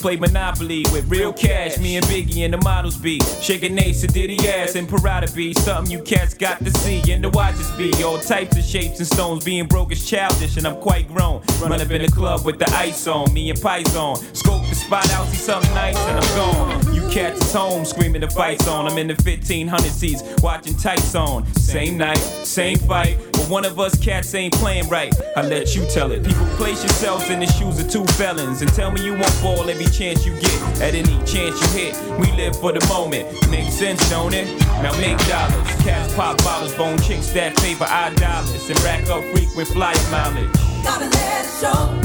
play 0.05 0.17
Monopoly 0.17 0.85
with 0.91 1.09
real 1.09 1.33
cash. 1.33 1.79
Me 1.79 1.95
and 1.95 2.05
Biggie 2.05 2.45
and 2.45 2.53
the 2.53 2.59
models 2.59 2.95
be 2.95 3.19
shaking 3.41 3.75
Ace 3.79 4.03
and 4.03 4.13
Diddy 4.13 4.37
ass 4.47 4.75
and 4.75 4.87
Prada 4.87 5.27
be 5.31 5.51
something 5.55 5.91
you 5.91 5.99
cats 6.03 6.35
got 6.35 6.59
to 6.59 6.69
see 6.69 7.01
and 7.11 7.23
the 7.23 7.29
watch 7.31 7.55
us 7.55 7.75
be. 7.75 7.91
All 8.03 8.19
types 8.19 8.55
of 8.55 8.63
shapes 8.63 8.99
and 8.99 9.07
stones 9.07 9.43
being 9.43 9.65
broke 9.65 9.91
is 9.91 10.07
childish 10.07 10.57
and 10.57 10.67
I'm 10.67 10.79
quite 10.79 11.07
grown. 11.07 11.41
Run 11.59 11.81
up 11.81 11.89
in 11.89 12.03
the 12.03 12.11
club 12.11 12.45
with 12.45 12.59
the 12.59 12.69
ice 12.75 13.07
on, 13.07 13.33
me 13.33 13.49
and 13.49 13.59
Pies 13.59 13.95
on. 13.95 14.17
Scope 14.35 14.61
the 14.69 14.75
spot 14.75 15.09
out, 15.13 15.25
see 15.29 15.37
something 15.37 15.73
nice 15.73 15.97
and 15.97 16.19
I'm 16.19 16.35
gone. 16.35 16.84
Cats 17.15 17.45
is 17.45 17.53
home 17.53 17.85
screaming 17.85 18.19
the 18.19 18.29
fights 18.29 18.67
on. 18.67 18.89
I'm 18.89 18.97
in 18.97 19.07
the 19.07 19.13
1500 19.13 19.89
seats 19.89 20.21
watching 20.43 20.75
tights 20.75 21.15
on. 21.15 21.45
Same 21.53 21.97
night, 21.97 22.17
same 22.17 22.77
fight. 22.77 23.17
But 23.31 23.49
one 23.49 23.63
of 23.63 23.79
us 23.79 23.97
cats 23.97 24.35
ain't 24.35 24.53
playing 24.53 24.89
right. 24.89 25.15
I 25.37 25.43
let 25.43 25.77
you 25.77 25.85
tell 25.85 26.11
it. 26.11 26.25
People 26.25 26.45
place 26.57 26.83
yourselves 26.83 27.29
in 27.29 27.39
the 27.39 27.45
shoes 27.45 27.79
of 27.79 27.89
two 27.89 28.03
felons 28.15 28.61
and 28.61 28.69
tell 28.73 28.91
me 28.91 29.01
you 29.05 29.13
won't 29.13 29.29
fall 29.35 29.69
every 29.69 29.85
chance 29.85 30.25
you 30.25 30.33
get. 30.41 30.81
At 30.81 30.93
any 30.93 31.15
chance 31.23 31.55
you 31.61 31.85
hit, 31.85 32.19
we 32.19 32.29
live 32.33 32.59
for 32.59 32.73
the 32.73 32.85
moment. 32.89 33.31
Make 33.49 33.71
sense, 33.71 34.09
don't 34.09 34.33
it? 34.33 34.47
Now 34.83 34.91
make 34.99 35.17
dollars. 35.29 35.83
Cats 35.85 36.13
pop 36.15 36.37
bottles, 36.39 36.75
bone 36.75 36.99
chicks 36.99 37.29
that 37.29 37.57
favor 37.59 37.85
our 37.85 38.13
dollars 38.15 38.69
and 38.69 38.77
rack 38.81 39.07
up 39.07 39.23
frequent 39.33 39.69
flyer 39.69 39.95
mileage. 40.11 40.51
Gotta 40.83 41.05
let 41.05 41.45
it 41.45 41.61
show. 41.61 42.04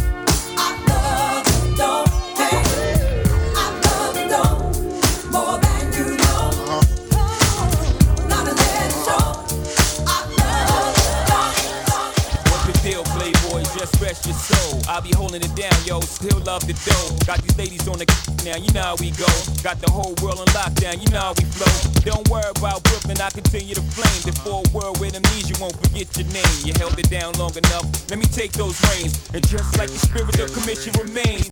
Your 14.30 14.38
soul. 14.38 14.80
I'll 14.88 15.02
be 15.02 15.10
holding 15.12 15.42
it 15.42 15.54
down, 15.56 15.74
yo. 15.84 16.00
Still 16.00 16.38
love 16.46 16.66
the 16.66 16.74
dough. 16.86 17.26
Got 17.26 17.42
these 17.42 17.58
ladies 17.58 17.86
on 17.88 17.98
the 17.98 18.06
now, 18.44 18.56
you 18.56 18.72
know 18.72 18.82
how 18.82 18.96
we 18.96 19.10
go. 19.20 19.28
Got 19.62 19.80
the 19.80 19.90
whole 19.90 20.14
world 20.22 20.40
on 20.40 20.46
lockdown, 20.56 21.02
you 21.02 21.08
know 21.12 21.20
how 21.20 21.34
we 21.36 21.44
flow. 21.44 21.68
Don't 22.00 22.24
worry 22.30 22.48
about 22.56 22.82
Brooklyn, 22.84 23.20
I 23.20 23.28
continue 23.28 23.74
to 23.74 23.82
flame. 23.82 24.22
Before 24.24 24.62
a 24.64 24.68
world 24.72 25.00
with 25.00 25.14
amnesia 25.14 25.54
won't 25.60 25.76
forget 25.76 26.08
your 26.16 26.26
name. 26.32 26.56
You 26.64 26.72
held 26.78 26.98
it 26.98 27.10
down 27.10 27.34
long 27.36 27.52
enough. 27.56 27.84
Let 28.08 28.18
me 28.18 28.24
take 28.26 28.52
those 28.52 28.80
reins. 28.88 29.18
And 29.34 29.46
just 29.46 29.76
like 29.76 29.90
the 29.90 29.98
spirit 29.98 30.38
of 30.40 30.48
commission 30.56 30.94
remains. 30.96 31.50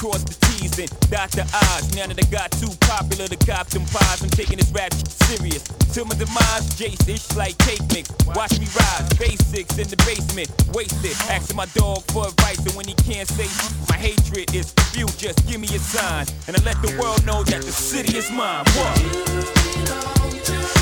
Cross 0.00 0.24
the 0.24 0.36
T's 0.48 0.78
and 0.80 0.88
dot 1.12 1.30
the 1.36 1.44
I's. 1.44 1.92
Now 1.92 2.08
that 2.08 2.16
I 2.16 2.24
got 2.32 2.50
too 2.56 2.72
popular 2.88 3.28
to 3.28 3.36
cop 3.44 3.68
them 3.68 3.84
pies, 3.92 4.22
I'm 4.22 4.30
taking 4.30 4.56
this 4.56 4.72
rap 4.72 4.94
serious. 5.28 5.62
Till 5.92 6.06
my 6.06 6.16
demise, 6.16 6.72
Jace, 6.78 7.04
it's 7.08 7.36
like 7.36 7.58
cake 7.58 7.84
mix. 7.92 8.08
Watch 8.32 8.58
me 8.58 8.64
rise, 8.72 9.12
basics 9.20 9.76
in 9.76 9.88
the 9.92 10.00
basement, 10.08 10.48
wasted. 10.72 11.12
Asking 11.28 11.56
my 11.56 11.66
dog 11.76 12.00
for 12.16 12.19
advice, 12.24 12.58
and 12.58 12.74
when 12.74 12.86
he 12.86 12.94
can't 12.94 13.28
say 13.28 13.48
my 13.88 13.96
hatred 13.96 14.54
is 14.54 14.72
few, 14.92 15.06
just 15.18 15.46
give 15.46 15.60
me 15.60 15.68
a 15.68 15.78
sign. 15.78 16.26
And 16.46 16.56
I 16.56 16.62
let 16.62 16.80
the 16.82 16.96
world 17.00 17.24
know 17.24 17.42
that 17.44 17.62
the 17.62 17.72
city 17.72 18.16
is 18.16 18.30
mine. 18.30 18.64
What? 18.76 20.79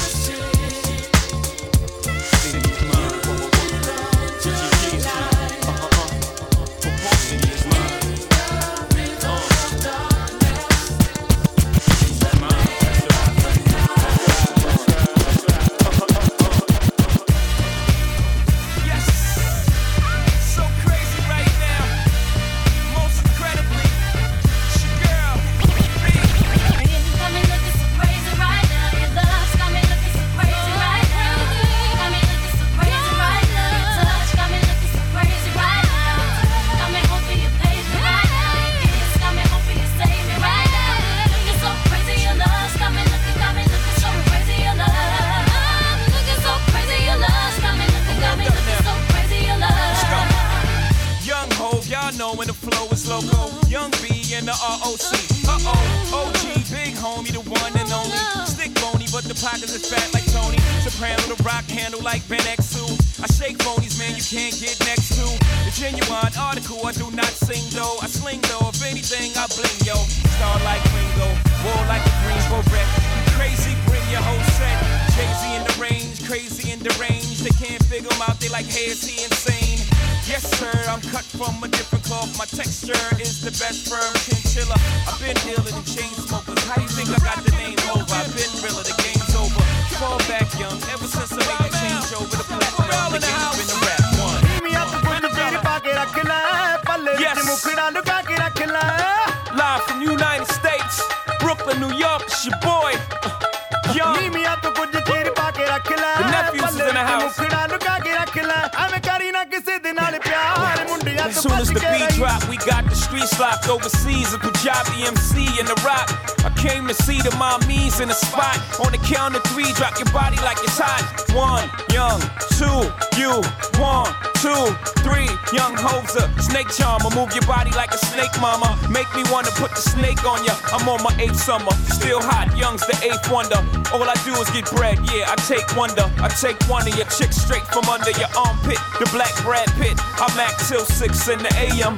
Soon 111.42 111.52
as 111.52 111.68
the 111.68 111.80
beat 111.80 112.10
drop, 112.18 112.42
we 112.48 112.56
got 112.58 112.84
the 112.84 112.94
streets 112.94 113.38
locked 113.38 113.68
overseas. 113.68 114.34
A 114.34 114.38
Punjabi 114.38 115.06
MC 115.06 115.46
in 115.60 115.66
the 115.66 115.78
rock. 115.86 116.10
I 116.44 116.50
came 116.56 116.86
to 116.88 116.94
see 116.94 117.22
the 117.22 117.30
mommies 117.38 118.00
in 118.00 118.08
the 118.08 118.14
spot. 118.14 118.58
On 118.84 118.90
the 118.90 118.98
count 118.98 119.36
of 119.36 119.42
three, 119.54 119.70
drop 119.74 119.98
your 119.98 120.10
body 120.10 120.36
like 120.42 120.58
it's 120.62 120.78
hot. 120.78 121.02
One, 121.34 121.70
young, 121.94 122.18
two, 122.58 122.90
you, 123.14 123.38
one, 123.78 124.10
two, 124.42 124.74
three. 125.06 125.30
Young 125.54 125.78
Hoser, 125.78 126.26
snake 126.42 126.68
charmer. 126.74 127.10
Move 127.14 127.32
your 127.34 127.46
body 127.46 127.70
like 127.72 127.92
a 127.92 127.98
snake, 127.98 128.34
mama. 128.40 128.74
Make 128.90 129.08
me 129.14 129.22
wanna 129.30 129.54
put 129.54 129.70
the 129.70 129.82
snake 129.82 130.24
on 130.26 130.44
ya. 130.44 130.54
I'm 130.72 130.88
on 130.88 131.02
my 131.02 131.14
eighth 131.18 131.38
summer, 131.38 131.72
still 131.86 132.20
hot. 132.20 132.50
Young's 132.56 132.86
the 132.86 132.96
eighth 133.06 133.30
wonder. 133.30 133.62
All 133.92 134.04
I 134.04 134.14
do 134.24 134.32
is 134.36 134.50
get 134.50 134.68
bread, 134.76 134.98
yeah. 135.08 135.32
I 135.32 135.36
take 135.48 135.64
wonder. 135.76 136.04
I 136.20 136.28
take 136.28 136.60
one 136.68 136.86
of 136.86 136.94
your 136.96 137.06
chicks 137.08 137.36
straight 137.36 137.64
from 137.72 137.88
under 137.88 138.10
your 138.20 138.28
armpit. 138.36 138.76
The 139.00 139.08
black 139.12 139.32
Brad 139.42 139.68
Pitt. 139.80 139.96
I'm 140.20 140.36
at 140.38 140.52
till 140.68 140.84
six 140.84 141.28
in 141.28 141.38
the 141.38 141.52
AM. 141.56 141.96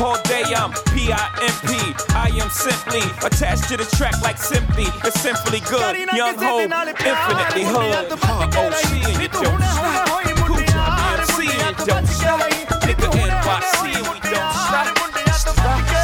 All 0.00 0.20
day 0.22 0.44
I'm 0.52 0.72
P-I-M-P. 0.92 1.70
I 2.14 2.28
am 2.40 2.50
simply 2.50 3.00
attached 3.24 3.68
to 3.68 3.76
the 3.76 3.88
track 3.96 4.20
like 4.22 4.38
simply. 4.38 4.84
It's 5.04 5.20
simply 5.20 5.60
good. 5.60 5.96
Young 6.14 6.36
Hov, 6.36 6.68
infinitely 6.68 7.64
hood. 7.64 8.08
Huh, 8.20 8.48
OC 8.60 9.08
and 9.08 9.22
you 9.22 9.28
don't 9.28 9.60
stop. 9.60 10.08
Cool 10.46 10.60
job, 10.64 11.20
MC 11.20 11.48
and 11.64 11.76
don't 11.88 12.06
stop. 12.06 12.40
Nigga 12.84 13.08
NYC 13.12 14.12
we 14.12 14.20
don't 14.28 14.52
stop. 14.52 15.00
chips. 15.90 15.99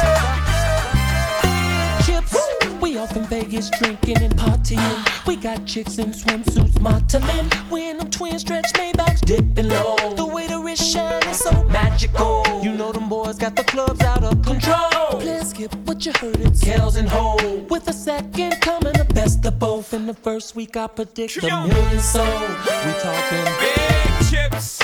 Off 3.07 3.15
in 3.15 3.23
Vegas 3.25 3.69
drinking 3.69 4.21
and 4.21 4.33
partying. 4.35 5.27
We 5.27 5.35
got 5.35 5.65
chicks 5.65 5.97
in 5.97 6.11
swimsuits, 6.11 6.79
modeling. 6.81 7.49
In 7.71 7.97
them 7.97 8.09
twin 8.09 8.37
stretch 8.39 8.65
Maybachs, 8.73 9.21
dipping 9.21 9.69
low. 9.69 9.95
The 10.15 10.25
way 10.25 10.47
the 10.47 10.59
wrist 10.59 10.83
shine 10.83 11.23
is 11.27 11.37
so 11.37 11.63
magical. 11.65 12.43
You 12.61 12.73
know 12.73 12.91
them 12.91 13.07
boys 13.07 13.37
got 13.37 13.55
the 13.55 13.63
clubs 13.63 14.01
out 14.01 14.23
of 14.23 14.41
control. 14.43 15.19
Let's 15.19 15.51
skip 15.51 15.73
what 15.85 16.05
you 16.05 16.11
heard 16.19 16.39
it's 16.41 16.63
Kells 16.63 16.95
and 16.95 17.07
Hov. 17.07 17.69
With 17.69 17.87
a 17.87 17.93
second 17.93 18.59
coming, 18.61 18.93
the 18.93 19.05
best 19.13 19.45
of 19.45 19.59
both. 19.59 19.93
In 19.93 20.05
the 20.07 20.13
first 20.13 20.55
week, 20.55 20.75
I 20.75 20.87
predict 20.87 21.37
a 21.37 21.67
million 21.67 21.99
sold. 21.99 22.27
We 22.27 22.93
talking 22.99 23.45
Big 23.59 24.29
chips, 24.29 24.79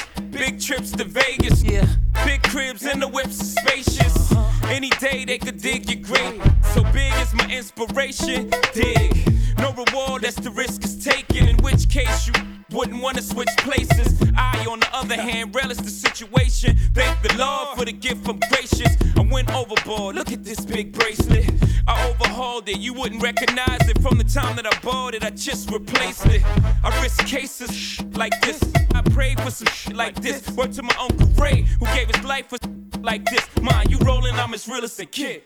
big 0.46 0.60
trips 0.60 0.92
to 0.92 1.06
Vegas. 1.06 1.64
Yeah. 1.64 1.88
Big 2.26 2.44
cribs 2.44 2.86
and 2.86 3.02
the 3.02 3.08
whips 3.08 3.40
are 3.42 3.62
spacious. 3.62 4.32
Uh-huh. 4.32 4.68
Any 4.68 4.90
day 4.90 5.24
they 5.26 5.38
could 5.38 5.58
dig 5.58 5.90
your 5.90 6.02
grave. 6.02 6.42
So 6.74 6.84
big 6.92 7.14
is 7.22 7.34
my 7.34 7.48
inspiration. 7.50 8.52
Dig. 8.74 9.12
No 9.58 9.72
reward, 9.72 10.24
that's 10.24 10.36
the 10.36 10.52
risk 10.52 10.84
is 10.84 11.04
taken. 11.04 11.48
In 11.48 11.58
which 11.58 11.88
case 11.90 12.28
you 12.28 12.34
wouldn't 12.74 13.02
wanna 13.02 13.22
switch 13.22 13.50
places. 13.58 14.20
I, 14.36 14.66
on 14.70 14.80
the 14.80 14.90
other 14.94 15.16
hand, 15.16 15.54
relish 15.54 15.78
the 15.78 15.90
situation. 15.90 16.76
Thank 16.94 17.22
the 17.22 17.36
Lord 17.38 17.78
for 17.78 17.86
the 17.86 17.92
gift 17.92 18.26
from 18.26 18.40
gracious. 18.50 18.98
I 19.16 19.22
went 19.22 19.54
overboard. 19.54 20.16
Look 20.16 20.32
at 20.32 20.44
this 20.44 20.66
big 20.66 20.92
bracelet. 20.92 21.50
I 21.88 22.10
overhauled 22.10 22.68
it. 22.70 22.80
You 22.80 22.94
wouldn't 22.94 23.22
recognize 23.22 23.88
it 23.88 24.02
from 24.02 24.18
the 24.18 24.24
time 24.24 24.56
that 24.56 24.66
I 24.66 24.78
bought 24.80 25.14
it. 25.14 25.24
I 25.24 25.30
just 25.30 25.70
replaced 25.72 26.26
it. 26.28 26.42
I 26.84 27.02
risk 27.02 27.26
cases 27.26 28.02
like 28.16 28.34
this. 28.42 28.62
I 28.96 29.02
prayed 29.02 29.40
for 29.40 29.52
some 29.52 29.68
shit 29.68 29.96
like 29.96 30.16
this. 30.16 30.50
Word 30.52 30.74
to 30.74 30.84
my 30.84 30.96
uncle 31.00 31.28
Ray, 31.42 31.66
who 31.80 31.86
gave 31.88 32.08
his 32.08 32.24
life 32.24 32.48
for 32.48 32.58
like 33.02 33.26
this. 33.26 33.46
Mind 33.62 33.92
you 33.92 33.98
rolling, 34.00 34.34
I'm 34.36 34.54
as 34.54 34.68
real 34.68 34.84
as 34.84 35.00
a 35.00 35.06
kid. 35.06 35.44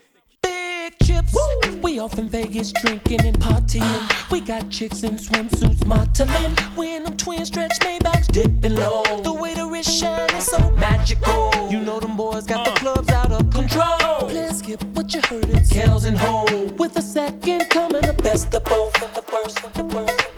Chips. 1.03 1.35
We 1.81 1.99
off 1.99 2.17
in 2.17 2.29
Vegas 2.29 2.71
drinking 2.71 3.25
and 3.25 3.37
partying. 3.39 4.13
We 4.31 4.41
got 4.41 4.69
chicks 4.69 5.03
in 5.03 5.15
swimsuits, 5.15 5.85
modeling. 5.85 6.57
We 6.75 6.95
in 6.95 7.03
them 7.03 7.15
twin 7.15 7.45
stretch 7.45 7.79
Maybachs 7.79 8.27
dipping 8.27 8.75
low. 8.75 9.03
The 9.21 9.33
way 9.33 9.53
the 9.53 9.65
wrist 9.65 9.89
shine 9.89 10.29
is 10.35 10.45
so 10.45 10.59
magical. 10.71 11.69
You 11.71 11.79
know 11.79 11.99
them 11.99 12.17
boys 12.17 12.45
got 12.45 12.65
the 12.65 12.71
clubs 12.71 13.09
out 13.09 13.31
of 13.31 13.49
control. 13.51 14.27
Let's 14.27 14.59
skip 14.59 14.83
what 14.95 15.13
you 15.13 15.21
heard 15.21 15.49
it's 15.49 15.71
Kells 15.71 16.03
and 16.03 16.17
Hov. 16.17 16.73
With 16.77 16.97
a 16.97 17.01
second 17.01 17.69
coming, 17.69 18.01
the 18.01 18.13
best 18.21 18.53
of 18.53 18.63
both. 18.65 18.93
The 18.93 19.23
worst, 19.31 19.73
the 19.73 19.83
worst. 19.85 20.36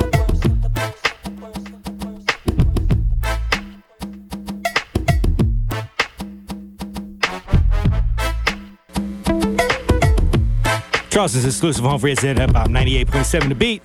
Charleston's 11.20 11.44
exclusive 11.44 11.84
home 11.84 12.00
for 12.00 12.08
his 12.08 12.22
hip 12.22 12.38
hop 12.38 12.70
98.7 12.70 13.50
The 13.50 13.56
Beat. 13.56 13.84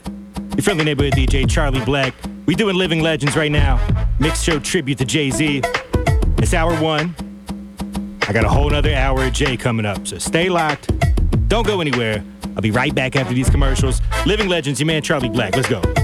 Your 0.54 0.62
friendly 0.62 0.84
neighborhood 0.84 1.14
DJ 1.14 1.50
Charlie 1.50 1.80
Blac. 1.80 2.12
We 2.46 2.54
doing 2.54 2.76
Living 2.76 3.00
Legends 3.00 3.34
right 3.34 3.50
now. 3.50 3.84
Mixed 4.20 4.44
show 4.44 4.60
tribute 4.60 4.98
to 4.98 5.04
Jay 5.04 5.32
Z. 5.32 5.60
It's 6.38 6.54
hour 6.54 6.80
one. 6.80 7.12
I 8.28 8.32
got 8.32 8.44
a 8.44 8.48
whole 8.48 8.70
nother 8.70 8.94
hour 8.94 9.24
of 9.24 9.32
Jay 9.32 9.56
coming 9.56 9.84
up, 9.84 10.06
so 10.06 10.18
stay 10.18 10.48
locked. 10.48 10.92
Don't 11.48 11.66
go 11.66 11.80
anywhere. 11.80 12.22
I'll 12.54 12.62
be 12.62 12.70
right 12.70 12.94
back 12.94 13.16
after 13.16 13.34
these 13.34 13.50
commercials. 13.50 14.00
Living 14.26 14.48
Legends, 14.48 14.78
your 14.78 14.86
man 14.86 15.02
Charlie 15.02 15.28
Blac. 15.28 15.56
Let's 15.56 15.68
go. 15.68 16.03